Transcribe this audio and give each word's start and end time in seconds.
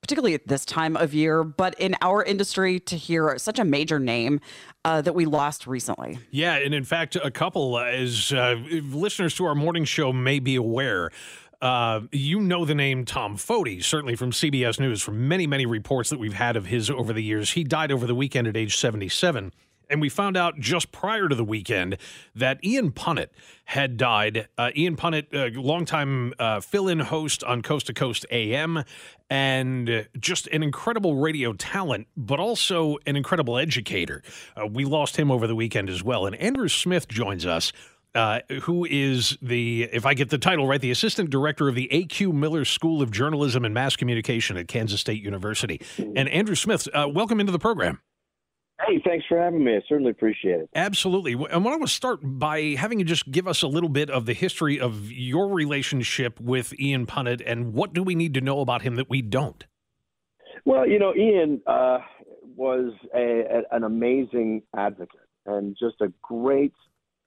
particularly 0.00 0.34
at 0.34 0.46
this 0.46 0.64
time 0.64 0.96
of 0.96 1.14
year. 1.14 1.44
But 1.44 1.74
in 1.78 1.96
our 2.00 2.22
industry, 2.22 2.80
to 2.80 2.96
hear 2.96 3.36
such 3.38 3.58
a 3.58 3.64
major 3.64 3.98
name 3.98 4.40
uh, 4.84 5.02
that 5.02 5.14
we 5.14 5.24
lost 5.24 5.66
recently. 5.66 6.18
Yeah, 6.30 6.54
and 6.54 6.74
in 6.74 6.84
fact, 6.84 7.16
a 7.16 7.30
couple, 7.30 7.76
uh, 7.76 7.84
as 7.84 8.32
uh, 8.32 8.56
listeners 8.70 9.34
to 9.36 9.44
our 9.44 9.54
morning 9.54 9.84
show 9.84 10.12
may 10.12 10.38
be 10.38 10.56
aware, 10.56 11.10
uh, 11.60 12.00
you 12.10 12.40
know 12.40 12.64
the 12.64 12.74
name 12.74 13.04
Tom 13.04 13.36
Foty, 13.36 13.82
certainly 13.84 14.16
from 14.16 14.30
CBS 14.30 14.80
News, 14.80 15.02
from 15.02 15.28
many, 15.28 15.46
many 15.46 15.66
reports 15.66 16.10
that 16.10 16.18
we've 16.18 16.32
had 16.32 16.56
of 16.56 16.66
his 16.66 16.90
over 16.90 17.12
the 17.12 17.22
years. 17.22 17.50
He 17.50 17.64
died 17.64 17.92
over 17.92 18.06
the 18.06 18.14
weekend 18.14 18.48
at 18.48 18.56
age 18.56 18.76
77. 18.76 19.52
And 19.90 20.00
we 20.00 20.08
found 20.08 20.36
out 20.36 20.58
just 20.58 20.92
prior 20.92 21.28
to 21.28 21.34
the 21.34 21.44
weekend 21.44 21.96
that 22.34 22.64
Ian 22.64 22.92
Punnett 22.92 23.28
had 23.64 23.96
died. 23.96 24.48
Uh, 24.56 24.70
Ian 24.76 24.96
Punnett, 24.96 25.26
a 25.32 25.58
longtime 25.60 26.32
uh, 26.38 26.60
fill 26.60 26.88
in 26.88 27.00
host 27.00 27.44
on 27.44 27.62
Coast 27.62 27.86
to 27.86 27.92
Coast 27.92 28.24
AM, 28.30 28.84
and 29.28 30.08
just 30.18 30.46
an 30.48 30.62
incredible 30.62 31.16
radio 31.16 31.52
talent, 31.52 32.06
but 32.16 32.40
also 32.40 32.96
an 33.06 33.16
incredible 33.16 33.58
educator. 33.58 34.22
Uh, 34.56 34.66
we 34.66 34.84
lost 34.84 35.16
him 35.16 35.30
over 35.30 35.46
the 35.46 35.54
weekend 35.54 35.90
as 35.90 36.02
well. 36.02 36.26
And 36.26 36.34
Andrew 36.36 36.68
Smith 36.68 37.08
joins 37.08 37.44
us 37.44 37.72
uh, 38.14 38.40
who 38.62 38.84
is 38.84 39.38
the, 39.40 39.84
if 39.92 40.04
I 40.04 40.14
get 40.14 40.30
the 40.30 40.38
title 40.38 40.66
right, 40.66 40.80
the 40.80 40.90
assistant 40.90 41.30
director 41.30 41.68
of 41.68 41.74
the 41.74 41.92
A.Q. 41.92 42.32
Miller 42.32 42.64
School 42.64 43.02
of 43.02 43.10
Journalism 43.10 43.64
and 43.64 43.72
Mass 43.72 43.96
Communication 43.96 44.56
at 44.56 44.68
Kansas 44.68 45.00
State 45.00 45.22
University. 45.22 45.80
And 45.98 46.28
Andrew 46.28 46.56
Smith, 46.56 46.88
uh, 46.92 47.08
welcome 47.12 47.40
into 47.40 47.52
the 47.52 47.58
program. 47.58 48.00
Hey, 48.86 49.00
thanks 49.04 49.26
for 49.28 49.38
having 49.38 49.62
me. 49.62 49.76
I 49.76 49.80
certainly 49.88 50.10
appreciate 50.10 50.60
it. 50.60 50.70
Absolutely. 50.74 51.32
And 51.32 51.64
what 51.64 51.72
I 51.72 51.76
want 51.76 51.82
to 51.82 51.88
start 51.88 52.20
by 52.22 52.76
having 52.78 52.98
you 52.98 53.04
just 53.04 53.30
give 53.30 53.46
us 53.46 53.62
a 53.62 53.66
little 53.66 53.88
bit 53.88 54.08
of 54.10 54.26
the 54.26 54.32
history 54.32 54.80
of 54.80 55.10
your 55.12 55.48
relationship 55.48 56.40
with 56.40 56.78
Ian 56.80 57.06
Punnett 57.06 57.42
and 57.44 57.74
what 57.74 57.92
do 57.92 58.02
we 58.02 58.14
need 58.14 58.34
to 58.34 58.40
know 58.40 58.60
about 58.60 58.82
him 58.82 58.96
that 58.96 59.10
we 59.10 59.22
don't? 59.22 59.64
Well, 60.64 60.88
you 60.88 60.98
know, 60.98 61.14
Ian 61.14 61.60
uh, 61.66 61.98
was 62.56 62.92
a, 63.14 63.64
a, 63.70 63.76
an 63.76 63.84
amazing 63.84 64.62
advocate 64.76 65.20
and 65.46 65.76
just 65.78 65.96
a 66.00 66.12
great 66.22 66.74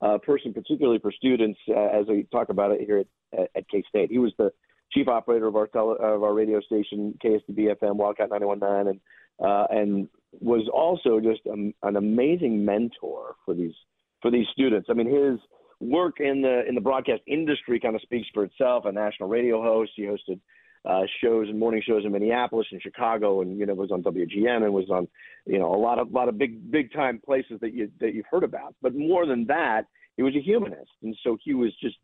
uh, 0.02 0.18
person, 0.18 0.54
particularly 0.54 1.00
for 1.00 1.12
students, 1.12 1.60
uh, 1.70 1.88
as 1.88 2.06
we 2.08 2.28
talk 2.32 2.50
about 2.50 2.72
it 2.72 2.82
here 2.82 3.00
at, 3.00 3.40
at, 3.40 3.50
at 3.56 3.70
K 3.70 3.84
State. 3.88 4.12
He 4.12 4.18
was 4.18 4.34
the 4.38 4.52
chief 4.92 5.08
operator 5.08 5.48
of 5.48 5.56
our 5.56 5.68
tele, 5.68 5.96
of 6.00 6.24
our 6.24 6.34
radio 6.34 6.60
station, 6.62 7.18
KSDB 7.24 7.76
FM 7.76 7.96
Wildcat 7.96 8.30
91.9, 8.30 8.90
and 8.90 9.00
uh, 9.44 9.66
and 9.72 10.08
was 10.40 10.68
also 10.74 11.20
just 11.20 11.42
a, 11.46 11.88
an 11.88 11.96
amazing 11.96 12.64
mentor 12.66 13.36
for 13.46 13.54
these 13.54 13.74
for 14.22 14.32
these 14.32 14.48
students. 14.52 14.88
I 14.90 14.94
mean, 14.94 15.08
his 15.08 15.40
work 15.80 16.20
in 16.20 16.42
the 16.42 16.68
in 16.68 16.76
the 16.76 16.82
broadcast 16.82 17.22
industry 17.28 17.80
kind 17.80 17.96
of 17.96 18.02
speaks 18.02 18.28
for 18.34 18.44
itself. 18.44 18.86
A 18.86 18.92
national 18.92 19.30
radio 19.30 19.62
host, 19.62 19.92
he 19.96 20.04
hosted 20.04 20.40
uh, 20.86 21.04
shows 21.22 21.48
and 21.50 21.60
morning 21.60 21.82
shows 21.86 22.04
in 22.06 22.12
Minneapolis 22.12 22.68
and 22.72 22.82
Chicago, 22.82 23.42
and 23.42 23.58
you 23.58 23.66
know 23.66 23.74
was 23.74 23.92
on 23.92 24.04
WGN 24.04 24.64
and 24.64 24.74
was 24.74 24.90
on 24.90 25.08
you 25.46 25.60
know 25.60 25.74
a 25.74 25.78
lot 25.78 26.00
of 26.00 26.12
lot 26.12 26.30
of 26.30 26.38
big 26.38 26.72
big 26.72 26.92
time 26.92 27.22
places 27.24 27.60
that 27.62 27.74
you 27.74 27.90
that 28.00 28.14
you've 28.14 28.26
heard 28.30 28.44
about. 28.44 28.76
But 28.82 28.96
more 28.96 29.26
than 29.26 29.46
that, 29.48 29.84
he 30.18 30.24
was 30.24 30.36
a 30.36 30.42
humanist, 30.42 30.92
and 31.02 31.16
so 31.24 31.38
he 31.44 31.54
was 31.54 31.72
just 31.82 31.96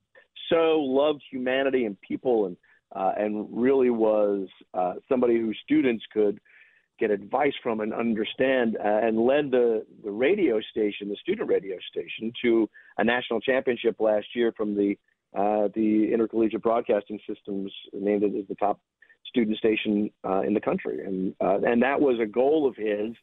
so 0.50 0.79
loved 0.79 1.22
humanity 1.29 1.85
and 1.85 2.00
people, 2.01 2.45
and 2.45 2.57
uh, 2.95 3.12
and 3.18 3.47
really 3.51 3.89
was 3.89 4.47
uh, 4.73 4.94
somebody 5.07 5.35
who 5.35 5.53
students 5.63 6.03
could 6.13 6.39
get 7.00 7.12
advice 7.12 7.54
from 7.64 7.80
and 7.80 7.94
understand, 7.94 8.78
uh, 8.78 8.88
and 8.88 9.20
led 9.20 9.52
the 9.52 9.86
the 10.04 10.12
radio 10.12 10.60
station, 10.62 11.10
the 11.10 11.16
student 11.18 11.50
radio 11.50 11.78
station, 11.92 12.32
to 12.44 12.70
a 12.98 13.04
national 13.04 13.40
championship 13.42 13.96
last 14.00 14.28
year 14.36 14.54
from 14.56 14.76
the 14.76 14.98
uh, 15.38 15.70
the 15.76 16.12
Intercollegiate 16.14 16.62
Broadcasting 16.62 17.20
Systems 17.28 17.72
named 17.94 18.24
it 18.24 18.36
as 18.36 18.48
the 18.48 18.56
top 18.56 18.80
student 19.26 19.58
station 19.58 20.10
uh, 20.28 20.42
in 20.42 20.54
the 20.54 20.62
country, 20.62 21.04
and 21.06 21.34
uh, 21.42 21.60
and 21.66 21.82
that 21.82 22.00
was 22.00 22.20
a 22.20 22.26
goal 22.26 22.68
of 22.68 22.76
his 22.76 23.16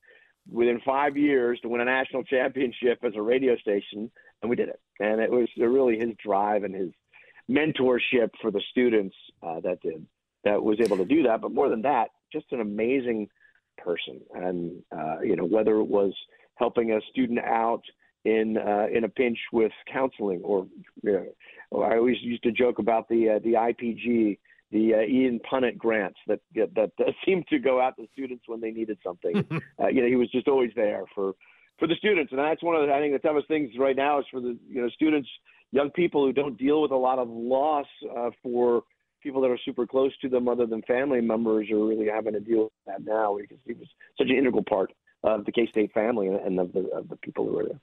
within 0.51 0.81
five 0.85 1.17
years 1.17 1.59
to 1.61 1.69
win 1.69 1.81
a 1.81 1.85
national 1.85 2.23
championship 2.23 3.01
as 3.05 3.13
a 3.17 3.23
radio 3.23 3.57
station, 3.57 4.11
and 4.41 4.51
we 4.51 4.57
did 4.57 4.69
it. 4.69 4.81
And 5.01 5.21
it 5.21 5.31
was 5.31 5.49
really 5.59 5.99
his 5.99 6.11
drive 6.25 6.63
and 6.63 6.75
his 6.75 6.91
mentorship 7.51 8.31
for 8.41 8.51
the 8.51 8.63
students 8.71 9.17
uh, 9.43 9.61
that 9.61 9.81
did 9.83 10.07
that 10.45 10.63
was 10.63 10.79
able 10.81 10.97
to 10.97 11.05
do 11.05 11.25
that. 11.25 11.41
But 11.41 11.53
more 11.53 11.69
than 11.69 11.83
that, 11.83 12.11
just 12.33 12.47
an 12.53 12.61
amazing 12.61 13.29
person, 13.79 14.21
and 14.35 14.83
uh, 14.97 15.21
you 15.21 15.37
know 15.37 15.45
whether 15.45 15.77
it 15.79 15.89
was 15.89 16.13
helping 16.57 16.93
a 16.93 17.01
student 17.11 17.39
out 17.41 17.83
in 18.25 18.59
uh, 18.59 18.87
in 18.93 19.05
a 19.05 19.09
pinch 19.09 19.39
with 19.53 19.73
counseling, 19.91 20.41
or 20.43 20.67
you 21.03 21.13
know, 21.73 21.83
I 21.83 21.97
always 21.97 22.17
used 22.21 22.43
to 22.43 22.53
joke 22.53 22.79
about 22.79 23.09
the 23.09 23.37
uh, 23.37 23.39
the 23.39 23.53
IPG, 23.53 24.39
the 24.73 24.95
uh, 24.95 25.01
Ian 25.01 25.41
Punnett 25.51 25.79
grants 25.79 26.19
that 26.27 26.41
that, 26.55 26.75
that 26.75 26.91
uh, 27.01 27.13
seemed 27.25 27.47
to 27.49 27.59
go 27.59 27.81
out 27.81 27.97
to 27.97 28.07
students 28.13 28.45
when 28.47 28.61
they 28.61 28.71
needed 28.71 28.99
something. 29.05 29.45
uh, 29.81 29.87
you 29.87 30.03
know, 30.03 30.09
he 30.09 30.17
was 30.17 30.31
just 30.31 30.49
always 30.49 30.71
there 30.75 31.05
for 31.15 31.35
for 31.79 31.87
the 31.87 31.95
students, 31.97 32.33
and 32.33 32.41
that's 32.41 32.63
one 32.63 32.75
of 32.75 32.87
the 32.87 32.93
I 32.93 33.01
think 33.01 33.13
the 33.13 33.27
toughest 33.27 33.49
things 33.49 33.71
right 33.79 33.97
now 33.97 34.19
is 34.19 34.27
for 34.31 34.41
the 34.41 34.59
you 34.69 34.83
know 34.83 34.89
students, 34.91 35.29
young 35.71 35.91
people 35.91 36.25
who 36.25 36.33
don't 36.33 36.59
deal 36.59 36.83
with 36.83 36.91
a 36.91 36.97
lot 36.97 37.19
of 37.19 37.29
loss 37.29 37.87
uh, 38.17 38.31
for 38.43 38.83
people 39.23 39.41
that 39.43 39.51
are 39.51 39.59
super 39.65 39.87
close 39.87 40.17
to 40.19 40.29
them 40.29 40.49
other 40.49 40.67
than 40.67 40.83
family 40.83 41.21
members 41.21 41.71
are 41.71 41.85
really 41.85 42.07
having 42.07 42.33
to 42.35 42.41
deal 42.41 42.65
with 42.65 42.73
that 42.87 43.05
now 43.05 43.37
because 43.41 43.59
he 43.67 43.73
was 43.75 43.89
such 44.19 44.29
an 44.29 44.37
integral 44.37 44.65
part 44.65 44.93
of 45.25 45.45
the 45.45 45.53
K 45.53 45.67
State 45.67 45.93
family 45.93 46.29
and 46.29 46.59
of 46.61 46.73
the 46.73 46.89
of 46.91 47.09
the 47.09 47.17
people 47.17 47.47
who 47.47 47.53
were 47.53 47.65
there. 47.65 47.81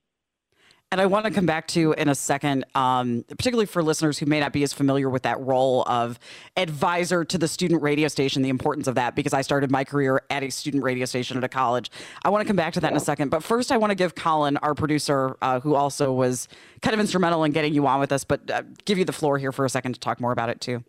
And 0.93 1.01
I 1.01 1.07
want 1.07 1.25
to 1.25 1.31
come 1.31 1.47
back 1.47 1.67
to 1.69 1.93
in 1.93 2.07
a 2.07 2.13
second, 2.13 2.65
um, 2.75 3.25
particularly 3.27 3.65
for 3.65 3.81
listeners 3.81 4.19
who 4.19 4.27
may 4.27 4.39
not 4.39 4.53
be 4.53 4.61
as 4.61 4.73
familiar 4.73 5.09
with 5.09 5.23
that 5.23 5.39
role 5.39 5.83
of 5.87 6.19
advisor 6.55 7.25
to 7.25 7.37
the 7.39 7.47
student 7.47 7.81
radio 7.81 8.07
station, 8.07 8.43
the 8.43 8.49
importance 8.49 8.85
of 8.85 8.93
that, 8.93 9.15
because 9.15 9.33
I 9.33 9.41
started 9.41 9.71
my 9.71 9.85
career 9.85 10.21
at 10.29 10.43
a 10.43 10.51
student 10.51 10.83
radio 10.83 11.05
station 11.05 11.35
at 11.35 11.43
a 11.43 11.49
college. 11.49 11.89
I 12.23 12.29
want 12.29 12.43
to 12.43 12.47
come 12.47 12.55
back 12.55 12.73
to 12.73 12.79
that 12.81 12.91
in 12.91 12.97
a 12.97 12.99
second. 12.99 13.29
But 13.29 13.43
first, 13.43 13.71
I 13.71 13.77
want 13.77 13.89
to 13.89 13.95
give 13.95 14.13
Colin, 14.13 14.57
our 14.57 14.75
producer, 14.75 15.35
uh, 15.41 15.59
who 15.61 15.73
also 15.73 16.13
was 16.13 16.47
kind 16.83 16.93
of 16.93 16.99
instrumental 16.99 17.43
in 17.43 17.53
getting 17.53 17.73
you 17.73 17.87
on 17.87 17.99
with 17.99 18.11
us, 18.11 18.23
but 18.23 18.51
uh, 18.51 18.61
give 18.85 18.99
you 18.99 19.05
the 19.05 19.13
floor 19.13 19.39
here 19.39 19.51
for 19.51 19.65
a 19.65 19.69
second 19.69 19.93
to 19.93 19.99
talk 19.99 20.21
more 20.21 20.31
about 20.31 20.49
it 20.49 20.61
too. 20.61 20.83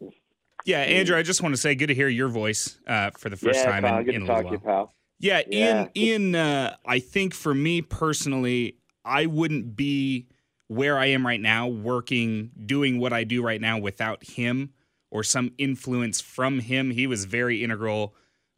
Yeah, 0.65 0.79
Andrew, 0.79 1.17
I 1.17 1.23
just 1.23 1.43
want 1.43 1.55
to 1.55 1.61
say 1.61 1.75
good 1.75 1.89
to 1.89 1.95
hear 1.95 2.09
your 2.09 2.29
voice 2.29 2.79
uh, 2.87 3.11
for 3.19 3.29
the 3.29 3.37
first 3.37 3.61
yeah, 3.61 3.71
time 3.71 3.83
pal, 3.83 3.99
in, 3.99 4.05
good 4.05 4.15
in 4.15 4.21
to 4.25 4.33
a 4.33 4.35
talk 4.35 4.47
to 4.47 4.53
you, 4.53 4.59
pal. 4.59 4.93
Yeah, 5.21 5.43
Yeah. 5.49 5.89
Ian. 5.95 6.35
Ian, 6.35 6.35
uh, 6.35 6.77
I 6.87 6.99
think 6.99 7.35
for 7.35 7.55
me 7.55 7.83
personally, 7.83 8.79
I 9.05 9.27
wouldn't 9.27 9.77
be 9.77 10.27
where 10.69 10.99
I 10.99 11.07
am 11.07 11.27
right 11.27 11.41
now, 11.41 11.69
working, 11.69 12.51
doing 12.65 12.99
what 12.99 13.13
I 13.13 13.25
do 13.25 13.43
right 13.43 13.61
now 13.61 13.79
without 13.79 14.25
him 14.25 14.71
or 15.11 15.23
some 15.23 15.53
influence 15.59 16.21
from 16.21 16.61
him. 16.61 16.91
He 16.91 17.07
was 17.07 17.27
very 17.27 17.63
integral 17.63 18.15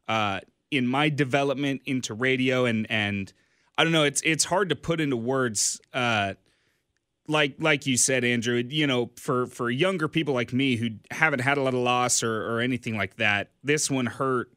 uh, 0.09 0.41
in 0.71 0.87
my 0.87 1.09
development 1.09 1.83
into 1.85 2.15
radio, 2.15 2.65
and 2.65 2.87
and 2.91 3.33
I 3.77 3.85
don't 3.85 3.93
know. 3.93 4.05
It's 4.05 4.23
it's 4.23 4.45
hard 4.45 4.69
to 4.71 4.77
put 4.77 5.01
into 5.01 5.17
words. 5.17 5.81
Uh, 5.93 6.35
like 7.29 7.57
like 7.59 7.87
you 7.87 7.97
said, 7.97 8.25
Andrew, 8.25 8.63
you 8.69 8.87
know, 8.87 9.11
for 9.17 9.47
for 9.47 9.71
younger 9.71 10.09
people 10.09 10.35
like 10.35 10.53
me 10.53 10.77
who 10.77 10.91
haven't 11.11 11.41
had 11.41 11.59
a 11.59 11.63
lot 11.63 11.75
of 11.75 11.81
loss 11.81 12.23
or 12.23 12.51
or 12.51 12.61
anything 12.61 12.97
like 12.97 13.17
that, 13.17 13.51
this 13.63 13.91
one 13.91 14.07
hurt. 14.07 14.51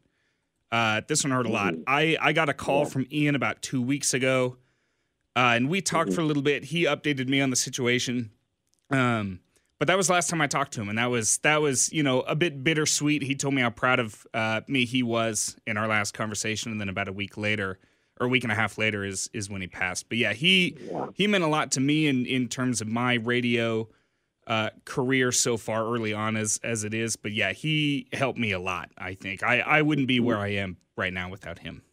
Uh, 0.71 1.01
this 1.07 1.23
one 1.23 1.31
hurt 1.31 1.47
a 1.47 1.49
lot. 1.49 1.73
I 1.87 2.15
I 2.21 2.31
got 2.31 2.47
a 2.47 2.53
call 2.53 2.85
from 2.85 3.07
Ian 3.11 3.35
about 3.35 3.61
two 3.63 3.81
weeks 3.81 4.13
ago, 4.13 4.57
uh, 5.35 5.53
and 5.55 5.67
we 5.67 5.81
talked 5.81 6.13
for 6.13 6.21
a 6.21 6.23
little 6.23 6.43
bit. 6.43 6.65
He 6.65 6.83
updated 6.83 7.27
me 7.27 7.41
on 7.41 7.49
the 7.49 7.55
situation. 7.55 8.29
Um, 8.91 9.39
but 9.79 9.87
that 9.87 9.95
was 9.95 10.09
last 10.09 10.29
time 10.29 10.41
I 10.41 10.47
talked 10.47 10.73
to 10.73 10.81
him, 10.81 10.89
and 10.89 10.97
that 10.97 11.09
was 11.09 11.37
that 11.39 11.61
was 11.61 11.91
you 11.93 12.03
know 12.03 12.19
a 12.21 12.35
bit 12.35 12.63
bittersweet. 12.63 13.23
He 13.23 13.33
told 13.33 13.53
me 13.53 13.61
how 13.61 13.69
proud 13.69 13.99
of 13.99 14.27
uh, 14.33 14.61
me 14.67 14.85
he 14.85 15.01
was 15.01 15.55
in 15.65 15.77
our 15.77 15.87
last 15.87 16.13
conversation, 16.13 16.71
and 16.71 16.81
then 16.81 16.89
about 16.89 17.07
a 17.07 17.13
week 17.13 17.37
later, 17.37 17.79
or 18.19 18.25
a 18.25 18.29
week 18.29 18.43
and 18.43 18.51
a 18.51 18.55
half 18.55 18.77
later, 18.77 19.03
is 19.03 19.29
is 19.33 19.49
when 19.49 19.61
he 19.61 19.67
passed. 19.67 20.09
But 20.09 20.17
yeah, 20.17 20.33
he 20.33 20.77
yeah. 20.91 21.07
he 21.13 21.27
meant 21.27 21.43
a 21.43 21.47
lot 21.47 21.71
to 21.73 21.79
me 21.79 22.07
in 22.07 22.25
in 22.25 22.47
terms 22.47 22.81
of 22.81 22.87
my 22.87 23.15
radio 23.15 23.87
uh, 24.47 24.71
career 24.83 25.31
so 25.31 25.57
far 25.57 25.85
early 25.85 26.13
on 26.13 26.35
as 26.35 26.59
as 26.63 26.83
it 26.83 26.93
is. 26.93 27.15
But 27.15 27.33
yeah, 27.33 27.53
he 27.53 28.07
helped 28.13 28.39
me 28.39 28.51
a 28.51 28.59
lot. 28.59 28.89
I 28.97 29.13
think 29.13 29.43
I 29.43 29.59
I 29.59 29.81
wouldn't 29.81 30.07
be 30.07 30.19
where 30.19 30.37
I 30.37 30.49
am 30.49 30.77
right 30.97 31.13
now 31.13 31.29
without 31.29 31.59
him. 31.59 31.83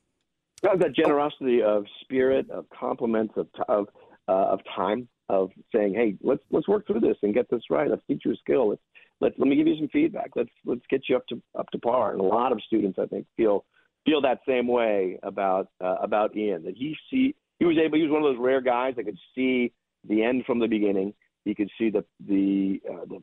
that 0.63 0.95
generosity 0.95 1.63
of 1.63 1.85
spirit, 2.01 2.51
of 2.51 2.67
compliments, 2.71 3.35
of 3.37 3.49
of 3.69 3.89
uh, 4.29 4.33
of 4.33 4.61
time 4.75 5.09
of 5.29 5.51
saying, 5.75 5.95
"Hey, 5.95 6.17
let's 6.23 6.43
let's 6.51 6.69
work 6.69 6.87
through 6.87 7.01
this 7.01 7.17
and 7.23 7.35
get 7.35 7.49
this 7.51 7.63
right. 7.71 7.91
Let's 7.91 8.03
teach 8.07 8.23
you 8.25 8.33
a 8.33 8.37
skill. 8.37 8.71
Let's 8.71 8.83
let 9.21 9.39
let 9.39 9.49
me 9.49 9.57
give 9.57 9.67
you 9.67 9.77
some 9.77 9.89
feedback. 9.89 10.31
Let's 10.37 10.51
let's 10.65 10.83
get 10.89 11.03
you 11.09 11.17
up 11.17 11.27
to 11.29 11.43
up 11.59 11.71
to 11.71 11.79
par." 11.79 12.13
And 12.13 12.21
a 12.21 12.25
lot 12.25 12.53
of 12.53 12.61
students, 12.67 12.99
I 12.99 13.07
think, 13.07 13.27
feel 13.37 13.65
feel 14.07 14.23
that 14.23 14.41
same 14.49 14.69
way 14.69 15.19
about 15.23 15.69
uh, 15.85 15.97
about 16.03 16.35
Ian. 16.37 16.65
That 16.65 16.77
he 16.77 16.97
see 17.11 17.35
he 17.59 17.65
was 17.67 17.77
able. 17.77 17.99
He 17.99 18.05
was 18.05 18.13
one 18.13 18.23
of 18.23 18.35
those 18.35 18.43
rare 18.43 18.63
guys 18.63 18.95
that 18.97 19.05
could 19.05 19.19
see 19.35 19.73
the 20.09 20.23
end 20.23 20.45
from 20.47 20.61
the 20.61 20.69
beginning. 20.69 21.13
He 21.45 21.55
could 21.55 21.71
see 21.77 21.91
the 21.91 22.05
the 22.27 22.81
uh, 22.89 23.05
the, 23.07 23.23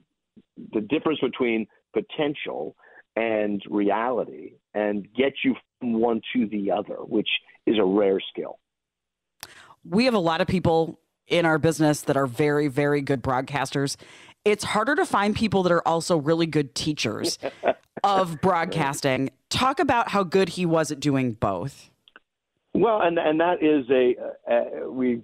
the 0.74 0.82
difference 0.82 1.20
between 1.20 1.66
potential 1.94 2.76
and 3.16 3.62
reality, 3.70 4.54
and 4.74 5.08
get 5.14 5.34
you 5.44 5.56
from 5.80 5.94
one 6.00 6.22
to 6.36 6.48
the 6.48 6.72
other, 6.72 6.96
which 6.96 7.30
is 7.66 7.78
a 7.80 7.84
rare 7.84 8.20
skill. 8.32 8.60
We 9.88 10.06
have 10.06 10.14
a 10.14 10.20
lot 10.20 10.42
of 10.42 10.48
people 10.48 11.00
in 11.28 11.46
our 11.46 11.58
business 11.58 12.02
that 12.02 12.18
are 12.18 12.28
very, 12.28 12.68
very 12.68 13.02
good 13.02 13.22
broadcasters. 13.22 13.96
It's 14.46 14.64
harder 14.64 14.96
to 14.96 15.06
find 15.06 15.36
people 15.36 15.64
that 15.64 15.72
are 15.72 15.88
also 15.88 16.18
really 16.18 16.46
good 16.48 16.76
teachers 16.76 17.38
of 18.04 18.42
broadcasting. 18.42 19.30
Talk 19.54 19.80
about 19.80 20.10
how 20.10 20.24
good 20.24 20.50
he 20.50 20.66
was 20.66 20.92
at 20.92 21.00
doing 21.00 21.34
both. 21.34 21.92
Well, 22.74 23.02
and 23.04 23.20
and 23.20 23.40
that 23.40 23.62
is 23.62 23.88
a, 23.92 24.16
a 24.52 24.90
we 24.90 25.22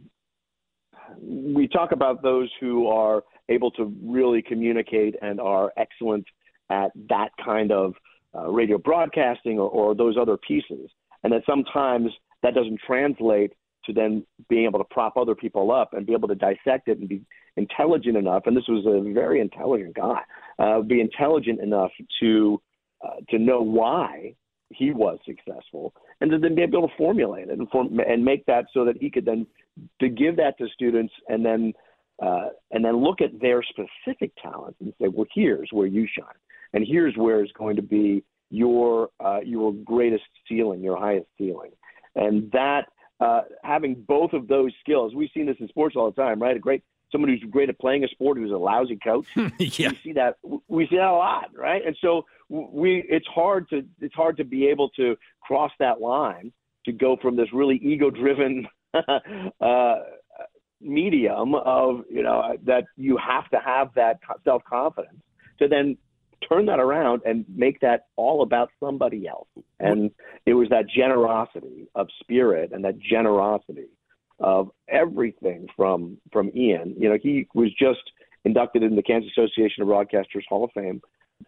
we 1.19 1.67
talk 1.67 1.91
about 1.91 2.21
those 2.21 2.47
who 2.59 2.87
are 2.87 3.23
able 3.49 3.71
to 3.71 3.91
really 4.03 4.43
communicate 4.43 5.15
and 5.23 5.41
are 5.41 5.73
excellent 5.77 6.25
at 6.69 6.91
that 7.09 7.29
kind 7.43 7.71
of 7.71 7.95
uh, 8.35 8.47
radio 8.47 8.77
broadcasting 8.77 9.57
or, 9.57 9.67
or 9.67 9.95
those 9.95 10.15
other 10.15 10.37
pieces, 10.37 10.91
and 11.23 11.33
that 11.33 11.41
sometimes 11.47 12.11
that 12.43 12.53
doesn't 12.53 12.79
translate 12.85 13.53
to 13.85 13.93
then 13.93 14.23
being 14.47 14.65
able 14.65 14.77
to 14.77 14.85
prop 14.91 15.17
other 15.17 15.33
people 15.33 15.71
up 15.71 15.93
and 15.93 16.05
be 16.05 16.13
able 16.13 16.27
to 16.27 16.35
dissect 16.35 16.87
it 16.87 16.99
and 16.99 17.09
be 17.09 17.21
intelligent 17.57 18.15
enough. 18.15 18.43
And 18.45 18.55
this 18.55 18.67
was 18.67 18.85
a 18.85 19.11
very 19.11 19.41
intelligent 19.41 19.95
guy. 19.95 20.21
Uh, 20.59 20.81
be 20.81 21.01
intelligent 21.01 21.59
enough 21.61 21.89
to 22.19 22.61
uh, 23.03 23.21
to 23.29 23.39
know 23.39 23.61
why 23.61 24.33
he 24.71 24.91
was 24.91 25.17
successful, 25.25 25.93
and 26.21 26.29
to 26.31 26.37
then 26.37 26.55
be 26.55 26.61
able 26.61 26.87
to 26.87 26.93
formulate 26.97 27.49
it 27.49 27.57
and 27.57 27.69
form 27.69 27.99
and 27.99 28.23
make 28.23 28.45
that 28.45 28.65
so 28.73 28.85
that 28.85 28.97
he 28.99 29.09
could 29.09 29.25
then 29.25 29.47
to 29.99 30.09
give 30.09 30.35
that 30.37 30.57
to 30.57 30.67
students 30.73 31.13
and 31.27 31.45
then 31.45 31.73
uh, 32.21 32.49
and 32.71 32.83
then 32.83 32.97
look 32.97 33.21
at 33.21 33.39
their 33.39 33.63
specific 33.63 34.31
talents 34.41 34.77
and 34.81 34.93
say, 35.01 35.07
well, 35.07 35.25
here's 35.33 35.69
where 35.71 35.87
you 35.87 36.07
shine, 36.17 36.27
and 36.73 36.85
here's 36.87 37.15
where 37.15 37.43
is 37.43 37.51
going 37.57 37.75
to 37.75 37.81
be 37.81 38.23
your 38.49 39.09
uh, 39.19 39.39
your 39.43 39.73
greatest 39.73 40.23
ceiling, 40.47 40.81
your 40.81 40.97
highest 40.97 41.27
ceiling, 41.37 41.71
and 42.15 42.51
that 42.51 42.85
uh, 43.19 43.41
having 43.63 43.95
both 44.07 44.33
of 44.33 44.47
those 44.47 44.71
skills. 44.79 45.13
We've 45.15 45.29
seen 45.33 45.45
this 45.45 45.57
in 45.59 45.67
sports 45.67 45.95
all 45.95 46.11
the 46.11 46.21
time, 46.21 46.41
right? 46.41 46.55
A 46.55 46.59
great 46.59 46.83
someone 47.11 47.29
who's 47.29 47.43
great 47.49 47.69
at 47.69 47.79
playing 47.79 48.03
a 48.03 48.07
sport 48.07 48.37
who's 48.37 48.51
a 48.51 48.57
lousy 48.57 48.97
coach. 49.03 49.25
yeah. 49.35 49.89
We 49.89 49.99
see 50.03 50.13
that 50.13 50.37
we 50.67 50.87
see 50.87 50.97
that 50.97 51.07
a 51.07 51.11
lot, 51.11 51.49
right? 51.55 51.85
And 51.85 51.95
so 52.01 52.25
we 52.49 53.05
it's 53.07 53.27
hard 53.27 53.69
to 53.69 53.83
it's 54.01 54.15
hard 54.15 54.37
to 54.37 54.43
be 54.43 54.67
able 54.67 54.89
to 54.89 55.15
cross 55.41 55.71
that 55.79 56.01
line 56.01 56.51
to 56.85 56.91
go 56.91 57.17
from 57.21 57.35
this 57.35 57.47
really 57.53 57.75
ego 57.77 58.09
driven 58.09 58.67
uh, 59.61 59.95
medium 60.81 61.55
of 61.55 62.01
you 62.09 62.23
know 62.23 62.57
that 62.65 62.85
you 62.97 63.17
have 63.17 63.49
to 63.49 63.59
have 63.63 63.89
that 63.95 64.19
self 64.43 64.63
confidence 64.63 65.21
to 65.59 65.67
then 65.67 65.97
turn 66.47 66.65
that 66.67 66.79
around 66.79 67.21
and 67.25 67.45
make 67.53 67.79
that 67.81 68.07
all 68.15 68.41
about 68.43 68.69
somebody 68.79 69.27
else. 69.27 69.47
And 69.79 70.11
it 70.45 70.53
was 70.53 70.69
that 70.69 70.85
generosity 70.87 71.87
of 71.95 72.07
spirit 72.21 72.71
and 72.71 72.83
that 72.85 72.97
generosity 72.99 73.89
of 74.39 74.69
everything 74.87 75.67
from 75.75 76.17
from 76.31 76.51
Ian. 76.55 76.95
You 76.97 77.09
know, 77.09 77.17
he 77.21 77.47
was 77.53 77.69
just 77.77 77.99
inducted 78.45 78.83
in 78.83 78.95
the 78.95 79.03
Kansas 79.03 79.31
Association 79.37 79.83
of 79.83 79.89
Broadcasters 79.89 80.45
Hall 80.47 80.63
of 80.63 80.71
Fame 80.73 81.01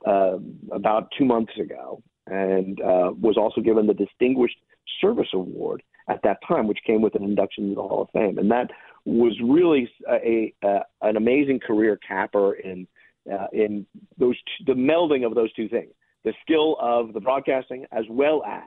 uh, 0.05 0.37
about 0.71 1.09
two 1.17 1.25
months 1.25 1.53
ago, 1.59 2.01
and 2.27 2.79
uh, 2.81 3.11
was 3.19 3.37
also 3.37 3.61
given 3.61 3.87
the 3.87 3.93
Distinguished 3.93 4.57
Service 4.99 5.29
Award 5.33 5.83
at 6.09 6.21
that 6.23 6.37
time, 6.47 6.67
which 6.67 6.79
came 6.85 7.01
with 7.01 7.15
an 7.15 7.23
induction 7.23 7.65
into 7.65 7.75
the 7.75 7.81
Hall 7.81 8.01
of 8.03 8.09
Fame. 8.11 8.37
And 8.37 8.49
that 8.51 8.71
was 9.05 9.37
really 9.43 9.89
a, 10.09 10.53
a, 10.63 10.79
an 11.01 11.17
amazing 11.17 11.59
career 11.59 11.97
capper 12.07 12.53
in 12.53 12.87
uh, 13.31 13.47
in 13.53 13.85
those 14.17 14.35
t- 14.35 14.65
the 14.65 14.73
melding 14.73 15.25
of 15.25 15.35
those 15.35 15.53
two 15.53 15.69
things, 15.69 15.91
the 16.23 16.33
skill 16.41 16.75
of 16.81 17.13
the 17.13 17.19
broadcasting 17.19 17.85
as 17.91 18.03
well 18.09 18.43
as 18.45 18.63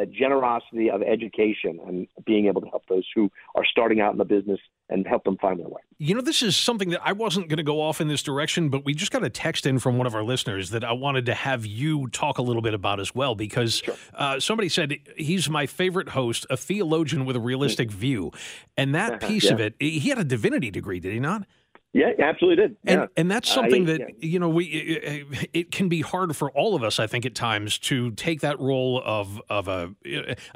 that 0.00 0.10
generosity 0.10 0.90
of 0.90 1.02
education 1.02 1.78
and 1.86 2.06
being 2.24 2.46
able 2.46 2.62
to 2.62 2.66
help 2.68 2.86
those 2.88 3.06
who 3.14 3.30
are 3.54 3.64
starting 3.64 4.00
out 4.00 4.12
in 4.12 4.18
the 4.18 4.24
business 4.24 4.58
and 4.88 5.06
help 5.06 5.24
them 5.24 5.36
find 5.36 5.60
their 5.60 5.68
way. 5.68 5.80
You 5.98 6.14
know, 6.14 6.22
this 6.22 6.42
is 6.42 6.56
something 6.56 6.88
that 6.90 7.02
I 7.04 7.12
wasn't 7.12 7.48
going 7.48 7.58
to 7.58 7.62
go 7.62 7.82
off 7.82 8.00
in 8.00 8.08
this 8.08 8.22
direction, 8.22 8.70
but 8.70 8.84
we 8.84 8.94
just 8.94 9.12
got 9.12 9.22
a 9.22 9.30
text 9.30 9.66
in 9.66 9.78
from 9.78 9.98
one 9.98 10.06
of 10.06 10.14
our 10.14 10.24
listeners 10.24 10.70
that 10.70 10.84
I 10.84 10.92
wanted 10.92 11.26
to 11.26 11.34
have 11.34 11.66
you 11.66 12.08
talk 12.08 12.38
a 12.38 12.42
little 12.42 12.62
bit 12.62 12.72
about 12.72 12.98
as 12.98 13.14
well, 13.14 13.34
because 13.34 13.74
sure. 13.74 13.94
uh, 14.14 14.40
somebody 14.40 14.70
said 14.70 14.96
he's 15.16 15.50
my 15.50 15.66
favorite 15.66 16.08
host, 16.08 16.46
a 16.48 16.56
theologian 16.56 17.26
with 17.26 17.36
a 17.36 17.40
realistic 17.40 17.90
mm. 17.90 17.92
view. 17.92 18.32
And 18.76 18.94
that 18.94 19.20
piece 19.28 19.44
yeah. 19.44 19.52
of 19.52 19.60
it, 19.60 19.74
he 19.78 20.08
had 20.08 20.18
a 20.18 20.24
divinity 20.24 20.70
degree, 20.70 20.98
did 20.98 21.12
he 21.12 21.20
not? 21.20 21.46
Yeah, 21.92 22.12
absolutely 22.20 22.68
did. 22.68 22.76
Yeah. 22.84 22.92
And, 22.92 23.08
and 23.16 23.30
that's 23.30 23.50
something 23.50 23.86
that, 23.86 24.00
yeah. 24.00 24.06
you 24.20 24.38
know, 24.38 24.48
we 24.48 24.64
it, 24.66 25.48
it, 25.52 25.70
can 25.72 25.88
be 25.88 26.02
hard 26.02 26.36
for 26.36 26.50
all 26.52 26.76
of 26.76 26.84
us, 26.84 27.00
I 27.00 27.08
think, 27.08 27.26
at 27.26 27.34
times 27.34 27.78
to 27.78 28.12
take 28.12 28.42
that 28.42 28.60
role 28.60 29.02
of 29.04 29.42
of 29.50 29.66
a 29.66 29.94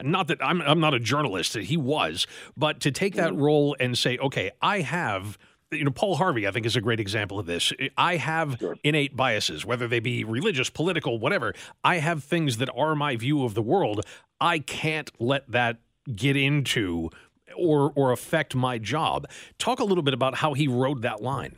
not 0.00 0.28
that 0.28 0.38
I'm 0.44 0.62
I'm 0.62 0.78
not 0.78 0.94
a 0.94 1.00
journalist, 1.00 1.54
that 1.54 1.64
he 1.64 1.76
was, 1.76 2.28
but 2.56 2.78
to 2.80 2.92
take 2.92 3.16
that 3.16 3.32
mm-hmm. 3.32 3.42
role 3.42 3.76
and 3.80 3.98
say, 3.98 4.16
okay, 4.18 4.52
I 4.62 4.80
have 4.82 5.36
you 5.72 5.82
know, 5.82 5.90
Paul 5.90 6.14
Harvey, 6.14 6.46
I 6.46 6.52
think, 6.52 6.66
is 6.66 6.76
a 6.76 6.80
great 6.80 7.00
example 7.00 7.40
of 7.40 7.46
this. 7.46 7.72
I 7.96 8.16
have 8.16 8.58
sure. 8.60 8.76
innate 8.84 9.16
biases, 9.16 9.64
whether 9.64 9.88
they 9.88 9.98
be 9.98 10.22
religious, 10.22 10.70
political, 10.70 11.18
whatever. 11.18 11.52
I 11.82 11.96
have 11.96 12.22
things 12.22 12.58
that 12.58 12.70
are 12.76 12.94
my 12.94 13.16
view 13.16 13.44
of 13.44 13.54
the 13.54 13.62
world. 13.62 14.02
I 14.40 14.60
can't 14.60 15.10
let 15.18 15.50
that 15.50 15.78
get 16.14 16.36
into 16.36 17.10
or 17.56 17.92
or 17.94 18.12
affect 18.12 18.54
my 18.54 18.78
job. 18.78 19.26
Talk 19.58 19.80
a 19.80 19.84
little 19.84 20.02
bit 20.02 20.14
about 20.14 20.36
how 20.36 20.54
he 20.54 20.68
rode 20.68 21.02
that 21.02 21.22
line. 21.22 21.56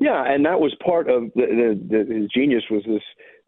Yeah, 0.00 0.24
and 0.26 0.44
that 0.44 0.60
was 0.60 0.74
part 0.84 1.08
of 1.08 1.30
the, 1.34 1.78
the, 1.88 2.04
the 2.04 2.14
his 2.14 2.30
genius 2.34 2.64
was 2.70 2.82
this. 2.86 3.02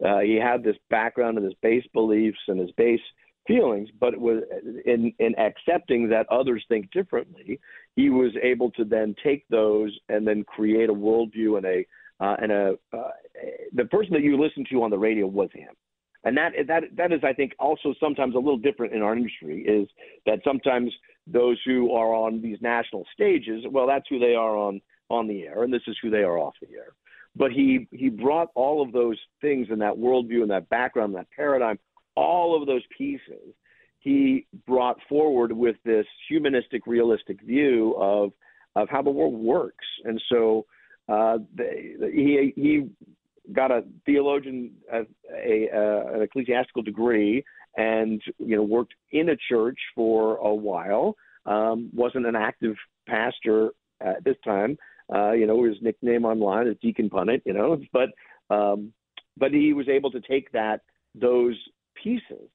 Uh, 0.05 0.19
he 0.19 0.35
had 0.35 0.63
this 0.63 0.77
background 0.89 1.37
and 1.37 1.45
his 1.45 1.55
base 1.61 1.85
beliefs 1.93 2.39
and 2.47 2.59
his 2.59 2.71
base 2.71 3.01
feelings, 3.47 3.89
but 3.99 4.13
it 4.13 4.21
was 4.21 4.43
in 4.85 5.13
in 5.19 5.35
accepting 5.37 6.09
that 6.09 6.27
others 6.29 6.63
think 6.69 6.91
differently. 6.91 7.59
He 7.95 8.09
was 8.09 8.31
able 8.41 8.71
to 8.71 8.85
then 8.85 9.15
take 9.23 9.47
those 9.49 9.97
and 10.09 10.27
then 10.27 10.43
create 10.43 10.89
a 10.89 10.93
worldview 10.93 11.57
and 11.57 11.65
a 11.65 11.85
uh, 12.19 12.35
and 12.41 12.51
a 12.51 12.75
uh, 12.93 13.11
the 13.73 13.85
person 13.85 14.13
that 14.13 14.23
you 14.23 14.41
listen 14.41 14.65
to 14.71 14.83
on 14.83 14.89
the 14.89 14.97
radio 14.97 15.27
was 15.27 15.49
him 15.53 15.73
and 16.27 16.35
that 16.37 16.51
that 16.67 16.83
that 16.95 17.11
is 17.11 17.21
I 17.23 17.33
think 17.33 17.53
also 17.59 17.93
sometimes 17.99 18.35
a 18.35 18.39
little 18.39 18.57
different 18.57 18.93
in 18.93 19.01
our 19.01 19.15
industry 19.15 19.61
is 19.61 19.87
that 20.25 20.39
sometimes 20.43 20.91
those 21.31 21.59
who 21.65 21.91
are 21.91 22.13
on 22.13 22.41
these 22.41 22.57
national 22.61 23.05
stages, 23.13 23.63
well, 23.69 23.87
that's 23.87 24.05
who 24.09 24.19
they 24.19 24.35
are 24.35 24.57
on 24.57 24.81
on 25.09 25.27
the 25.27 25.43
air, 25.43 25.63
and 25.63 25.73
this 25.73 25.81
is 25.87 25.97
who 26.01 26.09
they 26.09 26.23
are 26.23 26.37
off 26.37 26.53
the 26.61 26.75
air. 26.75 26.93
But 27.35 27.51
he 27.51 27.87
he 27.91 28.09
brought 28.09 28.49
all 28.55 28.81
of 28.81 28.91
those 28.91 29.17
things 29.41 29.67
and 29.69 29.81
that 29.81 29.93
worldview 29.93 30.41
and 30.41 30.51
that 30.51 30.69
background, 30.69 31.13
and 31.13 31.19
that 31.19 31.31
paradigm, 31.35 31.79
all 32.15 32.59
of 32.59 32.67
those 32.67 32.83
pieces, 32.97 33.53
he 33.99 34.47
brought 34.65 34.97
forward 35.07 35.51
with 35.51 35.75
this 35.85 36.05
humanistic, 36.27 36.87
realistic 36.87 37.41
view 37.41 37.95
of 37.99 38.31
of 38.75 38.89
how 38.89 39.01
the 39.01 39.09
world 39.09 39.33
works, 39.33 39.85
and 40.03 40.21
so 40.29 40.65
uh, 41.09 41.37
they, 41.55 41.95
he 42.13 42.53
he 42.55 42.89
got 43.53 43.71
a 43.71 43.83
theologian, 44.05 44.71
a, 44.91 45.01
a, 45.33 45.69
a, 45.73 46.15
an 46.15 46.21
ecclesiastical 46.21 46.81
degree, 46.81 47.43
and 47.77 48.21
you 48.39 48.55
know 48.55 48.63
worked 48.63 48.93
in 49.11 49.29
a 49.29 49.37
church 49.49 49.79
for 49.95 50.37
a 50.37 50.53
while. 50.53 51.15
Um, 51.45 51.89
wasn't 51.93 52.25
an 52.25 52.35
active 52.35 52.75
pastor 53.07 53.71
at 54.01 54.23
this 54.25 54.35
time. 54.43 54.77
Uh, 55.13 55.31
you 55.31 55.47
know, 55.47 55.63
his 55.63 55.77
nickname 55.81 56.25
online 56.25 56.67
is 56.67 56.75
Deacon 56.81 57.09
Punnett. 57.09 57.41
You 57.45 57.53
know, 57.53 57.79
but 57.93 58.09
um, 58.53 58.91
but 59.37 59.51
he 59.51 59.73
was 59.73 59.87
able 59.87 60.11
to 60.11 60.21
take 60.21 60.51
that 60.51 60.81
those 61.15 61.55
pieces 62.01 62.49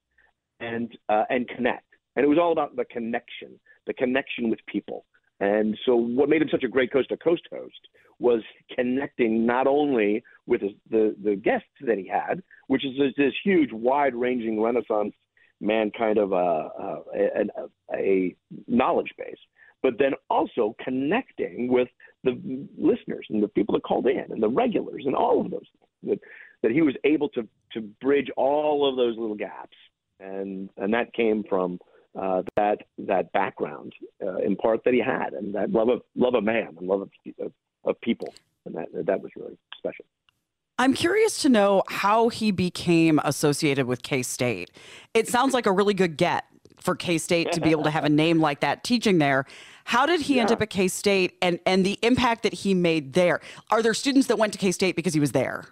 and 0.61 0.97
uh, 1.09 1.25
and 1.31 1.49
connect. 1.49 1.85
And 2.17 2.25
it 2.25 2.29
was 2.29 2.39
all 2.39 2.53
about 2.53 2.77
the 2.77 2.85
connection, 2.85 3.59
the 3.87 3.95
connection 3.95 4.51
with 4.51 4.59
people, 4.67 5.07
And 5.43 5.77
so, 5.85 5.97
what 5.97 6.29
made 6.29 6.41
him 6.41 6.49
such 6.53 6.63
a 6.63 6.69
great 6.69 6.93
coast 6.93 7.09
to 7.09 7.17
coast 7.17 7.43
host 7.51 7.89
was 8.21 8.43
connecting 8.77 9.45
not 9.45 9.67
only 9.67 10.23
with 10.47 10.61
his, 10.61 10.71
the 10.89 11.17
the 11.21 11.35
guests 11.35 11.67
that 11.85 11.99
he 11.99 12.07
had, 12.07 12.45
which 12.69 12.85
is 12.85 12.93
this, 12.97 13.13
this 13.17 13.35
huge, 13.43 13.71
wide 13.73 14.15
ranging 14.15 14.63
Renaissance 14.63 15.13
man 15.61 15.91
kind 15.99 16.19
of 16.19 16.33
uh, 16.33 16.37
uh, 16.37 17.01
a, 17.13 17.25
a, 17.41 17.93
a, 17.93 17.97
a 17.97 18.37
knowledge 18.69 19.11
base, 19.19 19.35
but 19.83 19.95
then 19.99 20.13
also 20.31 20.77
connecting 20.85 21.67
with 21.67 21.89
the 22.23 22.41
listeners 22.79 23.27
and 23.29 23.43
the 23.43 23.49
people 23.49 23.75
that 23.75 23.83
called 23.83 24.07
in 24.07 24.27
and 24.31 24.41
the 24.41 24.49
regulars 24.49 25.03
and 25.07 25.17
all 25.17 25.41
of 25.41 25.51
those 25.51 25.67
things. 25.73 26.21
That, 26.21 26.21
that 26.63 26.71
he 26.71 26.83
was 26.83 26.95
able 27.03 27.29
to 27.31 27.49
to 27.73 27.81
bridge 28.01 28.31
all 28.37 28.89
of 28.89 28.95
those 28.95 29.19
little 29.19 29.35
gaps, 29.35 29.77
and 30.21 30.71
and 30.77 30.95
that 30.95 31.13
came 31.15 31.43
from 31.49 31.81
uh, 32.21 32.43
that 32.57 32.79
that 32.99 33.33
background 33.33 33.93
uh, 34.23 34.37
in 34.39 34.57
part 34.57 34.85
that 34.85 34.95
he 34.95 35.01
had, 35.01 35.33
and 35.33 35.55
that 35.55 35.71
love 35.71 35.89
of 35.89 36.03
love 36.15 36.35
of 36.35 36.45
man 36.45 36.77
and 36.79 36.87
love 36.87 37.03
of, 37.03 37.11
of, 37.41 37.53
of 37.85 38.01
people, 38.01 38.35
and 38.65 38.75
that 38.75 38.89
that 38.93 39.23
was 39.23 39.31
really 39.37 39.57
special. 39.77 40.05
I'm 40.79 40.95
curious 40.95 41.41
to 41.43 41.49
know 41.49 41.83
how 41.89 42.29
he 42.29 42.51
became 42.51 43.21
associated 43.25 43.87
with 43.87 44.03
K 44.03 44.23
State. 44.23 44.71
It 45.15 45.29
sounds 45.29 45.55
like 45.55 45.67
a 45.67 45.73
really 45.73 45.95
good 45.95 46.17
get 46.17 46.45
for 46.81 46.95
K 46.95 47.19
State 47.19 47.53
to 47.53 47.61
be 47.61 47.71
able 47.71 47.85
to 47.85 47.91
have 47.91 48.05
a 48.05 48.09
name 48.25 48.41
like 48.41 48.61
that 48.61 48.85
teaching 48.85 49.19
there. 49.19 49.45
How 49.85 50.07
did 50.07 50.21
he 50.21 50.37
yeah. 50.37 50.43
end 50.43 50.53
up 50.53 50.63
at 50.63 50.71
K 50.71 50.89
State 50.89 51.37
and, 51.43 51.59
and 51.67 51.85
the 51.85 51.99
impact 52.03 52.43
that 52.43 52.53
he 52.53 52.75
made 52.75 53.13
there? 53.15 53.41
Are 53.71 53.83
there 53.83 53.95
students 53.95 54.29
that 54.29 54.39
went 54.39 54.53
to 54.53 54.59
K 54.59 54.73
State 54.73 54.97
because 54.97 55.15
he 55.15 55.21
was 55.21 55.33
there? 55.33 55.67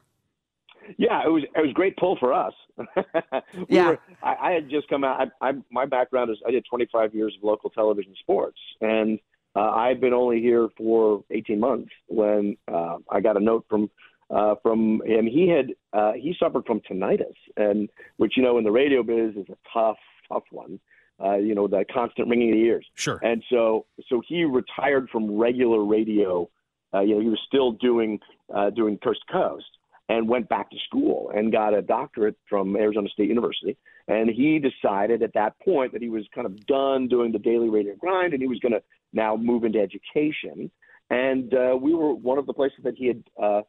Yeah, 0.99 1.23
it 1.25 1.29
was 1.29 1.45
it 1.55 1.61
was 1.61 1.73
great 1.73 1.97
pull 1.97 2.17
for 2.19 2.33
us. 2.33 2.53
we 2.77 3.65
yeah, 3.69 3.91
were, 3.91 3.99
I, 4.23 4.35
I, 4.41 4.51
had 4.53 4.69
just 4.71 4.89
come 4.89 5.05
out. 5.05 5.29
I, 5.41 5.49
I, 5.49 5.53
my 5.71 5.87
background 5.87 6.31
is 6.31 6.39
I 6.47 6.51
did 6.51 6.65
25 6.69 7.15
years 7.15 7.35
of 7.37 7.45
local 7.45 7.71
television 7.71 8.15
sports, 8.21 8.59
and 8.81 9.19
uh, 9.57 9.71
I've 9.71 10.01
been 10.01 10.13
only 10.13 10.41
here 10.41 10.69
for 10.77 11.25
18 11.31 11.59
months 11.59 11.91
when 12.07 12.57
uh, 12.73 12.99
I 13.11 13.21
got 13.21 13.37
a 13.37 13.41
note 13.41 13.67
from 13.69 13.91
uh, 14.31 14.55
from 14.63 15.03
him. 15.05 15.27
He 15.27 15.49
had 15.49 15.75
uh, 15.93 16.13
he 16.13 16.35
suffered 16.39 16.65
from 16.67 16.81
tinnitus, 16.81 17.35
and 17.57 17.89
which 18.17 18.37
you 18.37 18.43
know 18.43 18.59
in 18.59 18.65
the 18.65 18.71
radio 18.71 19.03
biz 19.03 19.37
is 19.37 19.47
a 19.49 19.57
tough 19.73 19.99
tough 20.29 20.45
one. 20.51 20.79
Uh, 21.23 21.37
you 21.37 21.55
know 21.55 21.67
the 21.67 21.85
constant 21.93 22.29
ringing 22.29 22.51
of 22.51 22.57
the 22.57 22.63
ears. 22.63 22.87
Sure. 22.95 23.19
And 23.23 23.43
so 23.51 23.87
so 24.09 24.23
he 24.27 24.45
retired 24.45 25.09
from 25.11 25.37
regular 25.37 25.85
radio. 25.85 26.49
Uh, 26.95 27.01
you 27.01 27.15
know 27.15 27.21
he 27.21 27.29
was 27.29 27.41
still 27.47 27.73
doing 27.73 28.21
uh, 28.55 28.71
doing 28.71 28.99
coast 28.99 29.21
to 29.27 29.33
coast 29.33 29.67
and 30.11 30.29
went 30.29 30.49
back 30.49 30.69
to 30.69 30.77
school 30.87 31.31
and 31.33 31.53
got 31.53 31.73
a 31.73 31.81
doctorate 31.81 32.37
from 32.49 32.75
Arizona 32.75 33.09
State 33.11 33.29
University. 33.29 33.77
And 34.09 34.29
he 34.29 34.59
decided 34.59 35.23
at 35.23 35.33
that 35.35 35.55
point 35.61 35.93
that 35.93 36.03
he 36.03 36.09
was 36.09 36.25
kind 36.35 36.49
of 36.49 36.67
done 36.67 37.07
doing 37.07 37.31
the 37.31 37.39
daily 37.39 37.69
radio 37.69 37.95
grind 37.95 38.33
and 38.33 38.43
he 38.43 38.49
was 38.49 38.59
going 38.59 38.73
to 38.73 38.83
now 39.13 39.37
move 39.37 39.63
into 39.63 39.79
education. 39.79 40.69
And 41.11 41.55
uh, 41.55 41.77
we 41.81 41.95
were 41.95 42.13
one 42.13 42.39
of 42.39 42.47
the 42.47 42.53
places 42.53 42.81
that 42.83 42.95
he 42.97 43.07
had 43.07 43.23
uh, 43.41 43.63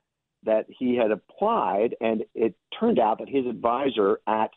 that 0.44 0.66
he 0.68 0.96
had 0.96 1.12
applied, 1.12 1.96
and 2.02 2.24
it 2.34 2.56
turned 2.80 2.98
out 2.98 3.20
that 3.20 3.30
his 3.30 3.46
advisor 3.46 4.20
at 4.28 4.50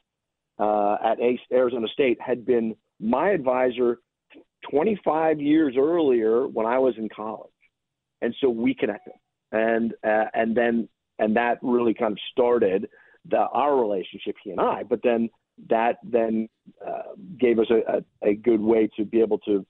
uh, 0.59 0.97
at 1.05 1.19
Arizona 1.53 1.89
State 1.89 2.19
had 2.21 2.47
been 2.47 2.75
my 3.01 3.31
advisor 3.31 3.99
25 4.71 5.41
years 5.41 5.75
earlier 5.79 6.47
when 6.47 6.65
I 6.65 6.79
was 6.79 6.95
in 6.97 7.11
college, 7.15 7.51
and 8.23 8.35
so 8.41 8.49
we 8.49 8.75
connected, 8.75 9.15
and 9.53 9.93
uh, 10.07 10.25
and 10.33 10.57
then 10.57 10.89
and 11.19 11.37
that 11.37 11.59
really 11.63 11.95
kind 11.95 12.13
of 12.13 12.19
started 12.33 12.89
the, 13.29 13.39
our 13.39 13.77
relationship, 13.77 14.37
he 14.43 14.51
and 14.51 14.61
I. 14.61 14.83
But 14.83 15.01
then 15.03 15.31
that 15.69 15.99
then 16.03 16.49
uh, 16.87 17.15
gave 17.39 17.59
us 17.59 17.67
a, 17.71 17.99
a, 17.99 18.31
a, 18.31 18.35
good 18.35 18.61
way 18.61 18.89
to 18.97 19.05
be 19.05 19.21
able 19.21 19.39
to 19.39 19.65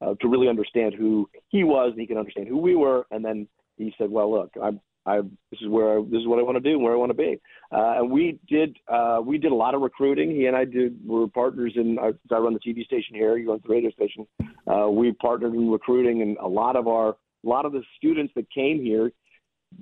uh, 0.00 0.14
to 0.20 0.28
really 0.28 0.48
understand 0.48 0.94
who 0.94 1.28
he 1.48 1.64
was, 1.64 1.92
and 1.92 2.00
he 2.00 2.06
could 2.06 2.16
understand 2.16 2.48
who 2.48 2.58
we 2.58 2.74
were. 2.74 3.06
And 3.10 3.24
then 3.24 3.46
he 3.76 3.94
said, 3.98 4.10
"Well, 4.10 4.30
look, 4.30 4.50
I'm." 4.62 4.80
I, 5.06 5.22
this 5.50 5.60
is 5.62 5.68
where 5.68 5.98
I, 5.98 6.02
this 6.02 6.20
is 6.20 6.26
what 6.26 6.38
I 6.38 6.42
want 6.42 6.62
to 6.62 6.70
do, 6.70 6.78
where 6.78 6.92
I 6.92 6.96
want 6.96 7.08
to 7.08 7.16
be, 7.16 7.40
uh, 7.72 7.94
and 7.96 8.10
we 8.10 8.38
did 8.46 8.76
uh, 8.88 9.20
we 9.24 9.38
did 9.38 9.52
a 9.52 9.54
lot 9.54 9.74
of 9.74 9.80
recruiting. 9.80 10.30
He 10.30 10.44
and 10.44 10.54
I 10.54 10.66
did 10.66 10.98
were 11.06 11.26
partners 11.28 11.72
in. 11.76 11.98
I, 11.98 12.10
I 12.30 12.38
run 12.38 12.52
the 12.52 12.60
TV 12.60 12.84
station 12.84 13.14
here. 13.14 13.38
He 13.38 13.46
runs 13.46 13.62
the 13.62 13.72
radio 13.72 13.90
station. 13.90 14.26
Uh, 14.70 14.90
we 14.90 15.12
partnered 15.12 15.54
in 15.54 15.70
recruiting, 15.70 16.20
and 16.20 16.36
a 16.38 16.46
lot 16.46 16.76
of 16.76 16.88
our 16.88 17.10
a 17.10 17.48
lot 17.48 17.64
of 17.64 17.72
the 17.72 17.82
students 17.96 18.34
that 18.36 18.50
came 18.50 18.82
here 18.82 19.10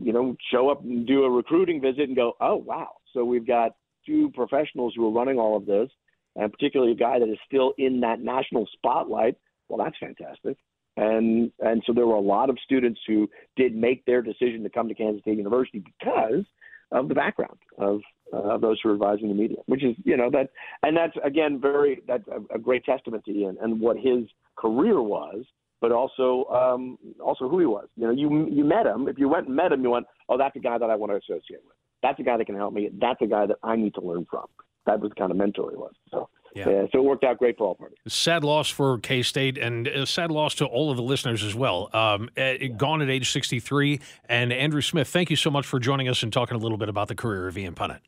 you 0.01 0.13
know, 0.13 0.37
show 0.51 0.69
up 0.69 0.83
and 0.83 1.07
do 1.07 1.25
a 1.25 1.31
recruiting 1.31 1.81
visit 1.81 2.09
and 2.09 2.17
go, 2.17 2.35
oh, 2.41 2.57
wow. 2.57 2.91
So 3.13 3.25
we've 3.25 3.47
got 3.47 3.77
two 4.05 4.31
professionals 4.35 4.95
who 4.97 5.07
are 5.07 5.11
running 5.11 5.39
all 5.39 5.57
of 5.57 5.67
this, 5.67 5.89
and 6.37 6.53
particularly 6.53 6.93
a 6.93 6.97
guy 6.97 7.19
that 7.19 7.29
is 7.29 7.39
still 7.47 7.73
in 7.79 8.01
that 8.01 8.21
national 8.21 8.69
spotlight. 8.73 9.37
Well, 9.69 9.83
that's 9.83 9.97
fantastic. 9.99 10.57
And 10.97 11.53
and 11.61 11.83
so 11.87 11.93
there 11.93 12.07
were 12.07 12.15
a 12.15 12.21
lot 12.21 12.49
of 12.49 12.59
students 12.65 13.01
who 13.07 13.29
did 13.57 13.77
make 13.77 14.05
their 14.07 14.23
decision 14.23 14.63
to 14.63 14.71
come 14.71 14.89
to 14.89 14.95
Kansas 14.95 15.21
State 15.23 15.37
University 15.37 15.81
because 15.81 16.45
of 16.91 17.09
the 17.09 17.15
background 17.15 17.59
of 17.79 18.01
uh, 18.33 18.57
those 18.57 18.79
who 18.83 18.91
are 18.91 18.95
advising 18.95 19.29
the 19.29 19.35
media, 19.35 19.59
which 19.67 19.85
is 19.85 19.95
you 20.05 20.17
know 20.17 20.31
that 20.31 20.51
and 20.83 20.97
that's 20.97 21.13
again 21.23 21.61
very 21.61 22.01
that's 22.07 22.27
a, 22.29 22.55
a 22.55 22.59
great 22.59 22.85
testament 22.85 23.25
to 23.27 23.33
Ian 23.33 23.59
and 23.61 23.79
what 23.79 23.97
his 23.97 24.25
career 24.57 25.03
was 25.03 25.45
but 25.81 25.93
also 25.93 26.45
um, 26.47 26.99
also 27.21 27.49
who 27.49 27.59
he 27.59 27.67
was. 27.67 27.89
You 27.97 28.07
know, 28.07 28.13
you 28.13 28.49
you 28.51 28.65
met 28.65 28.87
him. 28.87 29.09
If 29.09 29.19
you 29.19 29.29
went 29.29 29.47
and 29.47 29.57
met 29.57 29.73
him, 29.73 29.83
you 29.83 29.91
went, 29.91 30.07
oh, 30.29 30.39
that's 30.39 30.57
a 30.57 30.61
guy 30.61 30.79
that 30.79 30.91
I 30.91 30.97
want 30.97 31.13
to 31.13 31.17
associate 31.17 31.61
with. 31.67 31.77
That's 32.03 32.19
a 32.21 32.23
guy 32.23 32.37
that 32.37 32.47
can 32.47 32.57
help 32.57 32.73
me. 32.75 32.91
That's 33.01 33.21
a 33.23 33.27
guy 33.27 33.47
that 33.47 33.57
I 33.63 33.77
need 33.77 33.95
to 33.95 34.01
learn 34.01 34.27
from. 34.31 34.47
That 34.87 35.01
was 35.01 35.11
the 35.11 35.17
kind 35.17 35.31
of 35.31 35.37
mentor 35.37 35.71
he 35.71 35.77
was. 35.77 35.93
So. 36.11 36.29
Yeah. 36.55 36.69
yeah. 36.71 36.87
so 36.91 37.01
it 37.01 37.05
worked 37.05 37.23
out 37.23 37.39
great 37.39 37.59
for 37.59 37.67
all 37.67 37.75
parties. 37.75 37.99
Sad 38.09 38.43
loss 38.43 38.71
for 38.71 38.99
K 38.99 39.23
State, 39.23 39.59
and 39.59 39.87
a 39.87 40.07
sad 40.07 40.31
loss 40.31 40.55
to 40.55 40.65
all 40.65 40.91
of 40.91 40.97
the 40.97 41.03
listeners 41.03 41.45
as 41.45 41.55
well. 41.55 41.91
Um, 41.93 42.31
eh, 42.37 42.69
gone 42.69 43.03
at 43.03 43.11
age 43.11 43.31
63. 43.31 44.01
And 44.29 44.55
Andrew 44.55 44.81
Smith, 44.81 45.09
thank 45.09 45.29
you 45.29 45.37
so 45.37 45.51
much 45.51 45.67
for 45.67 45.79
joining 45.79 46.09
us 46.09 46.23
and 46.23 46.33
talking 46.33 46.57
a 46.57 46.59
little 46.59 46.79
bit 46.79 46.89
about 46.89 47.09
the 47.09 47.15
career 47.15 47.47
of 47.47 47.59
Ian 47.59 47.75
Punnett. 47.75 48.01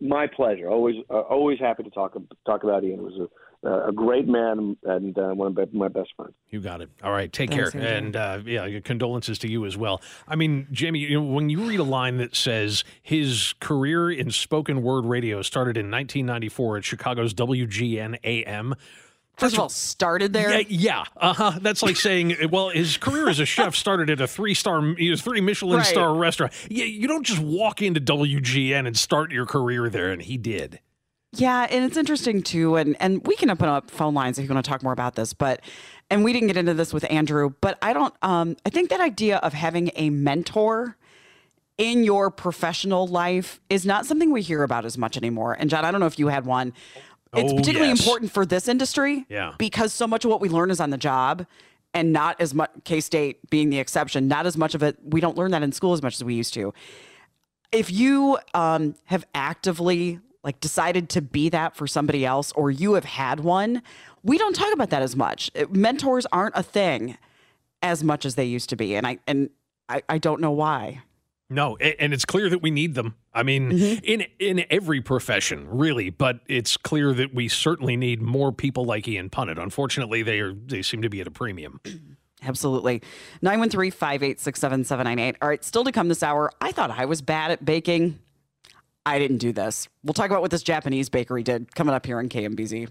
My 0.00 0.28
pleasure. 0.28 0.68
Always, 0.68 0.96
uh, 1.10 1.20
always 1.22 1.58
happy 1.58 1.82
to 1.82 1.90
talk 1.90 2.16
talk 2.46 2.62
about 2.62 2.84
Ian. 2.84 3.00
It 3.00 3.02
was 3.02 3.14
a 3.14 3.28
uh, 3.64 3.88
a 3.88 3.92
great 3.92 4.28
man 4.28 4.76
and 4.84 5.18
uh, 5.18 5.30
one 5.30 5.56
of 5.56 5.74
my 5.74 5.88
best 5.88 6.10
friends. 6.16 6.34
You 6.50 6.60
got 6.60 6.80
it. 6.80 6.90
All 7.02 7.12
right, 7.12 7.32
take 7.32 7.50
Thanks, 7.50 7.70
care, 7.70 7.82
Andrew. 7.82 7.96
and 7.96 8.16
uh, 8.16 8.40
yeah, 8.44 8.80
condolences 8.80 9.38
to 9.40 9.48
you 9.48 9.64
as 9.66 9.76
well. 9.76 10.02
I 10.28 10.36
mean, 10.36 10.66
Jamie, 10.70 11.00
you 11.00 11.20
know, 11.20 11.26
when 11.26 11.50
you 11.50 11.66
read 11.66 11.80
a 11.80 11.84
line 11.84 12.18
that 12.18 12.36
says 12.36 12.84
his 13.02 13.54
career 13.60 14.10
in 14.10 14.30
spoken 14.30 14.82
word 14.82 15.06
radio 15.06 15.42
started 15.42 15.76
in 15.76 15.90
1994 15.90 16.78
at 16.78 16.84
Chicago's 16.84 17.34
WGN 17.34 18.18
AM. 18.24 18.74
First 19.36 19.54
of 19.54 19.60
all, 19.60 19.68
started 19.68 20.32
there. 20.32 20.60
Yeah, 20.60 20.66
yeah. 20.68 21.04
uh 21.16 21.32
huh. 21.32 21.58
That's 21.60 21.82
like 21.82 21.96
saying, 21.96 22.36
well, 22.52 22.68
his 22.68 22.96
career 22.96 23.28
as 23.28 23.40
a 23.40 23.46
chef 23.46 23.74
started 23.74 24.08
at 24.08 24.20
a 24.20 24.28
three-star, 24.28 24.94
three 25.16 25.40
Michelin 25.40 25.78
right. 25.78 25.86
star 25.86 26.14
restaurant. 26.14 26.52
Yeah, 26.70 26.84
you 26.84 27.08
don't 27.08 27.24
just 27.24 27.40
walk 27.40 27.82
into 27.82 28.00
WGN 28.00 28.86
and 28.86 28.96
start 28.96 29.32
your 29.32 29.44
career 29.44 29.90
there, 29.90 30.12
and 30.12 30.22
he 30.22 30.36
did. 30.36 30.78
Yeah, 31.36 31.66
and 31.70 31.84
it's 31.84 31.96
interesting 31.96 32.42
too, 32.42 32.76
and 32.76 32.96
and 33.00 33.26
we 33.26 33.36
can 33.36 33.50
open 33.50 33.68
up 33.68 33.90
phone 33.90 34.14
lines 34.14 34.38
if 34.38 34.44
you 34.46 34.54
want 34.54 34.64
to 34.64 34.68
talk 34.68 34.82
more 34.82 34.92
about 34.92 35.14
this, 35.14 35.32
but 35.32 35.60
and 36.10 36.22
we 36.22 36.32
didn't 36.32 36.48
get 36.48 36.56
into 36.56 36.74
this 36.74 36.92
with 36.92 37.10
Andrew, 37.10 37.54
but 37.60 37.78
I 37.82 37.92
don't. 37.92 38.14
Um, 38.22 38.56
I 38.64 38.70
think 38.70 38.90
that 38.90 39.00
idea 39.00 39.38
of 39.38 39.52
having 39.52 39.90
a 39.96 40.10
mentor 40.10 40.96
in 41.76 42.04
your 42.04 42.30
professional 42.30 43.06
life 43.06 43.60
is 43.68 43.84
not 43.84 44.06
something 44.06 44.30
we 44.30 44.42
hear 44.42 44.62
about 44.62 44.84
as 44.84 44.96
much 44.96 45.16
anymore. 45.16 45.56
And 45.58 45.68
John, 45.68 45.84
I 45.84 45.90
don't 45.90 46.00
know 46.00 46.06
if 46.06 46.18
you 46.18 46.28
had 46.28 46.46
one. 46.46 46.72
It's 47.36 47.52
oh, 47.52 47.56
particularly 47.56 47.90
yes. 47.90 48.00
important 48.00 48.30
for 48.30 48.46
this 48.46 48.68
industry, 48.68 49.26
yeah, 49.28 49.54
because 49.58 49.92
so 49.92 50.06
much 50.06 50.24
of 50.24 50.30
what 50.30 50.40
we 50.40 50.48
learn 50.48 50.70
is 50.70 50.78
on 50.78 50.90
the 50.90 50.98
job, 50.98 51.46
and 51.92 52.12
not 52.12 52.40
as 52.40 52.54
much. 52.54 52.70
K 52.84 53.00
State 53.00 53.50
being 53.50 53.70
the 53.70 53.80
exception, 53.80 54.28
not 54.28 54.46
as 54.46 54.56
much 54.56 54.74
of 54.74 54.82
it. 54.82 54.98
We 55.02 55.20
don't 55.20 55.36
learn 55.36 55.50
that 55.50 55.62
in 55.62 55.72
school 55.72 55.94
as 55.94 56.02
much 56.02 56.14
as 56.14 56.22
we 56.22 56.34
used 56.34 56.54
to. 56.54 56.72
If 57.72 57.90
you 57.90 58.38
um, 58.52 58.94
have 59.06 59.26
actively 59.34 60.20
like 60.44 60.60
decided 60.60 61.08
to 61.10 61.22
be 61.22 61.48
that 61.48 61.74
for 61.74 61.86
somebody 61.86 62.24
else 62.24 62.52
or 62.52 62.70
you 62.70 62.94
have 62.94 63.04
had 63.04 63.40
one, 63.40 63.82
we 64.22 64.38
don't 64.38 64.54
talk 64.54 64.72
about 64.72 64.90
that 64.90 65.02
as 65.02 65.16
much. 65.16 65.50
Mentors 65.70 66.26
aren't 66.32 66.56
a 66.56 66.62
thing 66.62 67.16
as 67.82 68.04
much 68.04 68.24
as 68.24 68.34
they 68.34 68.44
used 68.44 68.68
to 68.70 68.76
be. 68.76 68.94
And 68.94 69.06
I 69.06 69.18
and 69.26 69.50
I, 69.88 70.02
I 70.08 70.18
don't 70.18 70.40
know 70.40 70.52
why. 70.52 71.02
No, 71.50 71.76
and 71.76 72.14
it's 72.14 72.24
clear 72.24 72.48
that 72.48 72.62
we 72.62 72.70
need 72.70 72.94
them. 72.94 73.16
I 73.34 73.42
mean, 73.42 73.70
mm-hmm. 73.70 74.04
in 74.04 74.26
in 74.38 74.64
every 74.70 75.00
profession, 75.00 75.68
really, 75.68 76.08
but 76.10 76.40
it's 76.48 76.76
clear 76.76 77.12
that 77.12 77.34
we 77.34 77.48
certainly 77.48 77.96
need 77.96 78.22
more 78.22 78.50
people 78.50 78.84
like 78.84 79.06
Ian 79.06 79.28
Punnett. 79.28 79.62
Unfortunately, 79.62 80.22
they 80.22 80.40
are 80.40 80.54
they 80.54 80.82
seem 80.82 81.02
to 81.02 81.10
be 81.10 81.20
at 81.20 81.26
a 81.26 81.30
premium. 81.30 81.80
Absolutely. 82.42 83.02
913 83.42 83.90
586 83.90 84.60
7798. 84.60 85.36
All 85.40 85.48
right, 85.48 85.64
still 85.64 85.84
to 85.84 85.92
come 85.92 86.08
this 86.08 86.22
hour. 86.22 86.50
I 86.60 86.72
thought 86.72 86.90
I 86.90 87.04
was 87.04 87.22
bad 87.22 87.50
at 87.50 87.64
baking. 87.64 88.18
I 89.06 89.18
didn't 89.18 89.38
do 89.38 89.52
this. 89.52 89.88
We'll 90.02 90.14
talk 90.14 90.30
about 90.30 90.40
what 90.40 90.50
this 90.50 90.62
Japanese 90.62 91.08
bakery 91.08 91.42
did 91.42 91.74
coming 91.74 91.94
up 91.94 92.06
here 92.06 92.18
on 92.18 92.28
KMBZ. 92.28 92.88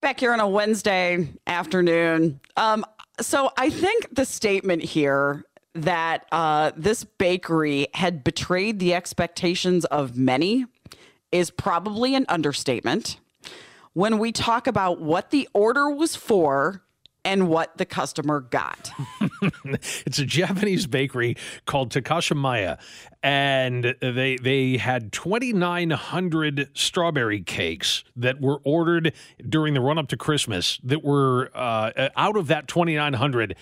Back 0.00 0.18
here 0.20 0.32
on 0.32 0.40
a 0.40 0.48
Wednesday 0.48 1.28
afternoon. 1.46 2.40
Um, 2.56 2.84
so 3.20 3.50
I 3.56 3.70
think 3.70 4.14
the 4.14 4.24
statement 4.24 4.82
here 4.82 5.44
that 5.74 6.26
uh, 6.32 6.72
this 6.76 7.04
bakery 7.04 7.88
had 7.94 8.24
betrayed 8.24 8.78
the 8.78 8.94
expectations 8.94 9.84
of 9.86 10.16
many 10.16 10.66
is 11.30 11.50
probably 11.50 12.14
an 12.14 12.26
understatement. 12.28 13.18
When 13.94 14.18
we 14.18 14.32
talk 14.32 14.66
about 14.66 15.00
what 15.00 15.30
the 15.30 15.48
order 15.54 15.90
was 15.90 16.16
for 16.16 16.82
and 17.24 17.48
what 17.48 17.76
the 17.78 17.84
customer 17.84 18.40
got. 18.40 18.90
it's 20.06 20.18
a 20.18 20.24
Japanese 20.24 20.86
bakery 20.86 21.36
called 21.66 21.90
Takashimaya, 21.90 22.78
and 23.22 23.94
they 24.00 24.36
they 24.36 24.76
had 24.76 25.12
2,900 25.12 26.70
strawberry 26.74 27.40
cakes 27.40 28.04
that 28.16 28.40
were 28.40 28.60
ordered 28.64 29.12
during 29.48 29.74
the 29.74 29.80
run 29.80 29.98
up 29.98 30.08
to 30.08 30.16
Christmas. 30.16 30.80
That 30.82 31.04
were 31.04 31.50
uh, 31.54 32.08
out 32.16 32.36
of 32.36 32.48
that 32.48 32.68
2,900, 32.68 33.56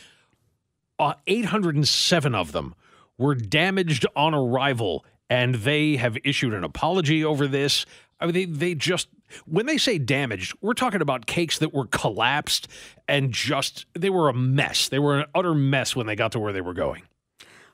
uh, 0.99 1.15
807 1.27 2.35
of 2.35 2.53
them 2.53 2.75
were 3.19 3.35
damaged 3.35 4.07
on 4.17 4.35
arrival, 4.35 5.05
and 5.29 5.57
they 5.57 5.97
have 5.97 6.17
issued 6.25 6.55
an 6.55 6.65
apology 6.65 7.25
over 7.25 7.47
this. 7.47 7.85
I 8.21 8.27
mean, 8.27 8.35
they 8.35 8.45
they 8.45 8.75
just 8.75 9.09
when 9.47 9.67
they 9.67 9.79
say 9.79 9.99
damaged, 9.99 10.55
we're 10.61 10.75
talking 10.75 11.01
about 11.01 11.27
cakes 11.27 11.59
that 11.59 11.73
were 11.73 11.87
collapsed 11.87 12.69
and 13.09 13.33
just 13.33 13.87
they 13.95 14.11
were 14.11 14.29
a 14.29 14.35
mess. 14.35 14.89
They 14.89 14.99
were 14.99 15.21
an 15.21 15.27
utter 15.35 15.55
mess 15.55 15.97
when 15.97 16.07
they 16.07 16.17
got 16.17 16.33
to 16.33 16.39
where 16.39 16.53
they 16.53 16.61
were 16.61 16.75
going. 16.75 17.03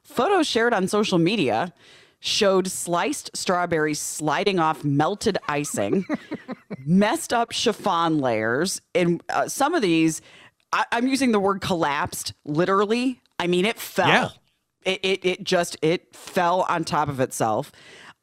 Photos 0.02 0.46
shared 0.46 0.72
on 0.72 0.86
social 0.86 1.18
media 1.18 1.72
showed 2.20 2.68
sliced 2.68 3.30
strawberries 3.36 4.00
sliding 4.00 4.58
off 4.58 4.84
melted 4.84 5.38
icing, 5.48 6.04
messed 6.84 7.32
up 7.32 7.52
chiffon 7.52 8.18
layers, 8.18 8.80
and 8.94 9.22
uh, 9.28 9.48
some 9.48 9.74
of 9.74 9.82
these, 9.82 10.22
I, 10.72 10.84
am 10.92 11.06
using 11.06 11.32
the 11.32 11.40
word 11.40 11.60
collapsed 11.60 12.32
literally. 12.44 13.20
I 13.38 13.46
mean, 13.46 13.64
it 13.64 13.78
fell. 13.78 14.08
Yeah. 14.08 14.28
It, 14.84 15.00
it, 15.02 15.24
it 15.24 15.44
just 15.44 15.76
it 15.82 16.14
fell 16.14 16.62
on 16.68 16.84
top 16.84 17.08
of 17.08 17.18
itself. 17.18 17.72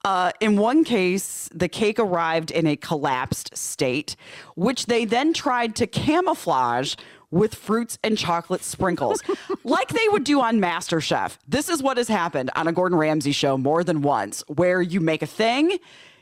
Uh, 0.04 0.32
in 0.42 0.58
one 0.58 0.84
case, 0.84 1.50
the 1.54 1.70
cake 1.70 1.98
arrived 1.98 2.52
in 2.52 2.68
a 2.68 2.76
collapsed 2.76 3.56
state, 3.56 4.18
which 4.56 4.88
they 4.88 5.06
then 5.06 5.34
tried 5.34 5.76
to 5.78 5.88
camouflage 5.88 6.96
with 7.32 7.56
fruits 7.56 7.98
and 8.04 8.18
chocolate 8.18 8.64
sprinkles, 8.64 9.22
like 9.64 9.88
they 9.88 10.08
would 10.10 10.26
do 10.26 10.42
on 10.42 10.60
MasterChef. 10.60 11.38
This 11.48 11.70
is 11.70 11.82
what 11.82 11.98
has 11.98 12.10
happened 12.10 12.52
on 12.56 12.68
a 12.68 12.74
Gordon 12.74 12.98
Ramsay 12.98 13.32
show 13.32 13.58
more 13.58 13.84
than 13.84 14.02
once, 14.02 14.44
where 14.48 14.82
you 14.82 15.00
make 15.00 15.22
a 15.22 15.28
thing, 15.28 15.78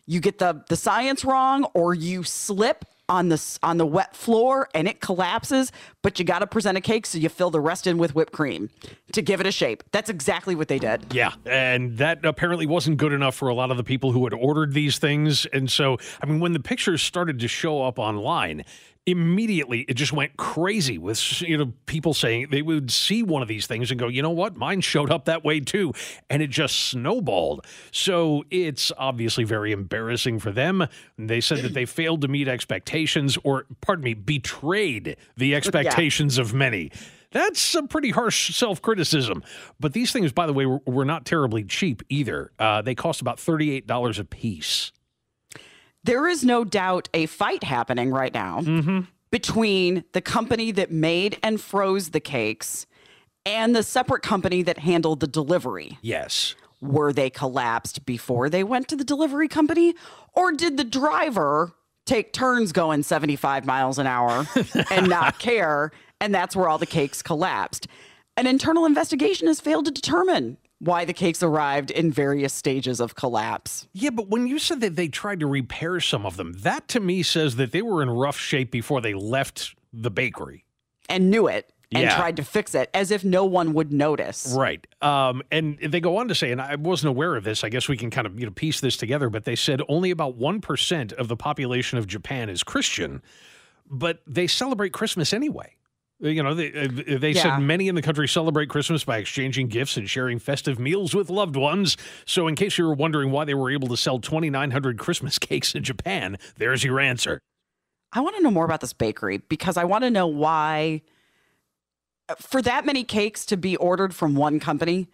you 0.06 0.20
get 0.20 0.38
the 0.38 0.64
the 0.70 0.76
science 0.76 1.26
wrong, 1.26 1.66
or 1.74 1.94
you 1.94 2.24
slip 2.24 2.86
on 3.12 3.28
the 3.28 3.60
on 3.62 3.78
the 3.78 3.86
wet 3.86 4.16
floor 4.16 4.70
and 4.74 4.88
it 4.88 5.02
collapses, 5.02 5.72
but 6.02 6.18
you 6.18 6.24
got 6.24 6.40
to 6.40 6.48
present 6.48 6.78
a 6.78 6.82
cake 6.82 7.06
so 7.06 7.18
you 7.18 7.28
fill 7.28 7.52
the 7.52 7.60
rest 7.60 7.86
in 7.86 7.98
with 7.98 8.16
whipped 8.16 8.32
cream 8.32 8.70
to 9.12 9.22
give 9.22 9.42
it 9.42 9.46
a 9.46 9.52
shape. 9.52 9.84
That's 9.92 10.10
exactly 10.10 10.56
what 10.56 10.70
they 10.70 10.80
did. 10.80 11.14
Yeah, 11.14 11.34
and 11.46 11.98
that 11.98 12.26
apparently 12.26 12.66
wasn't 12.66 12.98
good 12.98 13.12
enough 13.12 13.36
for 13.36 13.50
a 13.50 13.54
lot 13.54 13.70
of 13.70 13.76
the 13.76 13.84
people 13.84 14.14
who 14.14 14.24
had 14.24 14.34
ordered 14.34 14.74
these 14.74 14.98
things. 14.98 15.46
And 15.48 15.70
so, 15.70 15.98
I 16.24 16.26
mean, 16.26 16.40
when 16.40 16.54
the 16.54 16.62
pictures 16.62 17.02
started 17.02 17.40
to 17.40 17.50
show 17.50 17.84
up 17.84 18.00
online, 18.00 18.64
immediately 19.08 19.80
it 19.82 19.96
just 19.96 20.14
went 20.14 20.38
crazy 20.38 21.00
with 21.00 21.42
you 21.42 21.58
know 21.58 21.74
people 21.88 22.14
saying 22.14 22.48
they 22.52 22.62
would 22.62 22.92
see 22.92 23.24
one 23.24 23.42
of 23.42 23.48
these 23.48 23.66
things 23.66 23.90
and 23.90 24.00
go 24.00 24.08
you 24.08 24.22
know 24.22 24.30
what 24.30 24.56
mine 24.56 24.80
showed 24.80 25.10
up 25.10 25.26
that 25.26 25.44
way 25.44 25.60
too 25.60 25.92
and 26.30 26.44
it 26.44 26.52
just 26.52 26.90
snowballed 26.90 27.66
so 27.92 28.44
it's 28.52 28.92
obviously 29.00 29.44
very 29.44 29.72
embarrassing 29.72 30.38
for 30.38 30.52
them 30.52 30.86
they 31.18 31.42
said 31.42 31.60
that 31.60 31.74
they 31.74 31.86
failed 31.86 32.22
to 32.22 32.28
meet 32.28 32.48
expectations 32.48 33.40
or 33.44 33.66
pardon 33.82 34.04
me 34.04 34.14
betrayed 34.14 35.18
the 35.36 35.56
expectations 35.56 36.38
yeah. 36.38 36.44
of 36.44 36.54
many 36.54 36.92
that's 37.32 37.74
a 37.76 37.84
pretty 37.84 38.10
harsh 38.10 38.54
self 38.54 38.82
criticism. 38.82 39.42
But 39.80 39.94
these 39.94 40.12
things, 40.12 40.34
by 40.34 40.48
the 40.48 40.52
way, 40.54 40.66
were, 40.66 40.82
were 40.86 41.06
not 41.06 41.24
terribly 41.24 41.64
cheap 41.64 42.04
either. 42.10 42.52
Uh, 42.60 42.82
they 42.82 42.94
cost 42.94 43.22
about 43.22 43.38
$38 43.38 44.20
a 44.20 44.26
piece 44.26 44.92
there 46.04 46.28
is 46.28 46.44
no 46.44 46.64
doubt 46.64 47.10
a 47.14 47.26
fight 47.28 47.64
happening 47.64 48.12
right 48.12 48.34
now 48.34 48.62
mm-hmm. 48.62 49.02
between 49.30 50.04
the 50.14 50.22
company 50.22 50.72
that 50.72 50.92
made 50.92 51.38
and 51.44 51.62
froze 51.62 52.10
the 52.10 52.20
cakes 52.20 52.86
and 53.46 53.76
the 53.76 53.84
separate 53.84 54.22
company 54.22 54.64
that 54.64 54.80
handled 54.80 55.20
the 55.20 55.28
delivery. 55.28 55.98
Yes. 56.02 56.56
Were 56.82 57.14
they 57.14 57.30
collapsed 57.30 58.06
before 58.06 58.50
they 58.50 58.64
went 58.64 58.88
to 58.90 58.96
the 58.96 59.04
delivery 59.04 59.48
company? 59.48 59.94
Or 60.34 60.52
did 60.52 60.78
the 60.78 60.84
driver 60.84 61.74
take 62.06 62.34
turns 62.34 62.72
going 62.72 63.04
75 63.04 63.66
miles 63.66 64.00
an 64.00 64.08
hour 64.08 64.48
and 64.92 65.10
not 65.10 65.40
care? 65.40 65.92
And 66.20 66.34
that's 66.34 66.56
where 66.56 66.68
all 66.68 66.78
the 66.78 66.86
cakes 66.86 67.22
collapsed. 67.22 67.88
An 68.38 68.48
internal 68.48 68.86
investigation 68.86 69.48
has 69.48 69.60
failed 69.60 69.86
to 69.86 69.92
determine 69.92 70.58
why 70.82 71.06
the 71.06 71.14
cakes 71.14 71.44
arrived 71.44 71.92
in 71.92 72.12
various 72.12 72.54
stages 72.54 73.00
of 73.00 73.14
collapse. 73.14 73.88
Yeah, 73.94 74.10
but 74.10 74.30
when 74.30 74.48
you 74.48 74.58
said 74.58 74.82
that 74.82 74.96
they 74.96 75.08
tried 75.08 75.40
to 75.42 75.48
repair 75.48 76.00
some 76.00 76.26
of 76.26 76.38
them, 76.38 76.54
that 76.60 76.88
to 76.90 77.00
me 77.00 77.22
says 77.22 77.56
that 77.58 77.72
they 77.72 77.84
were 77.84 78.02
in 78.02 78.10
rough 78.10 78.38
shape 78.38 78.72
before 78.72 79.00
they 79.00 79.14
left 79.14 79.76
the 79.94 80.10
bakery 80.10 80.66
and 81.08 81.30
knew 81.30 81.48
it 81.48 81.72
and 81.92 82.04
yeah. 82.04 82.16
tried 82.16 82.38
to 82.38 82.44
fix 82.44 82.74
it 82.74 82.90
as 82.96 83.12
if 83.12 83.24
no 83.24 83.46
one 83.46 83.74
would 83.74 83.92
notice. 83.94 84.56
Right. 84.58 84.86
Um, 85.04 85.44
and 85.52 85.78
they 85.78 86.00
go 86.00 86.18
on 86.18 86.30
to 86.30 86.36
say, 86.36 86.52
and 86.52 86.60
I 86.60 86.76
wasn't 86.76 87.10
aware 87.10 87.36
of 87.36 87.44
this. 87.44 87.64
I 87.64 87.70
guess 87.70 87.88
we 87.88 87.98
can 87.98 88.10
kind 88.10 88.26
of 88.26 88.40
you 88.40 88.48
know 88.48 88.52
piece 88.52 88.80
this 88.82 88.98
together. 88.98 89.30
But 89.30 89.46
they 89.46 89.56
said 89.56 89.82
only 89.88 90.10
about 90.10 90.36
one 90.36 90.62
percent 90.62 91.14
of 91.14 91.28
the 91.28 91.36
population 91.36 92.00
of 92.00 92.08
Japan 92.08 92.50
is 92.50 92.64
Christian, 92.64 93.22
but 93.88 94.22
they 94.26 94.48
celebrate 94.48 94.94
Christmas 94.94 95.32
anyway. 95.32 95.76
You 96.22 96.44
know, 96.44 96.54
they, 96.54 96.72
uh, 96.72 97.18
they 97.20 97.32
yeah. 97.32 97.42
said 97.42 97.60
many 97.60 97.88
in 97.88 97.96
the 97.96 98.02
country 98.04 98.28
celebrate 98.28 98.70
Christmas 98.70 99.04
by 99.04 99.18
exchanging 99.18 99.68
gifts 99.68 99.98
and 99.98 100.08
sharing 100.08 100.38
festive 100.38 100.78
meals 100.78 101.16
with 101.16 101.32
loved 101.32 101.56
ones. 101.56 101.98
So, 102.26 102.48
in 102.48 102.56
case 102.56 102.78
you 102.78 102.86
were 102.86 102.94
wondering 102.94 103.32
why 103.32 103.46
they 103.46 103.56
were 103.56 103.72
able 103.72 103.88
to 103.88 103.98
sell 103.98 104.20
2,900 104.20 105.00
Christmas 105.00 105.40
cakes 105.40 105.74
in 105.74 105.84
Japan, 105.84 106.38
there's 106.58 106.84
your 106.84 107.00
answer. 107.00 107.42
I 108.14 108.20
want 108.20 108.36
to 108.36 108.44
know 108.44 108.52
more 108.52 108.66
about 108.66 108.82
this 108.82 108.94
bakery 108.94 109.40
because 109.50 109.78
I 109.78 109.84
want 109.86 110.04
to 110.04 110.12
know 110.12 110.28
why, 110.28 111.02
uh, 112.30 112.36
for 112.36 112.62
that 112.62 112.86
many 112.86 113.04
cakes 113.04 113.44
to 113.48 113.58
be 113.58 113.76
ordered 113.78 114.14
from 114.14 114.36
one 114.36 114.60
company, 114.60 115.08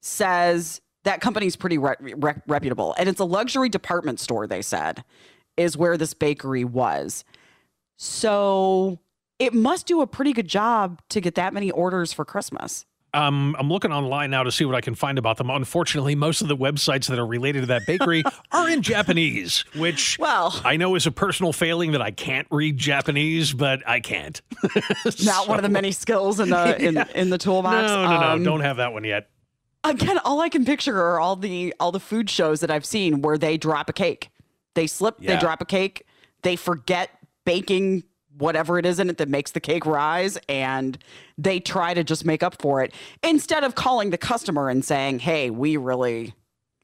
says 0.00 0.80
that 1.02 1.20
company's 1.20 1.56
pretty 1.56 1.78
re- 1.78 1.96
re- 2.00 2.34
reputable. 2.46 2.94
And 2.98 3.08
it's 3.08 3.20
a 3.20 3.24
luxury 3.24 3.68
department 3.68 4.20
store, 4.20 4.46
they 4.46 4.62
said, 4.62 5.02
is 5.56 5.76
where 5.76 5.96
this 5.96 6.14
bakery 6.14 6.64
was. 6.64 7.24
So 7.96 9.00
it 9.38 9.54
must 9.54 9.86
do 9.86 10.00
a 10.00 10.06
pretty 10.06 10.32
good 10.32 10.48
job 10.48 11.00
to 11.10 11.20
get 11.20 11.34
that 11.34 11.52
many 11.52 11.70
orders 11.70 12.12
for 12.12 12.24
Christmas. 12.24 12.86
Um, 13.14 13.56
I'm 13.58 13.70
looking 13.70 13.92
online 13.92 14.30
now 14.30 14.42
to 14.42 14.52
see 14.52 14.66
what 14.66 14.74
I 14.74 14.82
can 14.82 14.94
find 14.94 15.16
about 15.18 15.38
them. 15.38 15.48
Unfortunately, 15.48 16.14
most 16.14 16.42
of 16.42 16.48
the 16.48 16.56
websites 16.56 17.06
that 17.08 17.18
are 17.18 17.26
related 17.26 17.60
to 17.60 17.66
that 17.68 17.86
bakery 17.86 18.22
are 18.52 18.68
in 18.68 18.82
Japanese, 18.82 19.64
which 19.74 20.18
well, 20.18 20.60
I 20.64 20.76
know 20.76 20.94
is 20.96 21.06
a 21.06 21.10
personal 21.10 21.54
failing 21.54 21.92
that 21.92 22.02
I 22.02 22.10
can't 22.10 22.46
read 22.50 22.76
Japanese, 22.76 23.54
but 23.54 23.80
I 23.88 24.00
can't. 24.00 24.40
not 25.04 25.14
so, 25.14 25.44
one 25.46 25.58
of 25.58 25.62
the 25.62 25.70
many 25.70 25.92
skills 25.92 26.40
in 26.40 26.50
the 26.50 26.76
in, 26.86 26.94
yeah. 26.94 27.06
in 27.14 27.30
the 27.30 27.38
toolbox. 27.38 27.88
No, 27.88 28.04
no, 28.04 28.16
um, 28.16 28.42
no, 28.42 28.50
don't 28.50 28.60
have 28.60 28.76
that 28.76 28.92
one 28.92 29.04
yet. 29.04 29.30
Again, 29.82 30.18
all 30.24 30.40
I 30.40 30.50
can 30.50 30.66
picture 30.66 31.00
are 31.00 31.18
all 31.18 31.36
the 31.36 31.72
all 31.80 31.92
the 31.92 32.00
food 32.00 32.28
shows 32.28 32.60
that 32.60 32.70
I've 32.70 32.84
seen 32.84 33.22
where 33.22 33.38
they 33.38 33.56
drop 33.56 33.88
a 33.88 33.94
cake, 33.94 34.28
they 34.74 34.86
slip, 34.86 35.16
yeah. 35.20 35.34
they 35.34 35.40
drop 35.40 35.62
a 35.62 35.66
cake, 35.66 36.04
they 36.42 36.56
forget 36.56 37.10
baking 37.46 38.02
whatever 38.38 38.78
it 38.78 38.86
is 38.86 38.98
in 39.00 39.10
it 39.10 39.18
that 39.18 39.28
makes 39.28 39.52
the 39.52 39.60
cake 39.60 39.86
rise 39.86 40.38
and 40.48 40.98
they 41.38 41.60
try 41.60 41.94
to 41.94 42.04
just 42.04 42.24
make 42.24 42.42
up 42.42 42.60
for 42.60 42.82
it 42.82 42.92
instead 43.22 43.64
of 43.64 43.74
calling 43.74 44.10
the 44.10 44.18
customer 44.18 44.68
and 44.68 44.84
saying 44.84 45.18
hey 45.18 45.50
we 45.50 45.76
really 45.76 46.34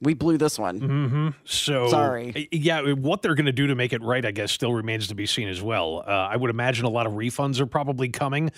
we 0.03 0.15
blew 0.15 0.37
this 0.37 0.59
one. 0.59 0.81
Mm-hmm. 0.81 1.29
So 1.45 1.89
sorry. 1.89 2.49
Yeah, 2.51 2.93
what 2.93 3.23
they're 3.23 3.37
going 3.37 3.47
to 3.47 3.53
do 3.53 3.69
to 3.69 3.77
make 3.77 3.93
it 3.93 4.03
right, 4.03 4.25
I 4.25 4.33
guess, 4.33 4.51
still 4.51 4.75
remains 4.75 5.07
to 5.07 5.15
be 5.15 5.27
seen 5.27 5.49
as 5.49 5.63
well. 5.63 6.03
Uh, 6.07 6.11
I 6.11 6.37
would 6.37 6.51
imagine 6.51 6.85
a 6.85 6.91
lot 6.91 7.07
of 7.07 7.13
refunds 7.13 7.61
are 7.61 7.67
probably 7.67 8.09
coming, 8.09 8.51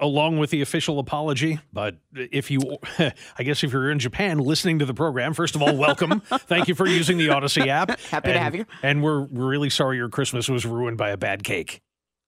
along 0.00 0.38
with 0.38 0.50
the 0.50 0.60
official 0.60 0.98
apology. 0.98 1.60
But 1.72 1.98
if 2.12 2.50
you, 2.50 2.78
I 2.98 3.42
guess, 3.44 3.62
if 3.62 3.72
you're 3.72 3.92
in 3.92 4.00
Japan 4.00 4.38
listening 4.38 4.80
to 4.80 4.86
the 4.86 4.94
program, 4.94 5.34
first 5.34 5.54
of 5.54 5.62
all, 5.62 5.76
welcome. 5.76 6.20
Thank 6.30 6.66
you 6.66 6.74
for 6.74 6.88
using 6.88 7.16
the 7.16 7.28
Audacy 7.28 7.68
app. 7.68 8.00
Happy 8.00 8.30
and, 8.30 8.34
to 8.34 8.40
have 8.40 8.56
you. 8.56 8.66
And 8.82 9.02
we're 9.02 9.20
really 9.20 9.70
sorry 9.70 9.98
your 9.98 10.08
Christmas 10.08 10.48
was 10.48 10.66
ruined 10.66 10.98
by 10.98 11.10
a 11.10 11.16
bad 11.16 11.44
cake. 11.44 11.80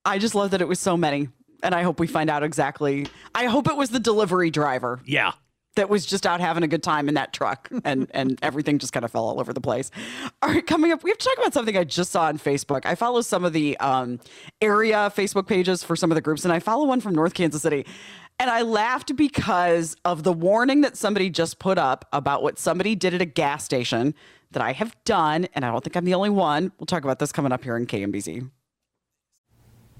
I 0.05 0.17
just 0.17 0.35
love 0.35 0.51
that 0.51 0.61
it 0.61 0.67
was 0.67 0.79
so 0.79 0.97
many. 0.97 1.29
And 1.63 1.75
I 1.75 1.83
hope 1.83 1.99
we 1.99 2.07
find 2.07 2.29
out 2.29 2.43
exactly. 2.43 3.05
I 3.35 3.45
hope 3.45 3.67
it 3.67 3.77
was 3.77 3.91
the 3.91 3.99
delivery 3.99 4.49
driver. 4.49 4.99
Yeah. 5.05 5.33
That 5.75 5.89
was 5.89 6.05
just 6.05 6.25
out 6.25 6.41
having 6.41 6.63
a 6.63 6.67
good 6.67 6.83
time 6.83 7.07
in 7.07 7.13
that 7.13 7.31
truck 7.31 7.69
and, 7.85 8.07
and 8.13 8.37
everything 8.41 8.77
just 8.77 8.91
kind 8.91 9.05
of 9.05 9.11
fell 9.11 9.23
all 9.23 9.39
over 9.39 9.53
the 9.53 9.61
place. 9.61 9.89
All 10.41 10.49
right, 10.49 10.65
coming 10.65 10.91
up, 10.91 11.01
we 11.01 11.11
have 11.11 11.17
to 11.17 11.25
talk 11.25 11.37
about 11.37 11.53
something 11.53 11.77
I 11.77 11.85
just 11.85 12.11
saw 12.11 12.23
on 12.23 12.39
Facebook. 12.39 12.85
I 12.85 12.95
follow 12.95 13.21
some 13.21 13.45
of 13.45 13.53
the 13.53 13.77
um, 13.77 14.19
area 14.59 15.11
Facebook 15.15 15.47
pages 15.47 15.81
for 15.81 15.95
some 15.95 16.11
of 16.11 16.15
the 16.15 16.21
groups, 16.21 16.43
and 16.43 16.51
I 16.51 16.59
follow 16.59 16.85
one 16.85 16.99
from 16.99 17.15
North 17.15 17.35
Kansas 17.35 17.61
City. 17.61 17.85
And 18.37 18.49
I 18.49 18.63
laughed 18.63 19.15
because 19.15 19.95
of 20.03 20.23
the 20.23 20.33
warning 20.33 20.81
that 20.81 20.97
somebody 20.97 21.29
just 21.29 21.57
put 21.59 21.77
up 21.77 22.05
about 22.11 22.43
what 22.43 22.59
somebody 22.59 22.95
did 22.95 23.13
at 23.13 23.21
a 23.21 23.25
gas 23.25 23.63
station 23.63 24.13
that 24.51 24.61
I 24.63 24.73
have 24.73 24.95
done. 25.05 25.47
And 25.53 25.63
I 25.63 25.71
don't 25.71 25.83
think 25.83 25.95
I'm 25.95 26.05
the 26.05 26.15
only 26.15 26.31
one. 26.31 26.71
We'll 26.79 26.87
talk 26.87 27.03
about 27.03 27.19
this 27.19 27.31
coming 27.31 27.51
up 27.51 27.63
here 27.63 27.77
in 27.77 27.85
KMBZ. 27.85 28.49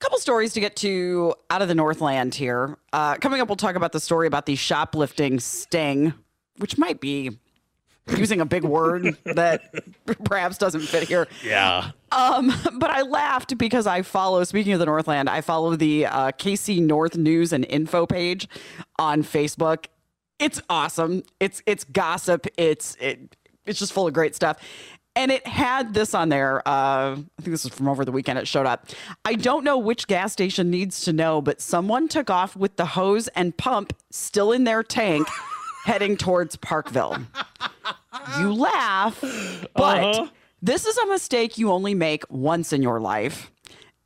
Couple 0.00 0.18
stories 0.18 0.52
to 0.54 0.60
get 0.60 0.76
to 0.76 1.34
out 1.50 1.62
of 1.62 1.68
the 1.68 1.74
Northland 1.74 2.34
here. 2.34 2.76
Uh, 2.92 3.16
coming 3.16 3.40
up, 3.40 3.48
we'll 3.48 3.56
talk 3.56 3.76
about 3.76 3.92
the 3.92 4.00
story 4.00 4.26
about 4.26 4.46
the 4.46 4.56
shoplifting 4.56 5.38
sting, 5.38 6.14
which 6.56 6.78
might 6.78 7.00
be 7.00 7.38
using 8.16 8.40
a 8.40 8.46
big 8.46 8.64
word 8.64 9.16
that 9.24 9.62
perhaps 10.24 10.58
doesn't 10.58 10.82
fit 10.82 11.06
here. 11.06 11.28
Yeah. 11.44 11.90
Um, 12.10 12.52
but 12.78 12.90
I 12.90 13.02
laughed 13.02 13.56
because 13.58 13.86
I 13.86 14.02
follow, 14.02 14.42
speaking 14.44 14.72
of 14.72 14.78
the 14.78 14.86
Northland, 14.86 15.28
I 15.28 15.42
follow 15.42 15.76
the 15.76 16.06
uh, 16.06 16.32
KC 16.32 16.80
North 16.80 17.16
News 17.16 17.52
and 17.52 17.64
Info 17.66 18.06
page 18.06 18.48
on 18.98 19.22
Facebook. 19.22 19.86
It's 20.38 20.60
awesome. 20.70 21.22
It's 21.38 21.62
it's 21.66 21.84
gossip. 21.84 22.46
It's 22.56 22.96
it, 22.98 23.36
it's 23.66 23.78
just 23.78 23.92
full 23.92 24.06
of 24.06 24.14
great 24.14 24.34
stuff. 24.34 24.56
And 25.20 25.30
it 25.30 25.46
had 25.46 25.92
this 25.92 26.14
on 26.14 26.30
there. 26.30 26.66
Uh, 26.66 27.12
I 27.12 27.14
think 27.42 27.50
this 27.50 27.64
was 27.64 27.74
from 27.74 27.88
over 27.88 28.06
the 28.06 28.10
weekend. 28.10 28.38
It 28.38 28.48
showed 28.48 28.64
up. 28.64 28.86
I 29.26 29.34
don't 29.34 29.64
know 29.64 29.76
which 29.76 30.06
gas 30.06 30.32
station 30.32 30.70
needs 30.70 31.02
to 31.02 31.12
know, 31.12 31.42
but 31.42 31.60
someone 31.60 32.08
took 32.08 32.30
off 32.30 32.56
with 32.56 32.76
the 32.76 32.86
hose 32.86 33.28
and 33.28 33.54
pump 33.54 33.92
still 34.08 34.50
in 34.50 34.64
their 34.64 34.82
tank, 34.82 35.28
heading 35.84 36.16
towards 36.16 36.56
Parkville. 36.56 37.18
You 38.38 38.54
laugh, 38.54 39.22
but 39.74 40.30
this 40.62 40.86
is 40.86 40.96
a 40.96 41.06
mistake 41.08 41.58
you 41.58 41.70
only 41.70 41.92
make 41.92 42.24
once 42.30 42.72
in 42.72 42.80
your 42.80 42.98
life. 42.98 43.50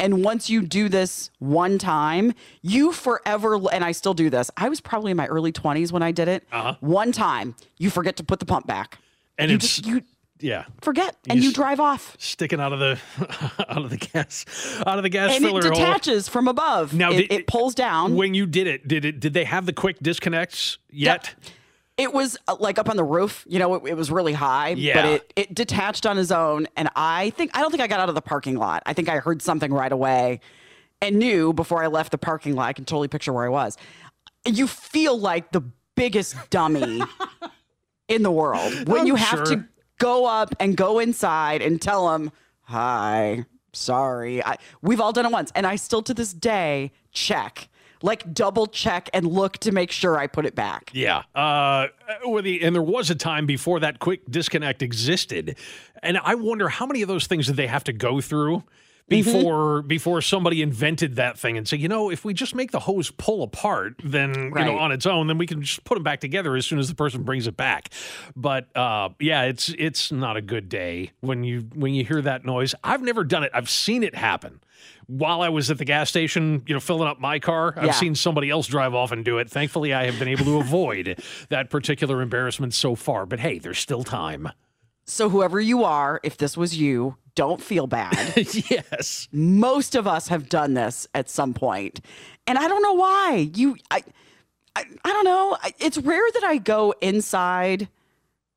And 0.00 0.24
once 0.24 0.50
you 0.50 0.62
do 0.62 0.88
this 0.88 1.30
one 1.38 1.78
time, 1.78 2.34
you 2.60 2.90
forever, 2.90 3.60
and 3.72 3.84
I 3.84 3.92
still 3.92 4.14
do 4.14 4.30
this. 4.30 4.50
I 4.56 4.68
was 4.68 4.80
probably 4.80 5.12
in 5.12 5.16
my 5.16 5.28
early 5.28 5.52
20s 5.52 5.92
when 5.92 6.02
I 6.02 6.10
did 6.10 6.26
it. 6.26 6.44
One 6.80 7.12
time, 7.12 7.54
you 7.78 7.88
forget 7.88 8.16
to 8.16 8.24
put 8.24 8.40
the 8.40 8.46
pump 8.46 8.66
back. 8.66 8.98
And 9.38 9.50
you 9.50 9.56
it's 9.56 9.76
just, 9.76 9.86
you 9.86 10.02
yeah. 10.40 10.64
forget 10.80 11.16
and 11.28 11.42
you 11.42 11.52
drive 11.52 11.80
off. 11.80 12.16
Sticking 12.18 12.60
out 12.60 12.72
of 12.72 12.78
the 12.78 12.98
out 13.68 13.78
of 13.84 13.90
the 13.90 13.96
gas 13.96 14.44
out 14.86 14.98
of 14.98 15.02
the 15.02 15.08
gas 15.08 15.34
And 15.36 15.44
it 15.44 15.48
filler 15.48 15.62
hole. 15.62 15.72
detaches 15.74 16.28
from 16.28 16.48
above. 16.48 16.92
Now, 16.94 17.10
it, 17.12 17.16
did- 17.28 17.32
it 17.32 17.46
pulls 17.46 17.74
down. 17.74 18.14
When 18.16 18.34
you 18.34 18.46
did 18.46 18.66
it, 18.66 18.86
did 18.88 19.04
it 19.04 19.20
did 19.20 19.32
they 19.34 19.44
have 19.44 19.66
the 19.66 19.72
quick 19.72 19.98
disconnects 20.00 20.78
yet? 20.90 21.34
It 21.96 22.12
was 22.12 22.36
uh, 22.48 22.56
like 22.58 22.80
up 22.80 22.88
on 22.88 22.96
the 22.96 23.04
roof, 23.04 23.44
you 23.48 23.60
know, 23.60 23.76
it, 23.76 23.90
it 23.90 23.94
was 23.96 24.10
really 24.10 24.32
high, 24.32 24.70
Yeah. 24.70 24.94
but 24.94 25.04
it, 25.04 25.32
it 25.36 25.54
detached 25.54 26.06
on 26.06 26.16
his 26.16 26.32
own. 26.32 26.66
And 26.76 26.88
I 26.96 27.30
think, 27.30 27.52
I 27.56 27.60
don't 27.60 27.70
think 27.70 27.84
I 27.84 27.86
got 27.86 28.00
out 28.00 28.08
of 28.08 28.16
the 28.16 28.20
parking 28.20 28.56
lot. 28.56 28.82
I 28.84 28.94
think 28.94 29.08
I 29.08 29.18
heard 29.20 29.40
something 29.40 29.72
right 29.72 29.92
away 29.92 30.40
and 31.00 31.20
knew 31.20 31.52
before 31.52 31.84
I 31.84 31.86
left 31.86 32.10
the 32.10 32.18
parking 32.18 32.56
lot. 32.56 32.66
I 32.66 32.72
can 32.72 32.84
totally 32.84 33.06
picture 33.06 33.32
where 33.32 33.44
I 33.44 33.48
was. 33.48 33.76
You 34.44 34.66
feel 34.66 35.16
like 35.16 35.52
the 35.52 35.60
biggest 35.94 36.34
dummy 36.50 37.00
in 38.08 38.24
the 38.24 38.30
world 38.32 38.88
when 38.88 39.02
I'm 39.02 39.06
you 39.06 39.14
have 39.14 39.46
sure. 39.46 39.56
to 39.56 39.64
go 39.98 40.26
up 40.26 40.54
and 40.60 40.76
go 40.76 40.98
inside 40.98 41.62
and 41.62 41.80
tell 41.80 42.10
them, 42.10 42.32
hi, 42.62 43.44
sorry. 43.72 44.44
I, 44.44 44.56
we've 44.82 45.00
all 45.00 45.12
done 45.12 45.26
it 45.26 45.32
once. 45.32 45.52
And 45.54 45.66
I 45.66 45.76
still 45.76 46.02
to 46.02 46.14
this 46.14 46.32
day 46.32 46.92
check, 47.12 47.68
like 48.02 48.32
double 48.34 48.66
check 48.66 49.08
and 49.14 49.26
look 49.26 49.58
to 49.58 49.72
make 49.72 49.90
sure 49.90 50.18
I 50.18 50.26
put 50.26 50.46
it 50.46 50.54
back. 50.54 50.90
Yeah. 50.92 51.22
Uh, 51.34 51.88
and 52.24 52.74
there 52.74 52.82
was 52.82 53.10
a 53.10 53.14
time 53.14 53.46
before 53.46 53.80
that 53.80 53.98
quick 53.98 54.20
disconnect 54.30 54.82
existed. 54.82 55.56
And 56.02 56.18
I 56.18 56.34
wonder 56.34 56.68
how 56.68 56.86
many 56.86 57.02
of 57.02 57.08
those 57.08 57.26
things 57.26 57.46
did 57.46 57.56
they 57.56 57.66
have 57.66 57.84
to 57.84 57.92
go 57.92 58.20
through 58.20 58.62
before 59.08 59.82
before 59.82 60.20
somebody 60.22 60.62
invented 60.62 61.16
that 61.16 61.38
thing 61.38 61.56
and 61.58 61.68
said, 61.68 61.80
you 61.80 61.88
know, 61.88 62.10
if 62.10 62.24
we 62.24 62.32
just 62.34 62.54
make 62.54 62.70
the 62.70 62.80
hose 62.80 63.10
pull 63.10 63.42
apart, 63.42 63.94
then 64.02 64.34
you 64.56 64.64
know 64.64 64.78
on 64.78 64.92
its 64.92 65.06
own, 65.06 65.26
then 65.26 65.38
we 65.38 65.46
can 65.46 65.62
just 65.62 65.84
put 65.84 65.94
them 65.94 66.02
back 66.02 66.20
together 66.20 66.56
as 66.56 66.66
soon 66.66 66.78
as 66.78 66.88
the 66.88 66.94
person 66.94 67.22
brings 67.22 67.46
it 67.46 67.56
back. 67.56 67.90
But 68.34 68.74
uh, 68.76 69.10
yeah, 69.20 69.42
it's 69.42 69.68
it's 69.78 70.10
not 70.10 70.36
a 70.36 70.42
good 70.42 70.68
day 70.68 71.10
when 71.20 71.44
you 71.44 71.68
when 71.74 71.94
you 71.94 72.04
hear 72.04 72.22
that 72.22 72.44
noise. 72.44 72.74
I've 72.82 73.02
never 73.02 73.24
done 73.24 73.42
it. 73.44 73.50
I've 73.54 73.70
seen 73.70 74.02
it 74.02 74.14
happen. 74.14 74.60
While 75.06 75.42
I 75.42 75.50
was 75.50 75.70
at 75.70 75.76
the 75.76 75.84
gas 75.84 76.08
station, 76.08 76.62
you 76.66 76.72
know, 76.72 76.80
filling 76.80 77.08
up 77.08 77.20
my 77.20 77.38
car, 77.38 77.74
I've 77.76 77.84
Yeah. 77.84 77.90
seen 77.92 78.14
somebody 78.14 78.48
else 78.48 78.66
drive 78.66 78.94
off 78.94 79.12
and 79.12 79.22
do 79.22 79.36
it. 79.36 79.50
Thankfully, 79.50 79.92
I 79.92 80.06
have 80.06 80.18
been 80.18 80.28
able 80.28 80.46
to 80.46 80.58
avoid 80.60 81.22
that 81.50 81.68
particular 81.68 82.22
embarrassment 82.22 82.72
so 82.72 82.94
far. 82.94 83.26
But 83.26 83.40
hey, 83.40 83.58
there's 83.58 83.78
still 83.78 84.02
time. 84.02 84.48
So 85.04 85.28
whoever 85.28 85.60
you 85.60 85.84
are, 85.84 86.20
if 86.22 86.36
this 86.36 86.56
was 86.56 86.76
you, 86.76 87.16
don't 87.34 87.60
feel 87.60 87.86
bad. 87.86 88.14
yes. 88.70 89.28
Most 89.32 89.94
of 89.94 90.06
us 90.06 90.28
have 90.28 90.48
done 90.48 90.74
this 90.74 91.06
at 91.14 91.28
some 91.28 91.52
point. 91.54 92.00
And 92.46 92.56
I 92.58 92.68
don't 92.68 92.82
know 92.82 92.94
why. 92.94 93.50
You 93.54 93.76
I 93.90 94.02
I, 94.76 94.84
I 95.04 95.12
don't 95.12 95.24
know. 95.24 95.56
It's 95.78 95.98
rare 95.98 96.24
that 96.34 96.44
I 96.44 96.58
go 96.58 96.94
inside 97.00 97.88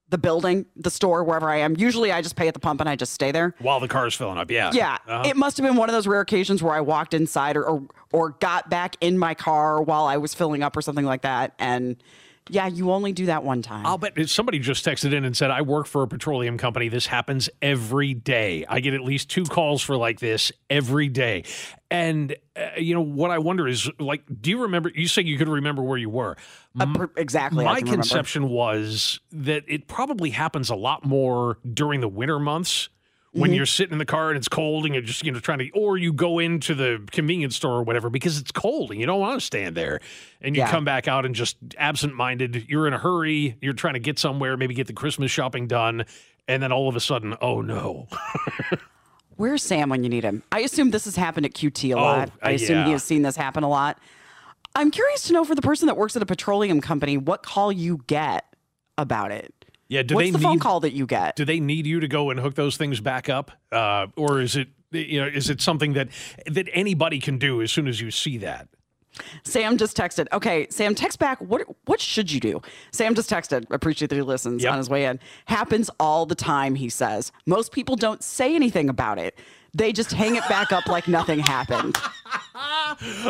the 0.09 0.17
building, 0.17 0.65
the 0.77 0.89
store, 0.89 1.21
wherever 1.23 1.49
I 1.49 1.57
am. 1.57 1.75
Usually 1.77 2.13
I 2.13 2.21
just 2.21 2.37
pay 2.37 2.47
at 2.47 2.53
the 2.53 2.61
pump 2.61 2.79
and 2.79 2.87
I 2.89 2.95
just 2.95 3.13
stay 3.13 3.31
there. 3.33 3.53
While 3.59 3.81
the 3.81 3.89
car's 3.89 4.15
filling 4.15 4.37
up. 4.37 4.49
Yeah. 4.49 4.71
Yeah, 4.73 4.97
Uh-huh. 5.05 5.23
it 5.27 5.35
must 5.35 5.57
have 5.57 5.65
been 5.65 5.75
one 5.75 5.89
of 5.89 5.93
those 5.93 6.07
rare 6.07 6.21
occasions 6.21 6.63
where 6.63 6.73
I 6.73 6.79
walked 6.81 7.13
inside 7.13 7.57
or, 7.57 7.65
or 7.65 7.83
or 8.13 8.29
got 8.39 8.69
back 8.69 8.95
in 9.01 9.17
my 9.19 9.33
car 9.33 9.81
while 9.81 10.05
I 10.05 10.15
was 10.15 10.33
filling 10.33 10.63
up 10.63 10.77
or 10.77 10.81
something 10.81 11.03
like 11.05 11.23
that. 11.23 11.53
And 11.59 11.97
yeah, 12.49 12.67
you 12.67 12.91
only 12.91 13.13
do 13.13 13.27
that 13.27 13.43
one 13.43 13.61
time. 13.61 13.85
I'll 13.85 13.97
bet 13.97 14.29
somebody 14.29 14.59
just 14.59 14.85
texted 14.85 15.13
in 15.13 15.25
and 15.25 15.35
said, 15.35 15.51
I 15.51 15.61
work 15.61 15.87
for 15.87 16.03
a 16.03 16.07
petroleum 16.07 16.57
company. 16.57 16.89
This 16.89 17.05
happens 17.05 17.49
every 17.61 18.13
day. 18.13 18.65
I 18.67 18.79
get 18.79 18.93
at 18.93 19.01
least 19.01 19.29
two 19.29 19.43
calls 19.43 19.81
for 19.81 19.97
like 19.97 20.19
this 20.19 20.51
every 20.69 21.09
day. 21.09 21.43
And, 21.89 22.35
uh, 22.55 22.69
you 22.77 22.93
know, 22.93 23.01
what 23.01 23.31
I 23.31 23.37
wonder 23.37 23.67
is, 23.67 23.89
like, 23.99 24.23
do 24.41 24.49
you 24.49 24.63
remember? 24.63 24.91
You 24.93 25.07
say 25.07 25.21
you 25.21 25.37
could 25.37 25.47
remember 25.47 25.81
where 25.81 25.97
you 25.97 26.09
were. 26.09 26.35
Uh, 26.79 26.93
per- 26.93 27.11
exactly. 27.15 27.63
My 27.63 27.75
can 27.75 27.85
remember. 27.85 28.03
conception 28.03 28.49
was 28.49 29.19
that 29.31 29.63
it 29.67 29.87
probably 29.87 30.31
happens 30.31 30.69
a 30.69 30.75
lot 30.75 31.05
more 31.05 31.59
during 31.73 32.01
the 32.01 32.09
winter 32.09 32.39
months 32.39 32.89
Mm-hmm. 33.37 33.41
when 33.41 33.53
you're 33.53 33.67
sitting 33.67 33.91
in 33.93 33.99
the 33.99 34.05
car 34.05 34.29
and 34.29 34.37
it's 34.37 34.47
cold 34.47 34.85
and 34.85 34.95
you're 34.95 35.03
just 35.03 35.23
you 35.23 35.31
know 35.31 35.39
trying 35.39 35.59
to 35.59 35.69
or 35.71 35.95
you 35.95 36.11
go 36.11 36.39
into 36.39 36.73
the 36.73 37.05
convenience 37.11 37.55
store 37.55 37.73
or 37.75 37.83
whatever 37.83 38.09
because 38.09 38.39
it's 38.39 38.51
cold 38.51 38.89
and 38.89 38.99
you 38.99 39.05
don't 39.05 39.19
want 39.19 39.39
to 39.39 39.45
stand 39.45 39.75
there 39.75 39.99
and 40.41 40.55
you 40.55 40.63
Yeah. 40.63 40.71
come 40.71 40.83
back 40.85 41.07
out 41.07 41.23
and 41.23 41.35
just 41.35 41.55
absent-minded 41.77 42.65
you're 42.67 42.87
in 42.87 42.93
a 42.93 42.97
hurry 42.97 43.55
you're 43.61 43.73
trying 43.73 43.93
to 43.93 43.99
get 43.99 44.17
somewhere 44.17 44.57
maybe 44.57 44.73
get 44.73 44.87
the 44.87 44.93
christmas 44.93 45.29
shopping 45.29 45.67
done 45.67 46.05
and 46.47 46.63
then 46.63 46.71
all 46.71 46.89
of 46.89 46.95
a 46.95 46.99
sudden 46.99 47.35
oh 47.41 47.61
no 47.61 48.07
Where's 49.37 49.61
Sam 49.61 49.89
when 49.89 50.03
you 50.03 50.09
need 50.09 50.23
him? 50.23 50.41
I 50.51 50.61
assume 50.61 50.89
this 50.89 51.05
has 51.05 51.15
happened 51.15 51.45
at 51.45 51.53
QT 51.53 51.95
a 51.95 51.99
lot. 51.99 52.31
I 52.41 52.53
uh, 52.53 52.55
assume 52.55 52.85
he 52.87 52.91
has 52.93 53.03
seen 53.03 53.21
this 53.21 53.35
happen 53.35 53.63
a 53.63 53.69
lot. 53.69 53.99
I'm 54.73 54.89
curious 54.89 55.21
to 55.23 55.33
know 55.33 55.45
for 55.45 55.53
the 55.53 55.61
person 55.61 55.85
that 55.85 55.95
works 55.95 56.15
at 56.15 56.23
a 56.23 56.25
petroleum 56.25 56.81
company, 56.81 57.17
what 57.17 57.43
call 57.43 57.71
you 57.71 58.03
get 58.07 58.45
about 58.97 59.31
it. 59.31 59.53
Yeah 59.89 60.03
do 60.03 60.15
What's 60.15 60.27
they 60.27 60.31
the 60.31 60.37
need 60.39 60.43
phone 60.43 60.59
call 60.59 60.79
that 60.81 60.93
you 60.93 61.05
get? 61.05 61.35
do 61.35 61.45
they 61.45 61.59
need 61.59 61.85
you 61.85 61.99
to 61.99 62.07
go 62.07 62.29
and 62.29 62.39
hook 62.39 62.55
those 62.55 62.77
things 62.77 62.99
back 62.99 63.29
up 63.29 63.51
uh, 63.71 64.07
or 64.15 64.41
is 64.41 64.55
it 64.55 64.67
you 64.91 65.19
know 65.21 65.27
is 65.27 65.49
it 65.49 65.61
something 65.61 65.93
that 65.93 66.09
that 66.45 66.67
anybody 66.73 67.19
can 67.19 67.37
do 67.37 67.61
as 67.61 67.71
soon 67.71 67.87
as 67.87 67.99
you 68.01 68.11
see 68.11 68.37
that 68.37 68.67
Sam 69.43 69.77
just 69.77 69.97
texted. 69.97 70.27
Okay, 70.31 70.67
Sam, 70.69 70.93
text 70.93 71.17
back. 71.17 71.39
What 71.41 71.63
what 71.85 71.99
should 71.99 72.31
you 72.31 72.39
do? 72.39 72.61
Sam 72.91 73.15
just 73.15 73.27
texted. 73.27 73.65
Appreciate 73.71 74.09
that 74.09 74.15
he 74.15 74.21
listens 74.21 74.61
Yep. 74.63 74.71
on 74.71 74.77
his 74.77 74.91
way 74.91 75.05
in. 75.05 75.19
Happens 75.45 75.89
all 75.99 76.27
the 76.27 76.35
time, 76.35 76.75
he 76.75 76.87
says. 76.87 77.31
Most 77.47 77.71
people 77.71 77.95
don't 77.95 78.23
say 78.23 78.53
anything 78.53 78.89
about 78.89 79.17
it. 79.17 79.39
They 79.77 79.93
just 79.93 80.11
hang 80.11 80.35
it 80.35 80.43
back 80.49 80.71
up 80.71 80.87
like 80.87 81.07
nothing 81.07 81.39
happened. 81.39 81.97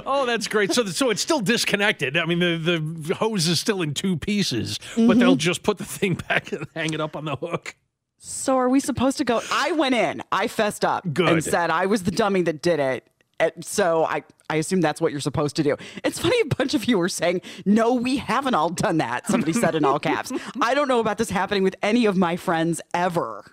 Oh, 0.05 0.25
that's 0.25 0.47
great. 0.47 0.71
So, 0.71 0.85
so 0.85 1.09
it's 1.09 1.21
still 1.21 1.41
disconnected. 1.41 2.15
I 2.15 2.25
mean, 2.25 2.39
the, 2.39 2.79
the 2.79 3.15
hose 3.15 3.47
is 3.47 3.59
still 3.59 3.81
in 3.81 3.93
two 3.93 4.15
pieces, 4.15 4.79
but 4.95 5.19
they'll 5.19 5.31
mm-hmm. 5.31 5.37
just 5.37 5.61
put 5.61 5.77
the 5.77 5.85
thing 5.85 6.13
back 6.29 6.51
and 6.53 6.65
hang 6.73 6.93
it 6.93 7.01
up 7.01 7.15
on 7.15 7.25
the 7.25 7.35
hook. 7.35 7.75
So 8.17 8.55
are 8.57 8.69
we 8.69 8.79
supposed 8.79 9.17
to 9.17 9.25
go? 9.25 9.41
I 9.51 9.73
went 9.73 9.93
in, 9.93 10.23
I 10.31 10.47
fessed 10.47 10.85
up 10.85 11.11
Good. 11.13 11.29
and 11.29 11.43
said 11.43 11.69
I 11.69 11.85
was 11.85 12.03
the 12.03 12.11
dummy 12.11 12.43
that 12.43 12.61
did 12.61 12.79
it. 12.79 13.07
And 13.39 13.53
so 13.63 14.05
I, 14.05 14.23
I 14.49 14.55
assume 14.55 14.81
that's 14.81 15.01
what 15.01 15.11
you're 15.11 15.21
supposed 15.21 15.55
to 15.57 15.63
do. 15.63 15.75
It's 16.03 16.19
funny, 16.19 16.39
a 16.39 16.55
bunch 16.55 16.73
of 16.73 16.85
you 16.85 16.97
were 16.97 17.09
saying, 17.09 17.41
no, 17.65 17.93
we 17.93 18.17
haven't 18.17 18.55
all 18.55 18.69
done 18.69 18.97
that. 18.97 19.27
Somebody 19.27 19.53
said 19.53 19.75
in 19.75 19.83
all 19.83 19.99
caps. 19.99 20.31
I 20.61 20.73
don't 20.73 20.87
know 20.87 20.99
about 20.99 21.17
this 21.17 21.29
happening 21.29 21.63
with 21.63 21.75
any 21.83 22.05
of 22.05 22.15
my 22.15 22.37
friends 22.37 22.81
ever. 22.93 23.45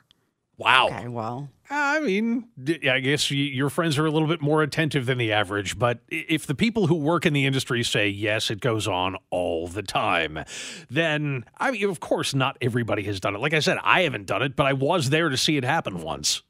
Wow. 0.56 0.86
Okay, 0.86 1.08
well, 1.08 1.50
I 1.70 2.00
mean, 2.00 2.48
I 2.88 3.00
guess 3.00 3.30
your 3.30 3.70
friends 3.70 3.98
are 3.98 4.04
a 4.04 4.10
little 4.10 4.28
bit 4.28 4.42
more 4.42 4.62
attentive 4.62 5.06
than 5.06 5.18
the 5.18 5.32
average, 5.32 5.78
but 5.78 6.00
if 6.08 6.46
the 6.46 6.54
people 6.54 6.86
who 6.88 6.94
work 6.94 7.24
in 7.24 7.32
the 7.32 7.46
industry 7.46 7.82
say, 7.82 8.08
yes, 8.08 8.50
it 8.50 8.60
goes 8.60 8.86
on 8.86 9.16
all 9.30 9.66
the 9.66 9.82
time, 9.82 10.44
then, 10.90 11.44
I 11.58 11.70
mean, 11.70 11.88
of 11.88 12.00
course, 12.00 12.34
not 12.34 12.58
everybody 12.60 13.02
has 13.04 13.18
done 13.20 13.34
it. 13.34 13.38
Like 13.40 13.54
I 13.54 13.60
said, 13.60 13.78
I 13.82 14.02
haven't 14.02 14.26
done 14.26 14.42
it, 14.42 14.56
but 14.56 14.66
I 14.66 14.72
was 14.74 15.10
there 15.10 15.28
to 15.30 15.36
see 15.36 15.56
it 15.56 15.64
happen 15.64 16.02
once. 16.02 16.42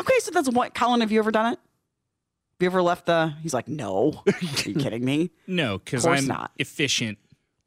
okay, 0.00 0.18
so 0.20 0.30
that's 0.30 0.48
what, 0.50 0.74
Colin, 0.74 1.00
have 1.00 1.10
you 1.10 1.18
ever 1.18 1.30
done 1.32 1.52
it? 1.54 1.58
Have 1.58 2.62
you 2.62 2.66
ever 2.66 2.82
left 2.82 3.06
the, 3.06 3.34
he's 3.42 3.52
like, 3.52 3.68
no. 3.68 4.22
Are 4.26 4.32
you 4.40 4.74
kidding 4.80 5.04
me? 5.04 5.30
No, 5.46 5.78
because 5.78 6.06
I'm 6.06 6.26
not. 6.26 6.52
efficient 6.56 7.18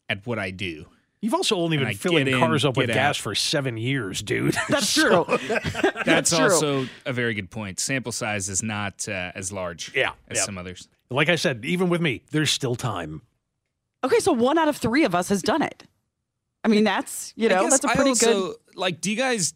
at 0.08 0.26
what 0.26 0.40
I 0.40 0.50
do. 0.52 0.88
You've 1.22 1.34
also 1.34 1.58
only 1.58 1.78
been 1.78 1.94
filling 1.96 2.28
in, 2.28 2.40
cars 2.40 2.64
up 2.64 2.78
with 2.78 2.88
get 2.88 2.94
gas 2.94 3.18
for 3.18 3.36
seven 3.36 3.76
years, 3.76 4.22
dude. 4.22 4.56
That's 4.70 4.94
true. 4.94 5.26
That's, 6.06 6.30
true. 6.30 6.46
also 6.46 6.88
a 7.06 7.12
very 7.12 7.34
good 7.34 7.50
point. 7.50 7.80
Sample 7.80 8.14
size 8.14 8.48
is 8.48 8.64
not 8.64 9.08
uh, 9.10 9.32
as 9.36 9.52
large 9.52 9.94
Yeah, 9.94 10.12
as 10.30 10.38
yeah. 10.38 10.44
some 10.44 10.58
others. 10.58 10.88
like 11.10 11.28
I 11.28 11.36
said, 11.36 11.66
even 11.66 11.90
with 11.90 12.00
me, 12.00 12.24
there's 12.32 12.52
still 12.52 12.76
time. 12.76 13.22
Okay, 14.02 14.20
so 14.20 14.32
one 14.32 14.58
out 14.58 14.70
of 14.70 14.78
three 14.78 15.04
of 15.04 15.14
us 15.14 15.28
has 15.28 15.42
done 15.42 15.62
it. 15.62 15.84
I 16.64 16.70
mean, 16.70 16.86
that's, 16.86 17.34
you 17.36 17.50
know, 17.50 17.70
that's 17.70 17.84
a 17.84 17.90
I 17.90 17.96
pretty 17.96 18.12
also, 18.12 18.48
good. 18.48 18.56
Like, 18.76 19.02
do 19.02 19.12
you 19.12 19.18
guys? 19.18 19.54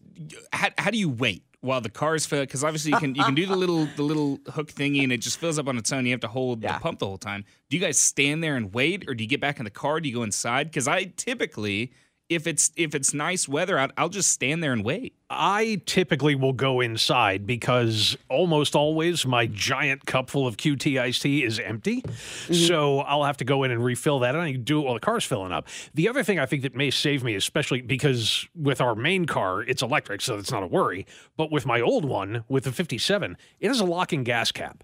How, 0.51 0.69
how 0.77 0.91
do 0.91 0.97
you 0.97 1.09
wait 1.09 1.43
while 1.63 1.81
the 1.81 1.89
cars 1.89 2.25
fill? 2.25 2.41
Because 2.41 2.63
obviously 2.63 2.91
you 2.91 2.97
can 2.99 3.15
you 3.15 3.23
can 3.23 3.35
do 3.35 3.45
the 3.45 3.55
little 3.55 3.87
the 3.95 4.03
little 4.03 4.39
hook 4.51 4.71
thingy 4.71 5.03
and 5.03 5.11
it 5.11 5.17
just 5.17 5.37
fills 5.37 5.57
up 5.57 5.67
on 5.67 5.77
its 5.77 5.91
own. 5.91 6.05
You 6.05 6.11
have 6.11 6.21
to 6.21 6.27
hold 6.27 6.61
Yeah. 6.61 6.73
the 6.77 6.79
pump 6.81 6.99
the 6.99 7.05
whole 7.07 7.17
time. 7.17 7.45
Do 7.69 7.77
you 7.77 7.81
guys 7.81 7.97
stand 7.99 8.43
there 8.43 8.55
and 8.55 8.73
wait, 8.73 9.05
or 9.09 9.15
do 9.15 9.23
you 9.23 9.29
get 9.29 9.39
back 9.41 9.57
in 9.59 9.63
the 9.63 9.71
car? 9.71 9.99
Do 9.99 10.07
you 10.09 10.15
go 10.15 10.23
inside? 10.23 10.65
Because 10.69 10.87
I 10.87 11.05
typically, 11.17 11.91
if 12.29 12.47
it's 12.47 12.71
if 12.75 12.95
it's 12.95 13.13
nice 13.13 13.47
weather 13.47 13.77
out, 13.77 13.91
I'll 13.97 14.09
just 14.09 14.29
stand 14.29 14.63
there 14.63 14.71
and 14.73 14.83
wait. 14.83 15.13
I 15.29 15.81
typically 15.85 16.35
will 16.35 16.53
go 16.53 16.79
inside 16.79 17.45
because 17.45 18.15
almost 18.29 18.75
always 18.75 19.25
my 19.25 19.47
giant 19.47 20.05
cup 20.05 20.29
full 20.29 20.45
of 20.47 20.57
QT 20.57 20.99
iced 21.01 21.21
tea 21.23 21.43
is 21.43 21.59
empty. 21.59 22.01
Mm-hmm. 22.01 22.53
So 22.53 22.99
I'll 22.99 23.23
have 23.23 23.37
to 23.37 23.45
go 23.45 23.63
in 23.63 23.71
and 23.71 23.83
refill 23.83 24.19
that. 24.19 24.35
And 24.35 24.43
I 24.43 24.53
do 24.53 24.79
it 24.79 24.85
while 24.85 24.93
the 24.93 24.99
car's 24.99 25.25
filling 25.25 25.51
up. 25.51 25.67
The 25.93 26.07
other 26.07 26.23
thing 26.23 26.39
I 26.39 26.45
think 26.45 26.61
that 26.63 26.75
may 26.75 26.91
save 26.91 27.23
me, 27.23 27.35
especially 27.35 27.81
because 27.81 28.47
with 28.55 28.79
our 28.79 28.95
main 28.95 29.25
car, 29.25 29.61
it's 29.63 29.81
electric, 29.81 30.21
so 30.21 30.37
it's 30.37 30.51
not 30.51 30.63
a 30.63 30.67
worry. 30.67 31.05
But 31.35 31.51
with 31.51 31.65
my 31.65 31.81
old 31.81 32.05
one, 32.05 32.43
with 32.47 32.65
the 32.65 32.71
57, 32.71 33.37
it 33.59 33.67
has 33.67 33.79
a 33.79 33.85
locking 33.85 34.23
gas 34.23 34.51
cap. 34.51 34.83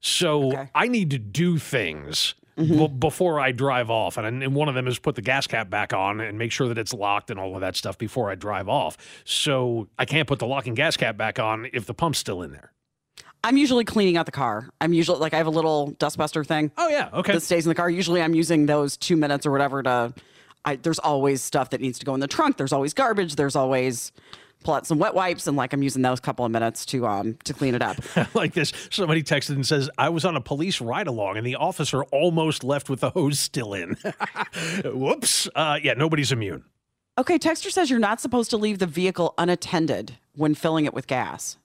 So 0.00 0.48
Okay. 0.52 0.70
I 0.74 0.88
need 0.88 1.10
to 1.10 1.18
do 1.18 1.58
things 1.58 2.34
Mm-hmm. 2.58 2.78
b- 2.78 2.88
before 2.88 3.38
I 3.38 3.52
drive 3.52 3.90
off. 3.90 4.16
And, 4.16 4.42
and 4.42 4.54
one 4.54 4.68
of 4.68 4.74
them 4.74 4.86
is 4.88 4.98
put 4.98 5.14
the 5.14 5.20
gas 5.22 5.46
cap 5.46 5.68
back 5.68 5.92
on 5.92 6.20
and 6.22 6.38
make 6.38 6.52
sure 6.52 6.68
that 6.68 6.78
it's 6.78 6.94
locked 6.94 7.30
and 7.30 7.38
all 7.38 7.54
of 7.54 7.60
that 7.60 7.76
stuff 7.76 7.98
before 7.98 8.30
I 8.30 8.34
drive 8.34 8.66
off. 8.68 8.96
So 9.26 9.88
I 9.98 10.06
can't 10.06 10.26
put 10.26 10.38
the 10.38 10.46
locking 10.46 10.74
gas 10.74 10.96
cap 10.96 11.18
back 11.18 11.38
on 11.38 11.68
if 11.74 11.84
the 11.84 11.92
pump's 11.92 12.18
still 12.18 12.40
in 12.40 12.52
there. 12.52 12.72
I'm 13.44 13.56
usually 13.58 13.84
cleaning 13.84 14.16
out 14.16 14.24
the 14.26 14.32
car. 14.32 14.70
I'm 14.80 14.92
usually 14.94 15.18
like 15.18 15.34
I 15.34 15.36
have 15.36 15.46
a 15.46 15.50
little 15.50 15.92
dustbuster 15.98 16.44
thing 16.46 16.72
Oh, 16.78 16.88
yeah. 16.88 17.10
Okay. 17.12 17.32
that 17.34 17.42
stays 17.42 17.66
in 17.66 17.68
the 17.68 17.74
car. 17.74 17.88
Usually 17.90 18.22
I'm 18.22 18.34
using 18.34 18.66
those 18.66 18.96
two 18.96 19.16
minutes 19.16 19.44
or 19.46 19.50
whatever 19.52 19.82
to. 19.82 20.14
I, 20.64 20.76
there's 20.76 20.98
always 20.98 21.42
stuff 21.42 21.70
that 21.70 21.80
needs 21.80 21.98
to 22.00 22.06
go 22.06 22.14
in 22.14 22.20
the 22.20 22.26
trunk. 22.26 22.56
There's 22.56 22.72
always 22.72 22.92
garbage. 22.92 23.36
There's 23.36 23.54
always 23.54 24.10
pull 24.66 24.74
out 24.74 24.84
some 24.84 24.98
wet 24.98 25.14
wipes 25.14 25.46
and 25.46 25.56
like 25.56 25.72
I'm 25.72 25.82
using 25.82 26.02
those 26.02 26.18
couple 26.18 26.44
of 26.44 26.50
minutes 26.50 26.84
to 26.86 27.06
um 27.06 27.38
to 27.44 27.54
clean 27.54 27.74
it 27.74 27.82
up. 27.82 27.96
like 28.34 28.52
this. 28.52 28.72
Somebody 28.90 29.22
texted 29.22 29.50
and 29.50 29.64
says, 29.64 29.88
I 29.96 30.08
was 30.08 30.24
on 30.24 30.36
a 30.36 30.40
police 30.40 30.80
ride 30.80 31.06
along 31.06 31.36
and 31.38 31.46
the 31.46 31.54
officer 31.54 32.02
almost 32.04 32.64
left 32.64 32.90
with 32.90 33.00
the 33.00 33.10
hose 33.10 33.38
still 33.38 33.72
in. 33.74 33.96
Whoops. 34.84 35.48
Uh, 35.54 35.78
yeah, 35.82 35.94
nobody's 35.94 36.32
immune. 36.32 36.64
Okay, 37.16 37.38
Texter 37.38 37.70
says 37.70 37.88
you're 37.88 37.98
not 38.00 38.20
supposed 38.20 38.50
to 38.50 38.56
leave 38.58 38.78
the 38.78 38.86
vehicle 38.86 39.32
unattended 39.38 40.18
when 40.34 40.54
filling 40.54 40.84
it 40.84 40.92
with 40.92 41.06
gas. 41.06 41.56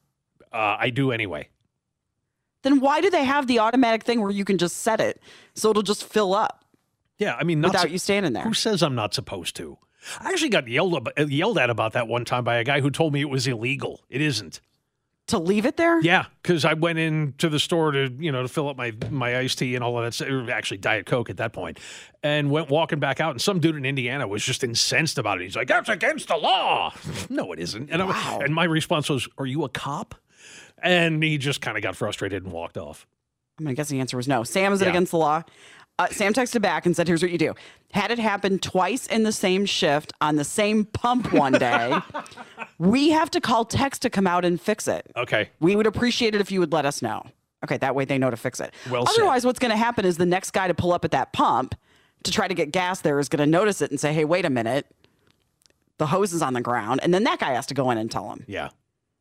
Uh, 0.54 0.78
I 0.80 0.92
do 0.92 1.12
anyway. 1.12 1.50
Then 2.62 2.80
why 2.80 3.02
do 3.02 3.10
they 3.10 3.26
have 3.26 3.48
the 3.48 3.60
automatic 3.60 4.04
thing 4.04 4.22
where 4.22 4.32
you 4.32 4.46
can 4.46 4.60
just 4.60 4.78
set 4.78 5.02
it 5.02 5.20
so 5.56 5.72
it'll 5.72 5.82
just 5.82 6.04
fill 6.04 6.36
up 6.36 6.64
Yeah, 7.18 7.36
I 7.36 7.44
mean, 7.44 7.62
not 7.62 7.70
without 7.70 7.82
sup- 7.82 7.92
you 7.92 7.98
standing 7.98 8.34
there? 8.34 8.44
Who 8.44 8.54
says 8.54 8.84
I'm 8.84 8.96
not 8.96 9.16
supposed 9.16 9.56
to? 9.56 9.80
I 10.20 10.30
actually 10.30 10.50
got 10.50 10.68
yelled 10.68 10.96
ab- 10.96 11.14
uh, 11.18 11.26
yelled 11.28 11.58
at 11.58 11.70
about 11.70 11.94
that 11.94 12.08
one 12.08 12.26
time 12.26 12.44
by 12.44 12.56
a 12.56 12.64
guy 12.64 12.82
who 12.82 12.90
told 12.90 13.14
me 13.14 13.22
it 13.22 13.30
was 13.30 13.48
illegal. 13.48 14.02
It 14.10 14.22
isn't. 14.22 14.62
To 15.28 15.38
leave 15.38 15.66
it 15.66 15.78
there? 15.78 16.02
Yeah, 16.02 16.26
because 16.42 16.66
I 16.66 16.74
went 16.74 16.98
into 17.00 17.48
the 17.48 17.60
store 17.60 17.92
to 17.92 18.12
you 18.20 18.32
know 18.32 18.42
to 18.42 18.48
fill 18.50 18.68
up 18.68 18.76
my 18.76 18.92
my 19.12 19.38
iced 19.38 19.60
tea 19.60 19.76
and 19.76 19.84
all 19.84 19.98
of 19.98 20.04
that. 20.04 20.14
stuff. 20.14 20.50
Actually, 20.50 20.80
Diet 20.80 21.06
Coke 21.06 21.30
at 21.30 21.38
that 21.38 21.54
point, 21.54 21.80
and 22.24 22.50
went 22.52 22.70
walking 22.70 23.00
back 23.00 23.22
out. 23.22 23.32
And 23.32 23.42
some 23.42 23.60
dude 23.60 23.76
in 23.78 23.86
Indiana 23.86 24.28
was 24.28 24.44
just 24.44 24.64
incensed 24.64 25.18
about 25.18 25.40
it. 25.40 25.44
He's 25.46 25.56
like, 25.56 25.68
"That's 25.68 25.88
against 25.88 26.28
the 26.28 26.36
law." 26.38 26.94
no, 27.30 27.54
it 27.54 27.60
isn't. 27.60 27.90
And, 27.92 28.02
I, 28.02 28.40
and 28.44 28.54
my 28.54 28.64
response 28.66 29.10
was, 29.10 29.28
"Are 29.38 29.46
you 29.46 29.64
a 29.64 29.70
cop?" 29.70 30.16
And 30.84 31.24
he 31.24 31.38
just 31.38 31.62
kind 31.62 31.78
of 31.78 31.84
got 31.84 31.96
frustrated 31.96 32.44
and 32.44 32.52
walked 32.52 32.78
off. 32.78 33.06
I 33.60 33.64
mean, 33.64 33.70
I 33.72 33.74
guess 33.76 33.90
the 33.90 34.00
answer 34.00 34.18
was 34.18 34.28
no. 34.28 34.44
Sam, 34.44 34.74
is 34.74 34.82
it 34.82 34.86
Yeah. 34.86 34.90
against 34.90 35.12
the 35.12 35.18
law? 35.20 35.44
Uh, 36.02 36.08
Sam 36.08 36.34
texted 36.34 36.62
back 36.62 36.88
and 36.88 36.96
said, 36.96 37.08
"Here's 37.08 37.22
what 37.22 37.32
you 37.32 37.38
do: 37.38 37.54
had 37.92 38.10
it 38.10 38.18
happen 38.18 38.58
twice 38.58 39.06
in 39.06 39.22
the 39.22 39.32
same 39.32 39.66
shift 39.66 40.12
on 40.20 40.36
the 40.36 40.44
same 40.44 40.86
pump 40.86 41.32
one 41.32 41.54
day, 41.54 42.00
we 42.80 43.12
have 43.12 43.30
to 43.32 43.42
call 43.42 43.66
text 43.66 44.02
to 44.02 44.10
come 44.10 44.26
out 44.26 44.44
and 44.44 44.60
fix 44.60 44.88
it. 44.88 45.12
Okay. 45.16 45.50
We 45.60 45.76
would 45.76 45.86
appreciate 45.86 46.34
it 46.34 46.42
if 46.42 46.52
you 46.52 46.60
would 46.60 46.74
let 46.74 46.86
us 46.86 47.04
know. 47.04 47.24
Okay, 47.64 47.78
that 47.78 47.94
way 47.94 48.06
they 48.06 48.18
know 48.18 48.32
to 48.32 48.38
fix 48.38 48.60
it. 48.60 48.74
Well 48.90 49.06
said. 49.06 49.14
Otherwise, 49.20 49.46
what's 49.46 49.60
going 49.60 49.70
to 49.70 49.78
happen 49.78 50.04
is 50.04 50.18
the 50.18 50.26
next 50.26 50.52
guy 50.52 50.68
to 50.68 50.74
pull 50.74 50.92
up 50.92 51.06
at 51.06 51.12
that 51.12 51.34
pump 51.34 51.76
to 52.24 52.32
try 52.32 52.48
to 52.48 52.56
get 52.56 52.72
gas 52.72 53.02
there 53.02 53.20
is 53.20 53.30
going 53.30 53.40
to 53.40 53.46
notice 53.46 53.82
it 53.82 53.92
and 53.92 54.00
say, 54.00 54.12
"Hey, 54.12 54.26
wait 54.26 54.46
a 54.46 54.50
minute." 54.50 54.88
The 56.00 56.08
hose 56.08 56.34
is 56.34 56.42
on 56.42 56.54
the 56.54 56.62
ground, 56.62 57.00
and 57.04 57.14
then 57.14 57.26
that 57.26 57.38
guy 57.38 57.52
has 57.52 57.68
to 57.68 57.76
go 57.76 57.92
in 57.92 58.00
and 58.00 58.10
tell 58.10 58.28
him. 58.32 58.44
Yeah. 58.48 58.70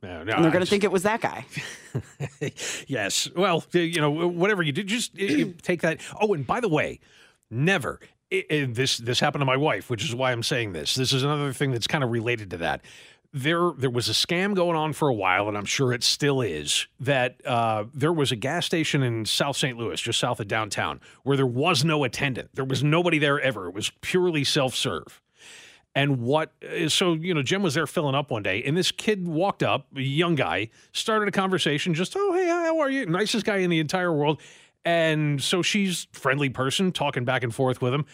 No, 0.02 0.22
no, 0.24 0.32
And 0.34 0.44
they're 0.44 0.50
going 0.52 0.64
to 0.64 0.70
think 0.70 0.82
it 0.84 0.90
was 0.92 1.02
that 1.02 1.20
guy. 1.20 1.44
yes. 2.86 3.28
Well, 3.36 3.62
you 3.72 4.00
know, 4.00 4.10
whatever 4.10 4.62
you 4.62 4.72
do, 4.72 4.82
just 4.82 5.16
you 5.18 5.54
take 5.62 5.82
that. 5.82 6.00
Oh, 6.20 6.32
and 6.34 6.46
by 6.46 6.60
the 6.60 6.68
way, 6.68 7.00
never. 7.50 8.00
i- 8.32 8.44
i- 8.50 8.66
this 8.70 8.96
this 8.98 9.20
happened 9.20 9.42
to 9.42 9.46
my 9.46 9.56
wife, 9.56 9.90
which 9.90 10.04
is 10.04 10.14
why 10.14 10.32
I'm 10.32 10.42
saying 10.42 10.72
this. 10.72 10.94
This 10.94 11.12
is 11.12 11.22
another 11.22 11.52
thing 11.52 11.72
that's 11.72 11.86
kind 11.86 12.02
of 12.04 12.10
related 12.10 12.50
to 12.50 12.56
that. 12.58 12.80
There, 13.32 13.70
there 13.78 13.90
was 13.90 14.08
a 14.08 14.12
scam 14.12 14.56
going 14.56 14.76
on 14.76 14.92
for 14.92 15.08
a 15.08 15.14
while, 15.14 15.46
and 15.46 15.56
I'm 15.56 15.64
sure 15.64 15.92
it 15.92 16.02
still 16.02 16.40
is. 16.40 16.88
That 16.98 17.40
uh, 17.46 17.84
there 17.94 18.12
was 18.12 18.32
a 18.32 18.36
gas 18.36 18.66
station 18.66 19.04
in 19.04 19.24
South 19.24 19.56
St. 19.56 19.78
Louis, 19.78 20.00
just 20.00 20.18
south 20.18 20.40
of 20.40 20.48
downtown, 20.48 21.00
where 21.22 21.36
there 21.36 21.46
was 21.46 21.84
no 21.84 22.02
attendant. 22.02 22.50
There 22.54 22.64
was 22.64 22.82
nobody 22.82 23.18
there 23.20 23.38
ever. 23.40 23.68
It 23.68 23.74
was 23.74 23.90
purely 24.00 24.42
self 24.44 24.74
serve. 24.74 25.20
And 25.94 26.20
what, 26.20 26.52
uh, 26.62 26.88
so, 26.88 27.14
you 27.14 27.34
know, 27.34 27.42
Jim 27.42 27.62
was 27.62 27.74
there 27.74 27.86
filling 27.86 28.14
up 28.14 28.30
one 28.30 28.42
day, 28.42 28.62
and 28.62 28.76
this 28.76 28.92
kid 28.92 29.26
walked 29.26 29.62
up, 29.62 29.86
a 29.96 30.00
young 30.00 30.36
guy, 30.36 30.70
started 30.92 31.28
a 31.28 31.32
conversation, 31.32 31.94
just, 31.94 32.14
oh, 32.16 32.32
hey, 32.32 32.46
how 32.46 32.78
are 32.78 32.90
you? 32.90 33.06
Nicest 33.06 33.44
guy 33.44 33.56
in 33.56 33.70
the 33.70 33.80
entire 33.80 34.12
world. 34.12 34.40
And 34.84 35.42
so 35.42 35.62
she's 35.62 36.06
friendly 36.12 36.48
person, 36.48 36.92
talking 36.92 37.24
back 37.24 37.42
and 37.42 37.54
forth 37.54 37.82
with 37.82 37.92
him. 37.92 38.06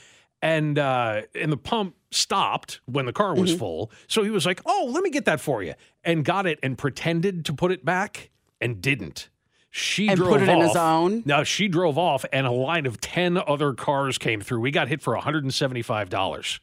And 0.43 0.79
uh, 0.79 1.23
and 1.35 1.51
the 1.51 1.57
pump 1.57 1.97
stopped 2.11 2.81
when 2.85 3.07
the 3.07 3.13
car 3.13 3.35
was 3.35 3.55
full. 3.55 3.91
So 4.07 4.23
he 4.23 4.31
was 4.31 4.45
like, 4.45 4.61
oh, 4.67 4.89
let 4.93 5.03
me 5.03 5.11
get 5.11 5.25
that 5.25 5.41
for 5.41 5.63
you. 5.63 5.75
And 6.05 6.25
got 6.25 6.47
it 6.47 6.59
and 6.63 6.77
pretended 6.77 7.47
to 7.47 7.55
put 7.55 7.73
it 7.73 7.85
back 7.85 8.31
and 8.61 8.83
didn't. 8.83 9.31
She 9.71 10.09
And 10.09 10.17
drove 10.17 10.33
put 10.33 10.43
it 10.43 10.49
in 10.49 10.61
his 10.61 10.77
own? 10.77 11.23
Now 11.25 11.43
she 11.43 11.69
drove 11.69 11.99
off, 11.99 12.25
and 12.33 12.47
a 12.47 12.51
line 12.51 12.87
of 12.87 13.01
10 13.01 13.39
other 13.39 13.73
cars 13.75 14.19
came 14.19 14.41
through. 14.41 14.61
We 14.61 14.71
got 14.71 14.89
hit 14.89 15.03
for 15.03 15.17
$175 15.17 16.61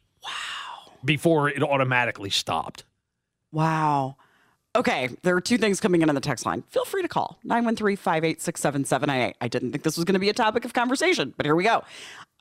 before 1.05 1.49
it 1.49 1.61
automatically 1.63 2.29
stopped. 2.29 2.83
Wow. 3.51 4.15
Okay, 4.75 5.09
there 5.21 5.35
are 5.35 5.41
two 5.41 5.59
things 5.59 5.79
coming 5.79 6.01
in 6.01 6.09
on 6.09 6.15
the 6.15 6.21
text 6.21 6.45
line. 6.47 6.63
Feel 6.69 6.83
free 6.85 7.03
to 7.03 7.07
call 7.07 7.37
913 7.43 7.95
586 7.95 8.59
7798. 8.59 9.35
I 9.39 9.47
didn't 9.47 9.71
think 9.71 9.83
this 9.83 9.97
was 9.97 10.03
going 10.05 10.13
to 10.13 10.19
be 10.19 10.29
a 10.29 10.33
topic 10.33 10.65
of 10.65 10.73
conversation, 10.73 11.33
but 11.37 11.45
here 11.45 11.55
we 11.55 11.63
go. 11.63 11.83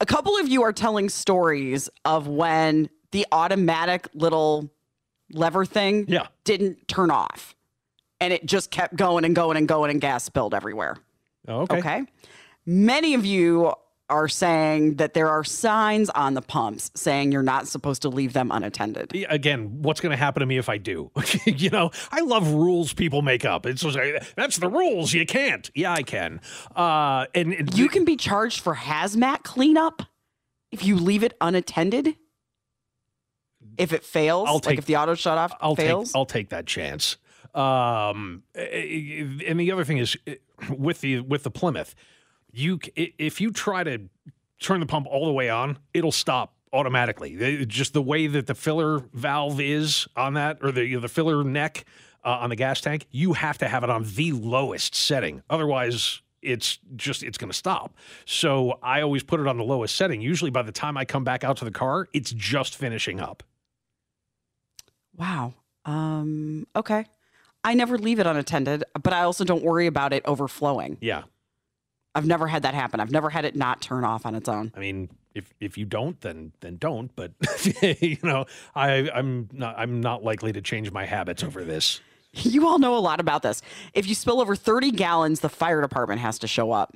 A 0.01 0.07
couple 0.07 0.37
of 0.38 0.48
you 0.48 0.62
are 0.62 0.72
telling 0.72 1.11
stories 1.11 1.90
of 2.07 2.27
when 2.29 2.88
the 3.11 3.27
automatic 3.33 4.09
little 4.14 4.70
lever 5.31 5.66
thing 5.66 6.07
Yeah. 6.09 6.27
didn't 6.44 6.88
turn 6.88 7.11
off 7.11 7.55
and 8.20 8.33
it 8.33 8.46
just 8.46 8.70
kept 8.70 8.96
going 8.96 9.25
and 9.27 9.37
going 9.37 9.59
and 9.59 9.68
going 9.68 9.90
and 9.90 10.01
gas 10.01 10.25
spilled 10.25 10.55
everywhere. 10.55 10.96
Oh, 11.48 11.61
okay. 11.62 11.79
Okay. 11.79 12.03
Many 12.64 13.12
of 13.14 13.27
you 13.27 13.75
are 14.12 14.29
saying 14.29 14.96
that 14.96 15.14
there 15.14 15.29
are 15.29 15.42
signs 15.42 16.11
on 16.11 16.35
the 16.35 16.42
pumps 16.42 16.90
saying 16.94 17.33
you're 17.33 17.42
not 17.42 17.66
supposed 17.66 18.03
to 18.03 18.09
leave 18.09 18.33
them 18.35 18.51
unattended. 18.53 19.11
Again, 19.29 19.83
what's 19.83 20.01
going 20.01 20.11
to 20.11 20.16
happen 20.16 20.40
to 20.40 20.46
me 20.46 20.59
if 20.59 20.68
I 20.68 20.79
do? 20.79 21.11
you 21.46 21.70
know, 21.70 21.90
I 22.12 22.20
love 22.20 22.48
rules 22.53 22.92
people 22.92 23.22
make 23.22 23.44
up. 23.44 23.66
It's 23.66 23.83
just, 23.83 23.96
like, 23.96 24.22
that's 24.37 24.59
the 24.59 24.68
rules. 24.68 25.12
You 25.12 25.27
can't. 25.27 25.70
Yeah, 25.75 25.92
I 25.92 26.03
can. 26.03 26.40
Uh, 26.77 27.27
and, 27.35 27.53
and 27.53 27.77
You 27.77 27.88
can 27.88 28.05
be 28.05 28.16
charged 28.16 28.61
for 28.61 28.75
hazmat 28.77 29.42
cleanup 29.42 30.03
if 30.70 30.85
you 30.85 30.96
leave 30.96 31.25
it 31.25 31.35
unattended. 31.40 32.16
If 33.79 33.92
it 33.92 34.05
fails, 34.05 34.46
I'll 34.48 34.55
like 34.57 34.62
take- 34.64 34.79
if 34.79 34.87
the 34.87 34.96
auto 34.96 35.14
shut 35.14 35.38
off 35.38 35.53
I'll 35.61 35.75
fails. 35.75 36.09
take 36.12 36.16
I'll 36.16 36.27
take 36.27 36.51
that 36.51 36.66
chance. 36.66 37.16
Um, 37.55 38.42
and 38.55 39.59
the 39.61 39.72
other 39.72 39.85
thing 39.85 39.98
is 39.98 40.16
with 40.70 41.01
the 41.01 41.20
with 41.20 41.42
the 41.42 41.51
Plymouth, 41.51 41.94
you 42.53 42.79
if 42.97 43.41
you 43.41 43.51
try 43.51 43.85
to 43.85 44.09
turn 44.61 44.81
the 44.81 44.87
pump 44.87 45.07
all 45.11 45.27
the 45.27 45.33
way 45.33 45.51
on, 45.51 45.79
it'll 45.93 46.12
stop 46.12 46.55
automatically. 46.73 47.65
Just 47.67 47.93
the 47.93 48.03
way 48.03 48.27
that 48.27 48.47
the 48.47 48.55
filler 48.55 49.01
valve 49.12 49.61
is 49.61 50.07
on 50.17 50.35
that, 50.35 50.59
or 50.62 50.73
the 50.73 50.85
you 50.85 50.97
know, 50.97 51.01
the 51.01 51.09
filler 51.09 51.45
neck 51.45 51.85
uh, 52.25 52.38
on 52.41 52.51
the 52.51 52.57
gas 52.57 52.81
tank, 52.81 53.07
you 53.11 53.33
have 53.35 53.59
to 53.59 53.69
have 53.69 53.85
it 53.85 53.91
on 53.91 54.05
the 54.15 54.33
lowest 54.33 54.95
setting. 54.95 55.43
Otherwise, 55.51 56.23
it's 56.41 56.79
just 56.97 57.23
it's 57.23 57.38
going 57.38 57.51
to 57.51 57.57
stop. 57.57 57.95
So 58.25 58.79
I 58.83 59.03
always 59.03 59.23
put 59.23 59.41
it 59.41 59.47
on 59.47 59.57
the 59.57 59.65
lowest 59.65 59.97
setting. 59.97 60.21
Usually, 60.21 60.51
by 60.51 60.62
the 60.62 60.73
time 60.73 60.97
I 60.97 61.05
come 61.05 61.25
back 61.25 61.45
out 61.45 61.57
to 61.59 61.65
the 61.65 61.71
car, 61.71 62.09
it's 62.12 62.33
just 62.33 62.77
finishing 62.77 63.21
up. 63.21 63.43
Wow. 65.17 65.55
Um, 65.85 66.67
okay. 66.75 67.07
I 67.65 67.75
never 67.75 67.97
leave 67.97 68.19
it 68.19 68.27
unattended, 68.27 68.83
but 69.01 69.12
I 69.12 69.23
also 69.23 69.45
don't 69.45 69.62
worry 69.62 69.87
about 69.87 70.12
it 70.12 70.25
overflowing. 70.27 70.99
Yeah. 71.01 71.23
I've 72.14 72.27
never 72.27 72.46
had 72.46 72.62
that 72.62 72.75
happen. 72.75 73.01
I've 73.01 73.11
never 73.11 73.31
had 73.31 73.44
it 73.44 73.57
not 73.57 73.81
turn 73.81 74.05
off 74.05 74.27
on 74.27 74.35
its 74.35 74.48
own. 74.48 74.72
I 74.77 74.81
mean, 74.81 75.09
if 75.35 75.53
if 75.61 75.79
you 75.79 75.85
don't, 75.87 76.20
then 76.20 76.53
then 76.61 76.77
don't. 76.77 77.14
But 77.16 77.33
you 78.01 78.18
know, 78.22 78.44
I 78.75 79.11
I'm 79.14 79.48
not 79.53 79.75
I'm 79.79 80.01
not 80.01 80.22
likely 80.22 80.53
to 80.53 80.61
change 80.61 80.90
my 80.92 81.07
habits 81.07 81.42
over 81.42 81.64
this. 81.64 82.01
You 82.35 82.66
all 82.66 82.79
know 82.79 82.96
a 82.96 83.01
lot 83.01 83.20
about 83.20 83.42
this. 83.42 83.61
If 83.92 84.07
you 84.07 84.14
spill 84.14 84.40
over 84.40 84.57
30 84.57 84.90
gallons, 84.92 85.40
the 85.40 85.51
fire 85.51 85.83
department 85.83 86.20
has 86.22 86.38
to 86.40 86.46
show 86.46 86.72
up. 86.72 86.94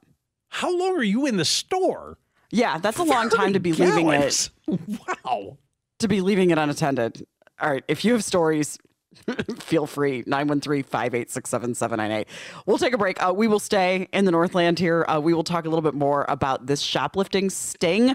How 0.49 0.75
long 0.75 0.97
are 0.99 1.03
you 1.03 1.27
in 1.27 1.37
the 1.37 1.45
store? 1.45 2.17
Yeah, 2.51 2.79
that's 2.79 2.97
a 2.99 3.03
long 3.03 3.29
time 3.29 3.53
to 3.53 3.61
be 3.61 3.73
leaving 3.73 4.09
it 4.09 4.49
Wow. 5.25 5.59
to 5.99 6.09
be 6.09 6.21
leaving 6.23 6.51
it 6.51 6.59
unattended. 6.59 7.27
All 7.61 7.71
right, 7.71 7.85
if 7.89 8.05
you 8.05 8.13
have 8.13 8.25
stories, 8.25 8.79
feel 9.59 9.87
free 9.87 10.23
913-586-7798. 10.25 12.27
We'll 12.67 12.79
take 12.79 12.93
a 12.93 12.99
break. 12.99 13.23
Uh, 13.23 13.33
we 13.35 13.49
will 13.49 13.59
stay 13.59 14.09
in 14.13 14.25
the 14.25 14.31
Northland 14.31 14.79
here. 14.79 15.05
Uh, 15.09 15.21
we 15.21 15.35
will 15.35 15.45
talk 15.45 15.67
a 15.67 15.69
little 15.69 15.83
bit 15.83 15.95
more 15.95 16.25
about 16.29 16.67
this 16.67 16.81
shoplifting 16.81 17.51
sting. 17.51 18.15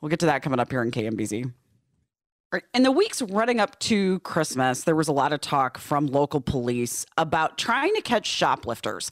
We'll 0.00 0.10
get 0.10 0.20
to 0.20 0.26
that 0.26 0.42
coming 0.42 0.60
up 0.60 0.70
here 0.70 0.82
in 0.82 0.90
KMBZ. 0.90 1.52
In 2.72 2.84
the 2.84 2.92
weeks 2.92 3.20
running 3.20 3.58
up 3.58 3.80
to 3.80 4.20
Christmas, 4.20 4.84
there 4.84 4.94
was 4.94 5.08
a 5.08 5.12
lot 5.12 5.32
of 5.32 5.40
talk 5.40 5.76
from 5.76 6.06
local 6.06 6.40
police 6.40 7.04
about 7.18 7.58
trying 7.58 7.92
to 7.96 8.02
catch 8.02 8.26
shoplifters. 8.26 9.10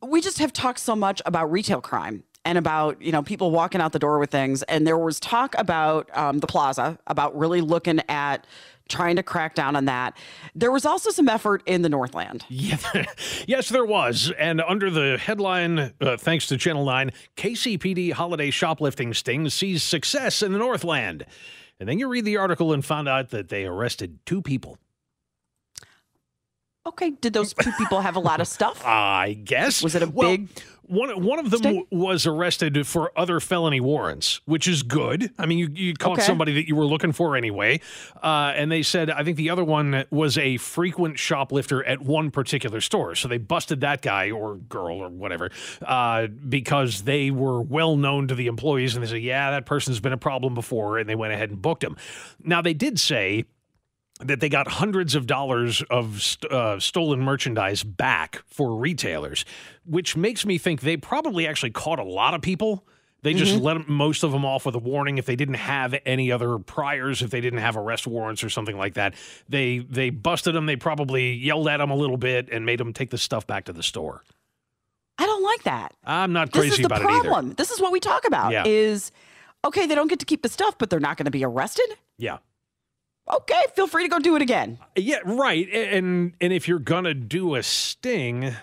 We 0.00 0.20
just 0.20 0.38
have 0.38 0.52
talked 0.52 0.78
so 0.78 0.94
much 0.94 1.20
about 1.26 1.50
retail 1.50 1.80
crime 1.80 2.22
and 2.48 2.56
about 2.56 3.00
you 3.02 3.12
know 3.12 3.22
people 3.22 3.50
walking 3.50 3.80
out 3.82 3.92
the 3.92 3.98
door 3.98 4.18
with 4.18 4.30
things, 4.30 4.62
and 4.64 4.86
there 4.86 4.96
was 4.96 5.20
talk 5.20 5.54
about 5.58 6.08
um, 6.16 6.38
the 6.38 6.46
plaza 6.46 6.98
about 7.06 7.36
really 7.38 7.60
looking 7.60 8.00
at 8.08 8.46
trying 8.88 9.16
to 9.16 9.22
crack 9.22 9.54
down 9.54 9.76
on 9.76 9.84
that. 9.84 10.16
There 10.54 10.72
was 10.72 10.86
also 10.86 11.10
some 11.10 11.28
effort 11.28 11.62
in 11.66 11.82
the 11.82 11.90
Northland. 11.90 12.46
Yeah, 12.50 12.78
yes, 13.46 13.68
there 13.68 13.84
was. 13.84 14.32
And 14.38 14.62
under 14.62 14.90
the 14.90 15.18
headline, 15.18 15.92
uh, 16.00 16.16
thanks 16.16 16.46
to 16.46 16.56
Channel 16.56 16.86
9, 16.86 17.12
KCPD 17.36 18.12
holiday 18.12 18.50
shoplifting 18.50 19.12
sting 19.12 19.50
sees 19.50 19.82
success 19.82 20.42
in 20.42 20.52
the 20.52 20.58
Northland. 20.58 21.26
And 21.78 21.86
then 21.86 21.98
you 21.98 22.08
read 22.08 22.24
the 22.24 22.38
article 22.38 22.72
and 22.72 22.82
found 22.82 23.08
out 23.08 23.28
that 23.28 23.50
they 23.50 23.66
arrested 23.66 24.18
two 24.24 24.40
people. 24.40 24.78
Okay, 26.86 27.10
did 27.10 27.34
those 27.34 27.52
two 27.52 27.72
people 27.72 28.00
have 28.00 28.16
a 28.16 28.20
lot 28.20 28.40
of 28.40 28.48
stuff? 28.48 28.82
I 28.86 29.34
guess. 29.34 29.82
Was 29.82 29.94
it 29.94 30.02
a 30.02 30.08
Well, 30.08 30.30
big 30.30 30.48
One, 30.88 31.22
one 31.22 31.38
of 31.38 31.50
them 31.50 31.60
w- 31.60 31.86
was 31.90 32.26
arrested 32.26 32.86
for 32.86 33.12
other 33.16 33.40
felony 33.40 33.80
warrants, 33.80 34.40
which 34.46 34.66
is 34.66 34.82
good. 34.82 35.30
I 35.38 35.46
mean, 35.46 35.58
you, 35.58 35.68
you 35.72 35.94
caught 35.94 36.14
Okay. 36.18 36.22
somebody 36.22 36.54
that 36.54 36.66
you 36.66 36.74
were 36.74 36.86
looking 36.86 37.12
for 37.12 37.36
anyway. 37.36 37.80
Uh, 38.22 38.52
and 38.56 38.72
they 38.72 38.82
said, 38.82 39.10
I 39.10 39.22
think 39.22 39.36
the 39.36 39.50
other 39.50 39.64
one 39.64 40.04
was 40.10 40.38
a 40.38 40.56
frequent 40.56 41.18
shoplifter 41.18 41.84
at 41.84 42.00
one 42.00 42.30
particular 42.30 42.80
store. 42.80 43.14
So 43.14 43.28
they 43.28 43.38
busted 43.38 43.82
that 43.82 44.02
guy 44.02 44.30
or 44.30 44.56
girl 44.56 44.98
or 44.98 45.08
whatever 45.10 45.50
uh, 45.82 46.26
because 46.26 47.02
they 47.02 47.30
were 47.30 47.60
well 47.60 47.96
known 47.96 48.28
to 48.28 48.34
the 48.34 48.46
employees. 48.46 48.94
And 48.96 49.04
they 49.04 49.08
said, 49.10 49.22
yeah, 49.22 49.50
that 49.50 49.66
person's 49.66 50.00
been 50.00 50.12
a 50.14 50.18
problem 50.18 50.54
before. 50.54 50.98
And 50.98 51.08
they 51.08 51.14
went 51.14 51.32
ahead 51.34 51.50
and 51.50 51.60
booked 51.60 51.84
him. 51.84 51.96
Now, 52.42 52.62
they 52.62 52.74
did 52.74 52.98
say, 52.98 53.44
that 54.20 54.40
they 54.40 54.48
got 54.48 54.66
hundreds 54.68 55.14
of 55.14 55.26
dollars 55.26 55.82
of 55.90 56.22
st- 56.22 56.50
uh, 56.52 56.80
stolen 56.80 57.20
merchandise 57.20 57.82
back 57.84 58.42
for 58.46 58.74
retailers, 58.76 59.44
which 59.84 60.16
makes 60.16 60.44
me 60.44 60.58
think 60.58 60.80
they 60.80 60.96
probably 60.96 61.46
actually 61.46 61.70
caught 61.70 61.98
a 61.98 62.04
lot 62.04 62.34
of 62.34 62.42
people. 62.42 62.84
They 63.22 63.34
just 63.34 63.56
let 63.60 63.76
'em- 63.76 63.84
most 63.88 64.22
of 64.22 64.30
them 64.30 64.44
off 64.44 64.64
with 64.64 64.76
a 64.76 64.78
warning 64.78 65.18
if 65.18 65.26
they 65.26 65.34
didn't 65.34 65.54
have 65.54 65.94
any 66.06 66.30
other 66.30 66.56
priors, 66.58 67.20
if 67.20 67.30
they 67.30 67.40
didn't 67.40 67.58
have 67.58 67.76
arrest 67.76 68.06
warrants 68.06 68.44
or 68.44 68.48
something 68.50 68.78
like 68.78 68.94
that. 68.94 69.14
They 69.48 69.78
they 69.78 70.10
busted 70.10 70.54
them. 70.54 70.66
They 70.66 70.76
probably 70.76 71.32
yelled 71.32 71.66
at 71.68 71.78
them 71.78 71.90
a 71.90 71.96
little 71.96 72.16
bit 72.16 72.48
and 72.50 72.64
made 72.64 72.78
them 72.78 72.92
take 72.92 73.10
the 73.10 73.18
stuff 73.18 73.44
back 73.46 73.64
to 73.64 73.72
the 73.72 73.82
store. 73.82 74.22
I 75.18 75.26
don't 75.26 75.42
like 75.42 75.64
that. 75.64 75.94
I'm 76.04 76.32
not 76.32 76.52
This 76.52 76.60
crazy 76.60 76.74
is 76.74 76.78
the 76.78 76.86
about 76.86 77.02
it 77.02 77.06
either. 77.10 77.28
problem. 77.28 77.54
This 77.54 77.72
is 77.72 77.80
what 77.80 77.90
we 77.90 77.98
talk 77.98 78.24
about 78.24 78.52
Yeah. 78.52 78.62
is 78.66 79.10
okay, 79.64 79.86
they 79.86 79.96
don't 79.96 80.06
get 80.08 80.20
to 80.20 80.24
keep 80.26 80.42
the 80.42 80.48
stuff, 80.48 80.76
but 80.78 80.88
they're 80.88 81.00
not 81.00 81.16
going 81.16 81.24
to 81.24 81.32
be 81.32 81.44
arrested. 81.44 81.86
Yeah. 82.18 82.38
Okay, 83.30 83.62
feel 83.74 83.86
free 83.86 84.04
to 84.04 84.08
go 84.08 84.18
do 84.18 84.36
it 84.36 84.42
again. 84.42 84.78
Yeah, 84.96 85.18
right. 85.24 85.68
And 85.72 86.34
and 86.40 86.52
if 86.52 86.66
you're 86.68 86.78
gonna 86.78 87.14
do 87.14 87.54
a 87.56 87.62
sting, 87.62 88.54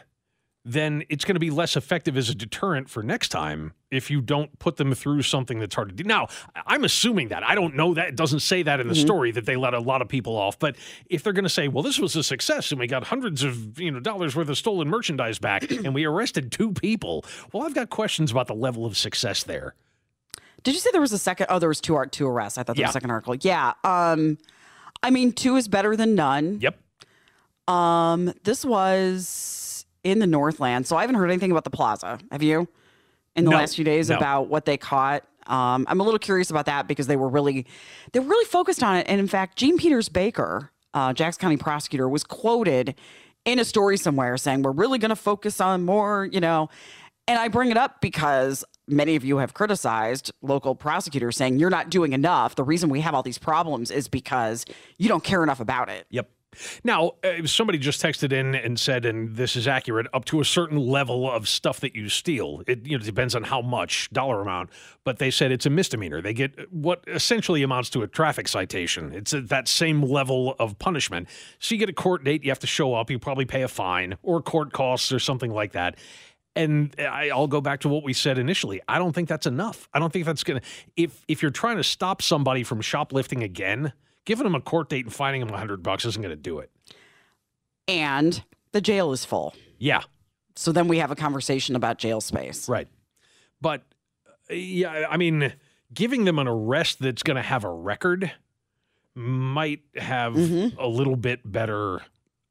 then 0.67 1.03
it's 1.09 1.23
going 1.23 1.35
to 1.35 1.39
be 1.39 1.51
less 1.51 1.77
effective 1.77 2.17
as 2.17 2.27
a 2.27 2.33
deterrent 2.33 2.89
for 2.89 3.03
next 3.03 3.29
time 3.29 3.71
if 3.91 4.09
you 4.09 4.19
don't 4.19 4.57
put 4.57 4.77
them 4.77 4.95
through 4.95 5.21
something 5.21 5.59
that's 5.59 5.75
hard 5.75 5.89
to 5.89 5.95
do. 5.95 6.03
Now, 6.03 6.27
I'm 6.65 6.83
assuming 6.83 7.27
that. 7.27 7.43
I 7.43 7.53
don't 7.53 7.75
know 7.75 7.93
that. 7.93 8.07
It 8.07 8.15
doesn't 8.15 8.39
say 8.39 8.63
that 8.63 8.79
in 8.79 8.87
the 8.87 8.95
story 8.95 9.29
that 9.33 9.45
they 9.45 9.57
let 9.57 9.75
a 9.75 9.79
lot 9.79 10.01
of 10.01 10.07
people 10.09 10.35
off. 10.35 10.57
But 10.57 10.75
if 11.07 11.21
they're 11.21 11.33
going 11.33 11.43
to 11.43 11.49
say, 11.51 11.67
well, 11.67 11.83
this 11.83 11.99
was 11.99 12.15
a 12.15 12.23
success 12.23 12.71
and 12.71 12.79
we 12.79 12.87
got 12.87 13.03
hundreds 13.03 13.43
of 13.43 13.79
you 13.79 13.91
know 13.91 13.99
dollars 13.99 14.35
worth 14.35 14.49
of 14.49 14.57
stolen 14.57 14.89
merchandise 14.89 15.37
back 15.37 15.69
and 15.71 15.93
we 15.93 16.03
arrested 16.05 16.51
two 16.51 16.71
people, 16.71 17.23
well, 17.53 17.61
I've 17.61 17.75
got 17.75 17.91
questions 17.91 18.31
about 18.31 18.47
the 18.47 18.55
level 18.55 18.87
of 18.87 18.97
success 18.97 19.43
there. 19.43 19.75
Did 20.63 20.73
you 20.73 20.79
say 20.79 20.89
there 20.91 20.99
was 20.99 21.13
a 21.13 21.19
second? 21.19 21.45
Oh, 21.51 21.59
there 21.59 21.69
was 21.69 21.79
two 21.79 21.93
art 21.95 22.11
two 22.11 22.25
arrests. 22.27 22.57
I 22.57 22.63
thought 22.63 22.75
there 22.75 22.81
Yeah. 22.81 22.87
was 22.87 22.93
a 22.93 22.99
second 22.99 23.11
article. 23.11 23.35
Yeah. 23.35 23.73
Um, 23.83 24.39
I 25.05 25.11
mean, 25.11 25.31
two 25.33 25.55
is 25.55 25.67
better 25.67 25.95
than 25.95 26.15
none. 26.15 26.59
Yep. 26.61 26.79
Um, 27.67 28.33
this 28.43 28.65
was 28.65 29.85
in 30.03 30.19
the 30.19 30.27
Northland, 30.27 30.87
so 30.87 30.97
I 30.97 31.01
haven't 31.01 31.15
heard 31.15 31.29
anything 31.29 31.51
about 31.51 31.63
the 31.63 31.69
plaza. 31.69 32.17
Have 32.31 32.41
you? 32.43 32.67
In 33.35 33.45
the 33.45 33.51
No, 33.51 33.57
last 33.57 33.75
few 33.75 33.83
days 33.85 34.09
no. 34.09 34.17
about 34.17 34.47
what 34.47 34.65
they 34.65 34.77
caught. 34.77 35.23
Um, 35.45 35.85
I'm 35.87 35.99
a 35.99 36.03
little 36.03 36.19
curious 36.19 36.49
about 36.49 36.65
that 36.65 36.87
because 36.87 37.05
they 37.07 37.15
were 37.17 37.29
really, 37.29 37.65
they 38.13 38.19
were 38.19 38.27
really 38.27 38.45
focused 38.45 38.81
on 38.81 38.95
it. 38.95 39.05
And 39.07 39.19
in 39.19 39.27
fact, 39.27 39.57
Jean 39.57 39.77
Peters 39.77 40.09
Baker, 40.09 40.71
uh, 40.93 41.13
Jackson 41.13 41.39
County 41.41 41.57
prosecutor, 41.57 42.09
was 42.09 42.23
quoted 42.23 42.95
in 43.45 43.59
a 43.59 43.65
story 43.65 43.97
somewhere 43.97 44.37
saying, 44.37 44.63
"We're 44.63 44.71
really 44.71 44.97
going 44.97 45.09
to 45.09 45.15
focus 45.15 45.61
on 45.61 45.85
more," 45.85 46.25
you 46.31 46.39
know. 46.39 46.69
And 47.27 47.37
I 47.37 47.47
bring 47.49 47.69
it 47.69 47.77
up 47.77 48.01
because 48.01 48.63
many 48.87 49.15
of 49.15 49.25
you 49.25 49.37
have 49.37 49.53
criticized 49.53 50.31
local 50.41 50.75
prosecutors 50.75 51.37
saying 51.37 51.59
you're 51.59 51.69
not 51.69 51.89
doing 51.89 52.13
enough. 52.13 52.55
The 52.55 52.63
reason 52.63 52.89
we 52.89 53.01
have 53.01 53.13
all 53.13 53.23
these 53.23 53.37
problems 53.37 53.91
is 53.91 54.07
because 54.07 54.65
you 54.97 55.07
don't 55.07 55.23
care 55.23 55.43
enough 55.43 55.59
about 55.59 55.89
it. 55.89 56.05
Yep. 56.09 56.29
Now, 56.83 57.11
uh, 57.23 57.45
somebody 57.45 57.77
just 57.77 58.01
texted 58.01 58.31
in 58.31 58.55
and 58.55 58.79
said, 58.79 59.05
and 59.05 59.35
this 59.35 59.55
is 59.55 59.67
accurate, 59.67 60.07
up 60.13 60.25
to 60.25 60.39
a 60.39 60.45
certain 60.45 60.77
level 60.77 61.29
of 61.29 61.47
stuff 61.47 61.79
that 61.81 61.95
you 61.95 62.09
steal. 62.09 62.63
It 62.67 62.85
you 62.85 62.97
know 62.97 63.03
depends 63.03 63.35
on 63.35 63.43
how 63.43 63.61
much 63.61 64.09
dollar 64.11 64.41
amount, 64.41 64.69
but 65.03 65.19
they 65.19 65.31
said 65.31 65.51
it's 65.51 65.65
a 65.65 65.69
misdemeanor. 65.69 66.21
They 66.21 66.33
get 66.33 66.71
what 66.71 67.03
essentially 67.07 67.63
amounts 67.63 67.89
to 67.91 68.03
a 68.03 68.07
traffic 68.07 68.47
citation. 68.47 69.13
It's 69.13 69.33
at 69.33 69.49
that 69.49 69.67
same 69.67 70.01
level 70.01 70.55
of 70.59 70.77
punishment. 70.79 71.27
So 71.59 71.75
you 71.75 71.79
get 71.79 71.89
a 71.89 71.93
court 71.93 72.23
date, 72.23 72.43
you 72.43 72.51
have 72.51 72.59
to 72.59 72.67
show 72.67 72.93
up, 72.93 73.09
you 73.09 73.19
probably 73.19 73.45
pay 73.45 73.63
a 73.63 73.67
fine 73.67 74.15
or 74.23 74.41
court 74.41 74.71
costs 74.71 75.11
or 75.11 75.19
something 75.19 75.51
like 75.51 75.73
that. 75.73 75.95
And 76.55 76.95
I, 76.97 77.29
I'll 77.29 77.47
go 77.47 77.59
back 77.59 77.81
to 77.81 77.89
what 77.89 78.03
we 78.03 78.13
said 78.13 78.37
initially. 78.37 78.81
I 78.87 78.97
don't 78.97 79.13
think 79.13 79.27
that's 79.27 79.45
enough. 79.45 79.89
I 79.93 79.99
don't 79.99 80.13
think 80.13 80.25
that's 80.25 80.43
gonna. 80.43 80.61
If 80.95 81.23
if 81.27 81.41
you're 81.41 81.51
trying 81.51 81.77
to 81.77 81.83
stop 81.83 82.21
somebody 82.21 82.63
from 82.63 82.81
shoplifting 82.81 83.43
again, 83.43 83.91
giving 84.25 84.43
them 84.43 84.55
a 84.55 84.61
court 84.61 84.89
date 84.89 85.05
and 85.05 85.13
fining 85.13 85.41
them 85.45 85.53
a 85.53 85.57
hundred 85.57 85.83
bucks 85.83 86.05
isn't 86.05 86.21
going 86.21 86.35
to 86.35 86.41
do 86.41 86.59
it. 86.59 86.71
And 87.87 88.43
the 88.71 88.81
jail 88.81 89.11
is 89.11 89.23
full. 89.23 89.55
Yeah, 89.77 90.03
So 90.55 90.71
then 90.71 90.87
we 90.87 90.97
have 90.99 91.11
a 91.11 91.15
conversation 91.15 91.75
about 91.75 91.97
jail 91.97 92.21
space. 92.21 92.67
right. 92.67 92.87
But 93.61 93.83
yeah, 94.49 95.07
I 95.09 95.17
mean, 95.17 95.53
giving 95.93 96.25
them 96.25 96.39
an 96.39 96.47
arrest 96.47 96.99
that's 96.99 97.23
going 97.23 97.35
to 97.35 97.43
have 97.43 97.63
a 97.63 97.69
record 97.69 98.31
might 99.15 99.81
have 99.95 100.33
mm-hmm. 100.33 100.79
a 100.79 100.87
little 100.87 101.15
bit 101.15 101.39
better 101.49 102.01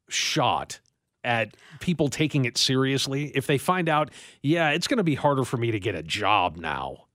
shot 0.09 0.79
at 1.25 1.55
people 1.79 2.07
taking 2.07 2.45
it 2.45 2.57
seriously 2.57 3.31
if 3.35 3.47
they 3.47 3.57
find 3.57 3.89
out, 3.89 4.11
yeah, 4.41 4.69
it's 4.69 4.87
going 4.87 4.97
to 4.97 5.03
be 5.03 5.15
harder 5.15 5.43
for 5.43 5.57
me 5.57 5.71
to 5.71 5.79
get 5.79 5.95
a 5.95 6.03
job 6.03 6.55
now. 6.57 7.05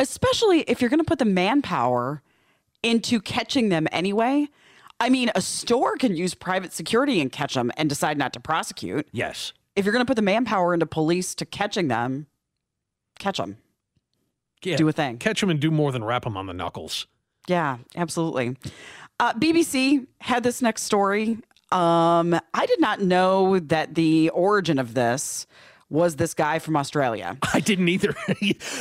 especially 0.00 0.60
if 0.62 0.80
you're 0.80 0.90
going 0.90 1.00
to 1.00 1.04
put 1.04 1.18
the 1.18 1.24
manpower 1.24 2.22
into 2.82 3.20
catching 3.20 3.68
them 3.70 3.86
anyway. 3.92 4.46
I 5.00 5.08
mean, 5.08 5.30
a 5.34 5.40
store 5.40 5.96
can 5.96 6.16
use 6.16 6.34
private 6.34 6.72
security 6.72 7.20
and 7.20 7.30
catch 7.32 7.54
them 7.54 7.70
and 7.76 7.88
decide 7.88 8.18
not 8.18 8.32
to 8.34 8.40
prosecute. 8.40 9.08
Yes. 9.12 9.52
If 9.74 9.84
you're 9.84 9.92
going 9.92 10.04
to 10.04 10.08
put 10.08 10.16
the 10.16 10.22
manpower 10.22 10.72
into 10.74 10.86
police 10.86 11.34
to 11.36 11.44
catching 11.46 11.88
them, 11.88 12.26
catch 13.18 13.38
them. 13.38 13.58
Yeah. 14.62 14.76
Do 14.76 14.88
a 14.88 14.92
thing. 14.92 15.18
Catch 15.18 15.40
them 15.40 15.50
and 15.50 15.60
do 15.60 15.70
more 15.70 15.92
than 15.92 16.02
wrap 16.04 16.24
them 16.24 16.36
on 16.36 16.46
the 16.46 16.54
knuckles. 16.54 17.06
Yeah, 17.46 17.78
absolutely. 17.94 18.56
Uh, 19.20 19.32
BBC 19.34 20.06
had 20.20 20.42
this 20.42 20.60
next 20.60 20.82
story. 20.82 21.38
Um, 21.72 22.38
I 22.54 22.66
did 22.66 22.80
not 22.80 23.00
know 23.00 23.58
that 23.58 23.94
the 23.94 24.30
origin 24.30 24.78
of 24.78 24.94
this 24.94 25.46
was 25.88 26.16
this 26.16 26.34
guy 26.34 26.58
from 26.58 26.76
Australia. 26.76 27.36
I 27.54 27.60
didn't 27.60 27.88
either. 27.88 28.14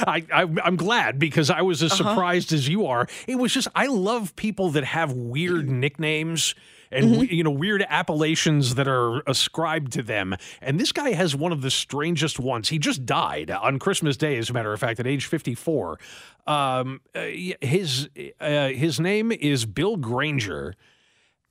I, 0.08 0.24
I 0.34 0.42
am 0.66 0.76
glad 0.76 1.20
because 1.20 1.50
I 1.50 1.62
was 1.62 1.84
as 1.84 1.92
Uh-huh. 2.00 2.10
surprised 2.12 2.52
as 2.54 2.68
you 2.68 2.86
are. 2.88 3.08
It 3.28 3.36
was 3.36 3.54
just 3.54 3.68
I 3.76 3.88
love 3.88 4.36
people 4.36 4.70
that 4.72 4.84
have 4.84 5.12
weird 5.14 5.70
nicknames 5.70 6.56
and 6.92 7.06
Mm-hmm. 7.06 7.34
you 7.34 7.44
know 7.44 7.50
weird 7.52 7.84
appellations 7.90 8.76
that 8.76 8.88
are 8.88 9.22
ascribed 9.28 9.92
to 9.94 10.04
them. 10.04 10.36
And 10.62 10.80
this 10.80 10.92
guy 10.92 11.12
has 11.14 11.36
one 11.36 11.52
of 11.52 11.62
the 11.62 11.72
strangest 11.72 12.40
ones. 12.40 12.70
He 12.70 12.78
just 12.80 13.06
died 13.06 13.50
on 13.52 13.80
Christmas 13.80 14.16
Day, 14.18 14.38
as 14.38 14.50
a 14.50 14.54
matter 14.54 14.72
of 14.72 14.80
fact, 14.80 15.00
at 15.00 15.08
age 15.08 15.26
54. 15.26 16.00
Um, 16.48 17.02
uh, 17.16 17.22
his 17.62 18.08
uh, 18.40 18.68
his 18.70 19.00
name 19.00 19.32
is 19.32 19.66
Bill 19.66 19.98
Granger, 19.98 20.76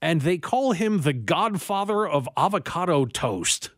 and 0.04 0.20
they 0.20 0.36
call 0.36 0.72
him 0.72 1.00
the 1.00 1.14
Godfather 1.14 2.06
of 2.06 2.28
avocado 2.36 3.06
toast. 3.06 3.70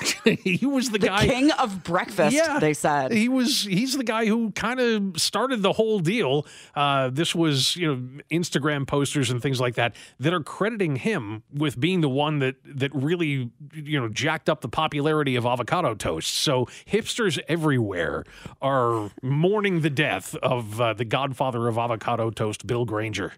he 0.24 0.66
was 0.66 0.90
the, 0.90 0.98
The 0.98 1.06
guy 1.06 1.26
king 1.26 1.50
of 1.52 1.84
breakfast, 1.84 2.34
yeah, 2.36 2.58
they 2.58 2.74
said. 2.74 3.12
he 3.12 3.28
was 3.28 3.62
he's 3.62 3.96
the 3.96 4.04
guy 4.04 4.26
who 4.26 4.50
kind 4.50 4.78
of 4.80 5.18
started 5.18 5.62
the 5.62 5.72
whole 5.72 6.00
deal 6.00 6.44
uh, 6.74 7.08
this 7.08 7.34
was 7.34 7.76
you 7.76 7.86
know 7.86 8.20
instagram 8.30 8.86
posters 8.86 9.30
and 9.30 9.40
things 9.40 9.58
like 9.58 9.76
that 9.76 9.94
that 10.20 10.34
are 10.34 10.42
crediting 10.42 10.96
him 10.96 11.44
with 11.50 11.80
being 11.80 12.02
the 12.02 12.10
one 12.10 12.40
that 12.40 12.56
that 12.64 12.94
really 12.94 13.50
you 13.72 13.98
know 13.98 14.08
jacked 14.08 14.50
up 14.50 14.60
the 14.60 14.68
popularity 14.68 15.34
of 15.34 15.46
avocado 15.46 15.94
toast 15.94 16.34
so 16.34 16.66
hipsters 16.86 17.38
everywhere 17.48 18.22
are 18.60 19.10
mourning 19.22 19.80
the 19.80 19.88
death 19.88 20.34
of 20.42 20.78
uh, 20.78 20.92
the 20.92 21.06
godfather 21.06 21.68
of 21.68 21.78
avocado 21.78 22.28
toast 22.28 22.66
bill 22.66 22.84
granger 22.84 23.32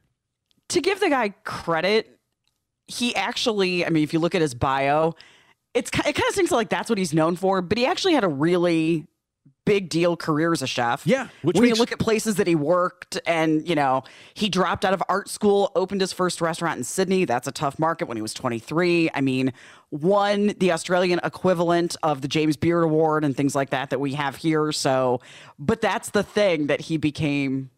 to 0.69 0.81
give 0.81 1.01
the 1.01 1.09
guy 1.09 1.31
credit, 1.45 2.19
he 2.87 3.15
actually, 3.15 3.85
I 3.85 3.91
mean, 3.91 4.03
if 4.03 4.13
you 4.13 4.19
look 4.19 4.35
at 4.35 4.41
his 4.41 4.55
bio, 4.55 5.15
it's 5.75 5.91
it 5.91 6.15
kind 6.15 6.29
of 6.29 6.35
seems 6.35 6.51
like 6.51 6.69
that's 6.69 6.89
what 6.89 6.99
he's 6.99 7.13
known 7.15 7.37
for, 7.37 7.61
but 7.63 7.79
he 7.79 7.87
actually 7.87 8.15
had 8.15 8.25
a 8.25 8.29
really 8.29 9.07
big 9.67 9.91
deal 9.91 10.17
career 10.17 10.51
as 10.55 10.63
a 10.63 10.67
chef. 10.67 11.07
Yeah, 11.07 11.29
which 11.43 11.55
when 11.55 11.65
makes- 11.65 11.77
you 11.77 11.81
look 11.83 11.93
at 11.93 11.99
places 11.99 12.37
that 12.37 12.47
he 12.47 12.55
worked 12.55 13.21
and, 13.27 13.69
you 13.69 13.75
know, 13.75 14.03
he 14.33 14.49
dropped 14.49 14.87
out 14.87 14.95
of 14.95 15.03
art 15.11 15.29
school, 15.29 15.71
opened 15.77 16.01
his 16.01 16.11
first 16.11 16.41
restaurant 16.41 16.79
in 16.79 16.85
Sydney. 16.85 17.27
That's 17.27 17.47
a 17.47 17.53
tough 17.53 17.79
market 17.79 18.09
when 18.09 18.17
he 18.17 18.23
was 18.23 18.33
23. 18.33 19.11
I 19.13 19.21
mean, 19.21 19.53
won 19.91 20.55
the 20.59 20.73
Australian 20.73 21.21
equivalent 21.23 21.97
of 22.03 22.23
the 22.23 22.29
James 22.29 22.57
Beard 22.57 22.83
Award 22.85 23.25
and 23.25 23.37
things 23.37 23.55
like 23.55 23.69
that 23.69 23.91
that 23.91 24.01
we 24.01 24.15
have 24.15 24.37
here. 24.37 24.73
So, 24.73 25.21
but 25.59 25.83
that's 25.83 26.11
the 26.11 26.23
thing 26.23 26.69
that 26.69 26.81
he 26.81 26.97
became 26.97 27.69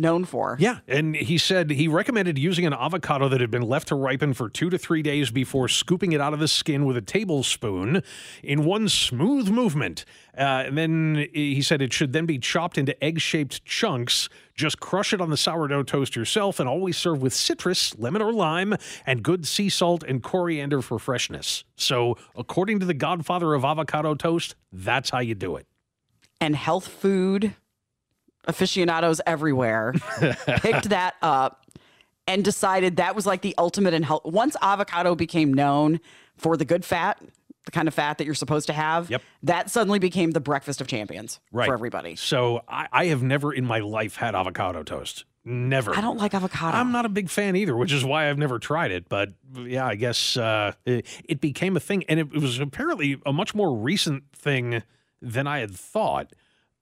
known 0.00 0.24
for. 0.24 0.56
Yeah, 0.58 0.78
and 0.88 1.14
he 1.14 1.38
said 1.38 1.70
he 1.70 1.86
recommended 1.88 2.38
using 2.38 2.66
an 2.66 2.72
avocado 2.72 3.28
that 3.28 3.40
had 3.40 3.50
been 3.50 3.62
left 3.62 3.88
to 3.88 3.94
ripen 3.94 4.34
for 4.34 4.48
two 4.48 4.70
to 4.70 4.78
three 4.78 5.02
days 5.02 5.30
before 5.30 5.68
scooping 5.68 6.12
it 6.12 6.20
out 6.20 6.32
of 6.32 6.40
the 6.40 6.48
skin 6.48 6.86
with 6.86 6.96
a 6.96 7.00
tablespoon 7.00 8.02
in 8.42 8.64
one 8.64 8.88
smooth 8.88 9.48
movement. 9.50 10.04
Uh, 10.36 10.64
and 10.66 10.78
then 10.78 11.26
he 11.34 11.60
said 11.60 11.82
it 11.82 11.92
should 11.92 12.12
then 12.12 12.26
be 12.26 12.38
chopped 12.38 12.78
into 12.78 13.02
egg 13.04 13.20
shaped 13.20 13.64
chunks. 13.64 14.28
Just 14.54 14.80
crush 14.80 15.12
it 15.12 15.20
on 15.20 15.30
the 15.30 15.36
sourdough 15.36 15.82
toast 15.84 16.14
yourself 16.16 16.60
and 16.60 16.68
always 16.68 16.96
serve 16.96 17.22
with 17.22 17.32
citrus, 17.32 17.98
lemon 17.98 18.22
or 18.22 18.32
lime, 18.32 18.74
and 19.06 19.22
good 19.22 19.46
sea 19.46 19.68
salt 19.68 20.02
and 20.04 20.22
coriander 20.22 20.82
for 20.82 20.98
freshness. 20.98 21.64
So, 21.76 22.16
according 22.36 22.80
to 22.80 22.86
the 22.86 22.94
godfather 22.94 23.54
of 23.54 23.64
avocado 23.64 24.14
toast, 24.14 24.54
that's 24.72 25.10
how 25.10 25.20
you 25.20 25.34
do 25.34 25.56
it. 25.56 25.66
and 26.40 26.56
health 26.56 26.88
food 26.88 27.54
aficionados 28.46 29.20
everywhere 29.26 29.94
picked 30.58 30.88
that 30.90 31.14
up 31.22 31.64
and 32.26 32.44
decided 32.44 32.96
that 32.96 33.14
was 33.14 33.26
like 33.26 33.42
the 33.42 33.54
ultimate 33.58 33.94
in 33.94 34.02
health. 34.02 34.24
Once 34.24 34.56
avocado 34.62 35.14
became 35.14 35.52
known 35.52 36.00
for 36.36 36.56
the 36.56 36.64
good 36.64 36.84
fat, 36.84 37.20
the 37.66 37.70
kind 37.70 37.88
of 37.88 37.94
fat 37.94 38.18
that 38.18 38.24
you're 38.24 38.34
supposed 38.34 38.66
to 38.68 38.72
have, 38.72 39.10
Yep. 39.10 39.22
that 39.42 39.70
suddenly 39.70 39.98
became 39.98 40.30
the 40.30 40.40
breakfast 40.40 40.80
of 40.80 40.86
champions 40.86 41.40
for 41.52 41.72
everybody. 41.74 42.16
So, 42.16 42.62
I, 42.68 42.88
I 42.92 43.04
have 43.06 43.22
never 43.22 43.52
in 43.52 43.64
my 43.66 43.80
life 43.80 44.16
had 44.16 44.34
avocado 44.34 44.82
toast. 44.82 45.24
Never. 45.44 45.96
I 45.96 46.00
don't 46.02 46.18
like 46.18 46.34
avocado. 46.34 46.76
I'm 46.76 46.92
not 46.92 47.06
a 47.06 47.08
big 47.08 47.30
fan 47.30 47.56
either, 47.56 47.74
which 47.74 47.92
is 47.92 48.04
why 48.04 48.28
I've 48.28 48.36
never 48.38 48.58
tried 48.58 48.90
it. 48.90 49.08
But 49.08 49.30
yeah, 49.54 49.86
I 49.86 49.94
guess 49.94 50.36
uh, 50.36 50.72
it, 50.84 51.06
it 51.24 51.40
became 51.40 51.76
a 51.76 51.80
thing, 51.80 52.04
and 52.08 52.20
it, 52.20 52.28
it 52.34 52.40
was 52.42 52.58
apparently 52.60 53.20
a 53.24 53.32
much 53.32 53.54
more 53.54 53.74
recent 53.76 54.24
thing 54.36 54.82
than 55.22 55.46
I 55.46 55.60
had 55.60 55.74
thought. 55.74 56.32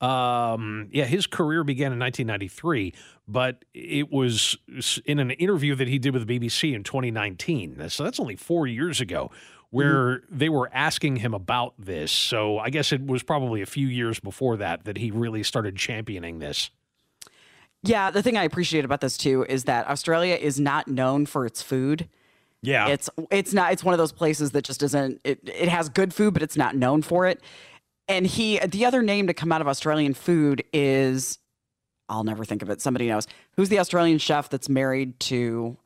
Um, 0.01 0.89
yeah, 0.93 1.05
his 1.05 1.27
career 1.27 1.65
began 1.65 1.93
in 1.93 1.99
1993, 1.99 2.95
but 3.27 3.65
it 3.75 4.13
was 4.13 4.57
in 5.05 5.19
an 5.19 5.33
interview 5.33 5.75
that 5.75 5.89
he 5.89 5.99
did 5.99 6.15
with 6.15 6.27
the 6.27 6.39
BBC 6.39 6.75
in 6.75 6.85
2019. 6.85 7.89
So 7.89 8.05
that's 8.05 8.21
only 8.21 8.37
four 8.37 8.67
years 8.67 9.01
ago, 9.01 9.31
where 9.71 10.23
they 10.31 10.49
were 10.49 10.71
asking 10.73 11.17
him 11.17 11.35
about 11.35 11.75
this. 11.79 12.13
So 12.13 12.59
I 12.59 12.71
guess 12.71 12.93
it 12.93 13.07
was 13.07 13.23
probably 13.23 13.61
a 13.61 13.67
few 13.67 13.89
years 13.89 14.21
before 14.21 14.57
that 14.59 14.85
that 14.85 14.99
he 14.99 15.11
really 15.11 15.43
started 15.43 15.77
championing 15.77 16.39
this. 16.39 16.71
Yeah, 17.83 18.11
the 18.11 18.23
thing 18.23 18.37
I 18.37 18.45
appreciate 18.45 18.85
about 18.85 19.01
this 19.01 19.17
too 19.17 19.45
is 19.49 19.65
that 19.65 19.89
Australia 19.89 20.35
is 20.35 20.59
not 20.59 20.89
known 20.89 21.27
for 21.27 21.47
its 21.47 21.63
food. 21.63 22.09
Yeah, 22.61 22.89
It's 22.89 23.09
it's 23.31 23.53
not 23.53 23.73
it's 23.73 23.85
one 23.85 23.95
of 23.95 23.99
those 23.99 24.11
places 24.11 24.51
that 24.51 24.65
just 24.65 24.83
isn't 24.83 25.21
it 25.23 25.39
it 25.45 25.69
has 25.69 25.89
good 25.89 26.13
food 26.13 26.35
but 26.35 26.43
it's 26.43 26.57
not 26.57 26.75
known 26.75 27.03
for 27.03 27.27
it. 27.27 27.41
And 28.09 28.27
he 28.27 28.59
the 28.59 28.85
other 28.87 29.03
name 29.03 29.27
to 29.27 29.35
come 29.35 29.53
out 29.53 29.61
of 29.61 29.69
Australian 29.69 30.15
food 30.15 30.65
is 30.73 31.39
I'll 32.09 32.25
never 32.25 32.45
think 32.45 32.63
of 32.63 32.71
it. 32.71 32.81
Somebody 32.81 33.07
knows. 33.09 33.27
Who's 33.57 33.69
the 33.69 33.79
Australian 33.79 34.19
chef 34.19 34.49
that's 34.49 34.69
married 34.69 35.21
to 35.21 35.77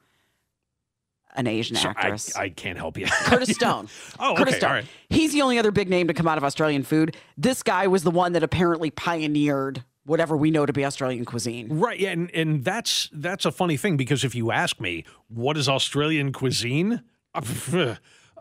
an 1.35 1.47
Asian 1.47 1.77
So 1.77 1.89
actress? 1.89 2.37
I 2.37 2.51
can't 2.51 2.79
help 2.79 2.97
you. 2.97 3.07
Curtis 3.25 3.51
Stone. 3.51 3.89
Oh, 4.21 4.35
Curtis 4.37 4.55
okay, 4.55 4.59
Stone. 4.61 4.71
right. 4.71 4.85
He's 5.11 5.33
the 5.33 5.43
only 5.43 5.59
other 5.59 5.71
big 5.73 5.89
name 5.89 6.07
to 6.09 6.15
come 6.15 6.29
out 6.29 6.39
of 6.39 6.45
Australian 6.45 6.85
food. 6.85 7.17
This 7.37 7.63
guy 7.63 7.87
was 7.89 8.05
the 8.05 8.11
one 8.11 8.33
that 8.35 8.43
apparently 8.43 8.91
pioneered 8.91 9.83
whatever 10.05 10.37
we 10.37 10.51
know 10.51 10.67
to 10.67 10.73
be 10.73 10.85
Australian 10.85 11.25
cuisine. 11.25 11.69
Right, 11.71 11.99
yeah, 11.99 12.11
and 12.11 12.31
and 12.33 12.65
that's 12.65 13.09
that's 13.13 13.45
a 13.45 13.51
funny 13.53 13.77
thing 13.77 13.97
because 13.97 14.25
if 14.25 14.35
you 14.35 14.51
ask 14.53 14.81
me 14.81 15.05
what 15.29 15.57
is 15.57 15.69
Australian 15.69 16.33
cuisine, 16.33 17.03
uh, 17.35 17.97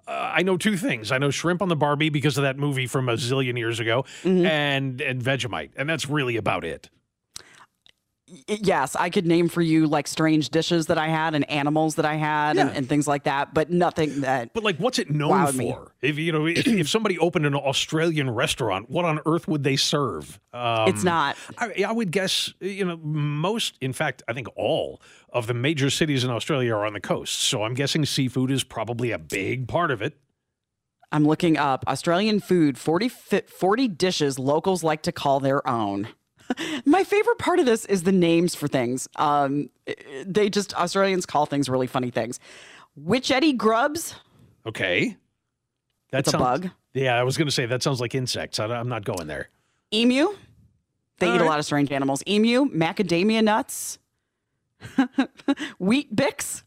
uh, 0.08 0.32
I 0.36 0.44
know 0.44 0.58
two 0.58 0.78
things. 0.78 1.12
I 1.12 1.18
know 1.18 1.30
shrimp 1.32 1.62
on 1.62 1.70
the 1.70 1.76
Barbie 1.76 2.10
because 2.10 2.38
of 2.38 2.44
that 2.44 2.58
movie 2.58 2.88
from 2.88 3.10
a 3.10 3.14
zillion 3.14 3.58
years 3.58 3.80
ago, 3.80 4.04
Mm-hmm. 4.24 4.46
and 4.46 5.02
and 5.02 5.22
Vegemite, 5.22 5.72
and 5.76 5.90
that's 5.90 6.10
really 6.10 6.38
about 6.38 6.64
it. 6.66 6.90
Yes, 8.48 8.96
I 8.96 9.10
could 9.10 9.26
name 9.26 9.50
for 9.50 9.62
you 9.62 9.88
like 9.88 10.08
strange 10.08 10.52
dishes 10.52 10.88
that 10.88 10.98
I 10.98 11.10
had 11.10 11.36
and 11.36 11.50
animals 11.50 11.96
that 11.96 12.06
I 12.06 12.16
had 12.16 12.56
and, 12.56 12.70
Yeah. 12.70 12.76
and 12.78 12.88
things 12.88 13.06
like 13.06 13.26
that, 13.26 13.54
but 13.54 13.70
nothing 13.70 14.22
that. 14.22 14.54
But 14.54 14.64
like, 14.64 14.78
what's 14.78 15.00
it 15.00 15.10
known 15.10 15.48
for? 15.48 15.52
me. 15.58 15.76
If 16.02 16.18
you 16.18 16.32
know, 16.32 16.46
if, 16.48 16.66
if 16.66 16.88
somebody 16.88 17.20
opened 17.20 17.46
an 17.46 17.56
Australian 17.56 18.30
restaurant, 18.30 18.90
what 18.90 19.04
on 19.04 19.20
earth 19.26 19.50
would 19.50 19.66
they 19.66 19.76
serve? 19.76 20.40
Um, 20.54 20.88
it's 20.88 21.04
not. 21.04 21.36
I, 21.58 21.84
I 21.86 21.92
would 21.92 22.12
guess, 22.12 22.54
you 22.62 22.86
know, 22.86 22.96
most, 23.04 23.78
in 23.82 23.92
fact, 23.92 24.24
I 24.30 24.34
think 24.34 24.48
all 24.56 25.02
of 25.32 25.48
the 25.48 25.54
major 25.54 25.90
cities 25.90 26.24
in 26.24 26.30
Australia 26.30 26.76
are 26.76 26.86
on 26.86 26.94
the 26.94 27.00
coast. 27.00 27.40
So 27.40 27.64
I'm 27.64 27.74
guessing 27.74 28.06
seafood 28.06 28.52
is 28.52 28.64
probably 28.64 29.12
a 29.12 29.18
big 29.20 29.68
part 29.68 29.92
of 29.92 30.02
it. 30.02 30.18
I'm 31.12 31.26
looking 31.26 31.58
up 31.58 31.84
Australian 31.88 32.40
food 32.40 32.78
40, 32.78 33.10
40 33.10 33.88
dishes 33.90 34.40
locals 34.40 34.84
like 34.84 35.02
to 35.04 35.12
call 35.12 35.40
their 35.40 35.68
own. 35.68 36.08
My 36.86 37.04
favorite 37.04 37.38
part 37.38 37.60
of 37.60 37.66
this 37.66 37.86
is 37.86 38.04
the 38.04 38.12
names 38.12 38.56
for 38.56 38.68
things. 38.68 39.08
Um, 39.18 39.70
they 40.26 40.50
just, 40.50 40.74
Australians 40.76 41.26
call 41.26 41.46
things 41.46 41.70
really 41.70 41.88
funny 41.88 42.12
things. 42.12 42.40
Witchetty 42.98 43.56
Grubs, 43.56 44.16
Okay. 44.66 45.18
That's 46.12 46.34
a 46.34 46.38
bug. 46.38 46.70
Yeah, 46.94 47.18
I 47.18 47.24
was 47.24 47.38
going 47.38 47.48
to 47.48 47.52
say 47.52 47.66
that 47.66 47.82
sounds 47.82 48.02
like 48.02 48.16
insects. 48.16 48.60
I, 48.60 48.80
am 48.80 48.90
not 48.90 49.06
going 49.06 49.28
there. 49.28 49.50
Emu. 49.94 50.36
They 51.20 51.28
All 51.28 51.36
eat 51.36 51.42
a 51.42 51.46
lot 51.46 51.60
of 51.60 51.66
strange 51.66 51.92
animals. 51.92 52.24
Emu, 52.28 52.66
macadamia 52.66 53.44
nuts, 53.44 54.00
Weet-Bix. 55.80 56.64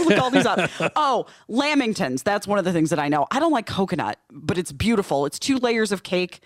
Look 0.04 0.18
all 0.18 0.30
these 0.30 0.46
up. 0.46 0.70
Oh, 0.96 1.26
lamingtons. 1.48 2.22
That's 2.22 2.46
one 2.46 2.58
of 2.58 2.64
the 2.64 2.72
things 2.72 2.90
that 2.90 2.98
I 2.98 3.08
know. 3.08 3.26
I 3.30 3.40
don't 3.40 3.52
like 3.52 3.66
coconut, 3.66 4.18
but 4.30 4.58
it's 4.58 4.72
beautiful. 4.72 5.26
It's 5.26 5.38
two 5.38 5.58
layers 5.58 5.92
of 5.92 6.02
cake. 6.02 6.40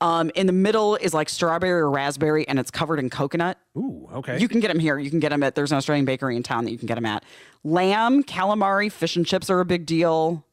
Um, 0.00 0.32
in 0.34 0.48
the 0.48 0.52
middle 0.52 0.96
is 0.96 1.14
like 1.14 1.28
strawberry 1.28 1.80
or 1.80 1.88
raspberry, 1.88 2.46
and 2.48 2.58
it's 2.58 2.72
covered 2.72 2.98
in 2.98 3.08
coconut. 3.08 3.56
Ooh, 3.76 4.08
okay. 4.14 4.36
You 4.36 4.48
can 4.48 4.58
get 4.58 4.66
them 4.66 4.80
here. 4.80 4.98
You 4.98 5.10
can 5.10 5.20
get 5.20 5.28
them 5.28 5.44
at. 5.44 5.54
There's 5.54 5.70
an 5.70 5.78
Australian 5.78 6.04
bakery 6.06 6.34
in 6.36 6.42
town 6.42 6.64
that 6.64 6.72
you 6.72 6.78
can 6.78 6.88
get 6.88 6.96
them 6.96 7.06
at. 7.06 7.24
Lamb, 7.62 8.24
calamari, 8.24 8.90
fish 8.90 9.14
and 9.14 9.24
chips 9.24 9.48
are 9.48 9.60
a 9.60 9.64
big 9.64 9.86
deal. 9.86 10.44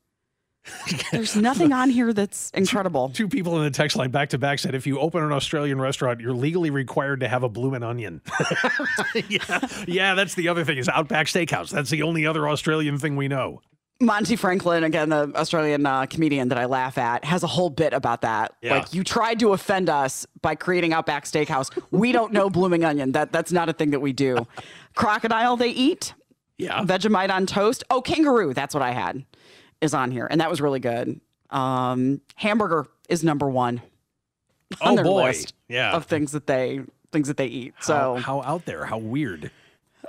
There's 1.11 1.35
nothing 1.35 1.73
on 1.73 1.89
here 1.89 2.13
that's 2.13 2.51
incredible. 2.51 3.09
Two 3.09 3.27
people 3.27 3.57
in 3.57 3.63
the 3.63 3.71
text 3.71 3.97
line 3.97 4.11
back 4.11 4.29
to 4.29 4.37
back 4.37 4.59
said 4.59 4.75
if 4.75 4.85
you 4.85 4.99
open 4.99 5.23
an 5.23 5.31
Australian 5.31 5.79
restaurant, 5.79 6.19
you're 6.19 6.33
legally 6.33 6.69
required 6.69 7.21
to 7.21 7.27
have 7.27 7.43
a 7.43 7.49
bloomin' 7.49 7.83
onion. 7.83 8.21
yeah, 9.29 9.59
yeah, 9.87 10.15
that's 10.15 10.35
the 10.35 10.47
other 10.47 10.63
thing 10.65 10.77
is 10.77 10.89
Outback 10.89 11.27
Steakhouse. 11.27 11.69
That's 11.69 11.89
the 11.89 12.03
only 12.03 12.25
other 12.25 12.47
Australian 12.47 12.97
thing 12.97 13.15
we 13.15 13.27
know. 13.27 13.61
Monty 14.01 14.37
Franklin, 14.37 14.85
again, 14.85 15.09
the 15.09 15.29
Australian 15.35 15.85
uh, 15.85 16.05
comedian 16.05 16.47
that 16.49 16.57
I 16.57 16.65
laugh 16.65 16.97
at, 16.97 17.25
has 17.25 17.43
a 17.43 17.47
whole 17.47 17.69
bit 17.69 17.91
about 17.93 18.21
that. 18.21 18.53
Yeah. 18.61 18.75
Like, 18.75 18.93
you 18.93 19.03
tried 19.03 19.41
to 19.41 19.51
offend 19.51 19.89
us 19.89 20.25
by 20.41 20.55
creating 20.55 20.93
Outback 20.93 21.25
Steakhouse. 21.25 21.69
We 21.91 22.13
don't 22.13 22.31
know 22.31 22.49
blooming 22.49 22.85
onion. 22.85 23.11
That 23.11 23.33
that's 23.33 23.51
not 23.51 23.67
a 23.67 23.73
thing 23.73 23.89
that 23.89 23.99
we 23.99 24.13
do. 24.13 24.47
Crocodile, 24.95 25.57
they 25.57 25.69
eat. 25.69 26.13
Yeah. 26.57 26.83
Vegemite 26.83 27.29
on 27.29 27.45
toast. 27.45 27.83
Oh, 27.89 28.01
kangaroo. 28.01 28.53
That's 28.53 28.73
what 28.73 28.83
I 28.83 28.91
had. 28.91 29.25
Is 29.81 29.93
on 29.93 30.11
here, 30.11 30.27
and 30.29 30.41
that 30.41 30.49
was 30.49 30.59
really 30.59 30.79
good. 30.81 31.21
Um, 31.49 32.19
hamburger 32.35 32.85
is 33.07 33.23
number 33.23 33.49
one 33.49 33.81
on 34.81 34.91
Oh 34.91 34.95
their 34.95 35.03
boy. 35.05 35.23
list 35.25 35.53
Yeah. 35.69 35.93
of 35.93 36.05
things 36.05 36.33
that 36.33 36.47
they 36.47 36.81
things 37.11 37.27
that 37.29 37.37
they 37.37 37.47
eat. 37.47 37.73
So 37.79 38.15
how, 38.15 38.41
how 38.41 38.53
out 38.53 38.65
there? 38.65 38.85
How 38.85 38.97
weird. 38.97 39.51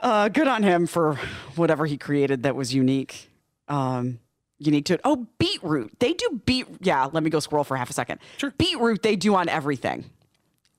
uh, 0.03 0.29
good 0.29 0.49
on 0.49 0.63
him 0.65 0.87
for 0.87 1.15
whatever 1.57 1.87
he 1.87 1.97
created 1.97 2.43
that 2.43 2.57
was 2.57 2.75
unique. 2.75 3.31
Um, 3.69 4.19
unique 4.59 4.85
to 4.87 4.95
it. 4.95 5.01
Oh, 5.05 5.27
beetroot. 5.39 5.99
They 6.01 6.13
do 6.15 6.41
beet. 6.45 6.67
Yeah, 6.81 7.09
let 7.13 7.23
me 7.23 7.31
go 7.31 7.39
scroll 7.41 7.63
for 7.65 7.77
half 7.77 7.89
a 7.91 7.93
second. 7.95 8.19
Sure. 8.39 8.53
Beetroot 8.59 9.03
they 9.03 9.15
do 9.17 9.35
on 9.37 9.49
everything. 9.49 10.05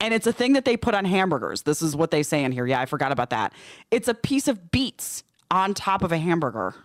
And 0.01 0.13
it's 0.13 0.27
a 0.27 0.33
thing 0.33 0.53
that 0.53 0.65
they 0.65 0.75
put 0.77 0.93
on 0.95 1.05
hamburgers. 1.05 1.61
This 1.61 1.81
is 1.81 1.95
what 1.95 2.11
they 2.11 2.23
say 2.23 2.43
in 2.43 2.51
here. 2.51 2.65
Yeah, 2.67 2.81
I 2.81 2.85
forgot 2.87 3.11
about 3.11 3.29
that. 3.29 3.53
It's 3.89 4.07
a 4.09 4.13
piece 4.13 4.47
of 4.47 4.69
beets 4.71 5.23
on 5.49 5.73
top 5.73 6.03
of 6.03 6.11
a 6.11 6.17
hamburger. 6.17 6.75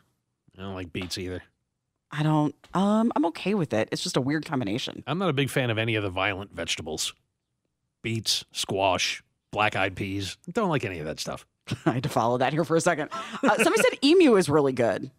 I 0.57 0.63
don't 0.63 0.75
like 0.75 0.93
beets 0.93 1.19
either. 1.19 1.43
I 2.17 2.23
don't 2.23 2.55
um 2.75 3.13
I'm 3.15 3.27
okay 3.27 3.55
with 3.55 3.73
it. 3.73 3.89
It's 3.93 4.03
just 4.03 4.17
a 4.17 4.21
weird 4.21 4.47
combination. 4.47 5.03
I'm 5.07 5.19
not 5.19 5.29
a 5.29 5.33
big 5.33 5.51
fan 5.51 5.71
of 5.71 5.79
any 5.79 5.95
of 5.97 6.03
the 6.03 6.11
violent 6.11 6.53
vegetables. 6.53 7.15
Beets, 8.03 8.45
squash, 8.53 9.23
black 9.51 9.77
eyed 9.77 9.97
peas. 9.97 10.37
Don't 10.51 10.69
like 10.69 10.85
any 10.85 10.99
of 10.99 11.07
that 11.07 11.21
stuff. 11.21 11.47
I 11.87 11.93
had 11.93 12.03
to 12.05 12.09
follow 12.09 12.39
that 12.39 12.53
here 12.53 12.65
for 12.65 12.77
a 12.77 12.81
second. 12.81 13.11
Uh, 13.13 13.57
somebody 13.57 13.83
said 13.83 13.99
emu 14.05 14.37
is 14.37 14.49
really 14.49 14.73
good. 14.73 15.11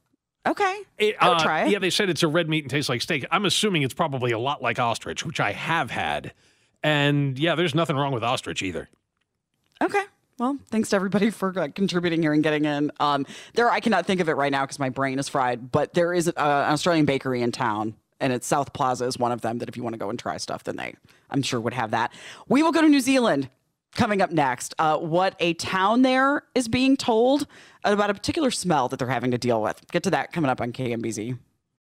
Okay. 0.48 0.82
It, 0.98 1.16
I 1.20 1.30
would 1.30 1.40
uh, 1.40 1.44
try 1.44 1.66
it. 1.66 1.72
Yeah, 1.72 1.80
they 1.80 1.90
said 1.90 2.10
it's 2.10 2.24
a 2.24 2.28
red 2.28 2.48
meat 2.48 2.64
and 2.64 2.72
tastes 2.72 2.88
like 2.88 3.02
steak. 3.02 3.26
I'm 3.32 3.46
assuming 3.46 3.82
it's 3.82 3.94
probably 3.94 4.32
a 4.32 4.40
lot 4.40 4.62
like 4.62 4.80
ostrich, 4.80 5.26
which 5.26 5.42
I 5.42 5.52
have 5.52 5.92
had. 5.92 6.34
And 6.82 7.38
yeah, 7.38 7.56
there's 7.56 7.76
nothing 7.76 7.98
wrong 7.98 8.14
with 8.14 8.24
ostrich 8.24 8.64
either. 8.64 8.88
Okay. 9.82 10.04
Well, 10.40 10.60
thanks 10.70 10.90
to 10.90 10.96
everybody 10.96 11.32
for 11.32 11.58
uh, 11.58 11.70
contributing 11.74 12.22
here 12.22 12.32
and 12.32 12.44
getting 12.44 12.66
in. 12.66 12.92
Um, 13.00 13.26
there, 13.56 13.72
I 13.72 13.80
cannot 13.80 14.06
think 14.06 14.22
of 14.22 14.30
it 14.30 14.34
right 14.34 14.52
now 14.52 14.64
because 14.66 14.78
my 14.78 14.90
brain 14.90 15.18
is 15.18 15.28
fried. 15.28 15.72
But 15.72 15.96
there 15.96 16.14
is 16.14 16.28
uh, 16.28 16.32
an 16.36 16.74
Australian 16.74 17.06
bakery 17.06 17.42
in 17.42 17.52
town, 17.52 17.96
and 18.20 18.32
it's 18.32 18.46
South 18.46 18.72
Plaza 18.72 19.06
is 19.06 19.18
one 19.18 19.32
of 19.32 19.42
them. 19.42 19.58
That 19.58 19.68
if 19.68 19.76
you 19.76 19.84
want 19.84 19.96
to 19.96 19.98
go 19.98 20.12
and 20.12 20.20
try 20.20 20.38
stuff, 20.38 20.64
then 20.64 20.76
they, 20.76 20.94
I'm 21.32 21.42
sure, 21.42 21.60
would 21.60 21.74
have 21.74 21.92
that. 21.92 22.14
We 22.48 22.62
will 22.62 22.72
go 22.72 22.82
to 22.82 22.90
New 22.90 23.00
Zealand 23.00 23.50
coming 23.96 24.22
up 24.22 24.32
next. 24.32 24.76
Uh, 24.78 24.98
what 25.00 25.36
a 25.40 25.56
town 25.56 26.04
there 26.04 26.44
is 26.54 26.68
being 26.68 26.98
told 26.98 27.48
about 27.84 28.12
a 28.12 28.14
particular 28.14 28.52
smell 28.52 28.90
that 28.90 29.00
they're 29.00 29.08
having 29.08 29.32
to 29.32 29.40
deal 29.40 29.60
with. 29.60 29.82
Get 29.92 30.04
to 30.04 30.12
that 30.12 30.34
coming 30.34 30.52
up 30.52 30.62
on 30.62 30.72
KMBZ. 30.72 31.40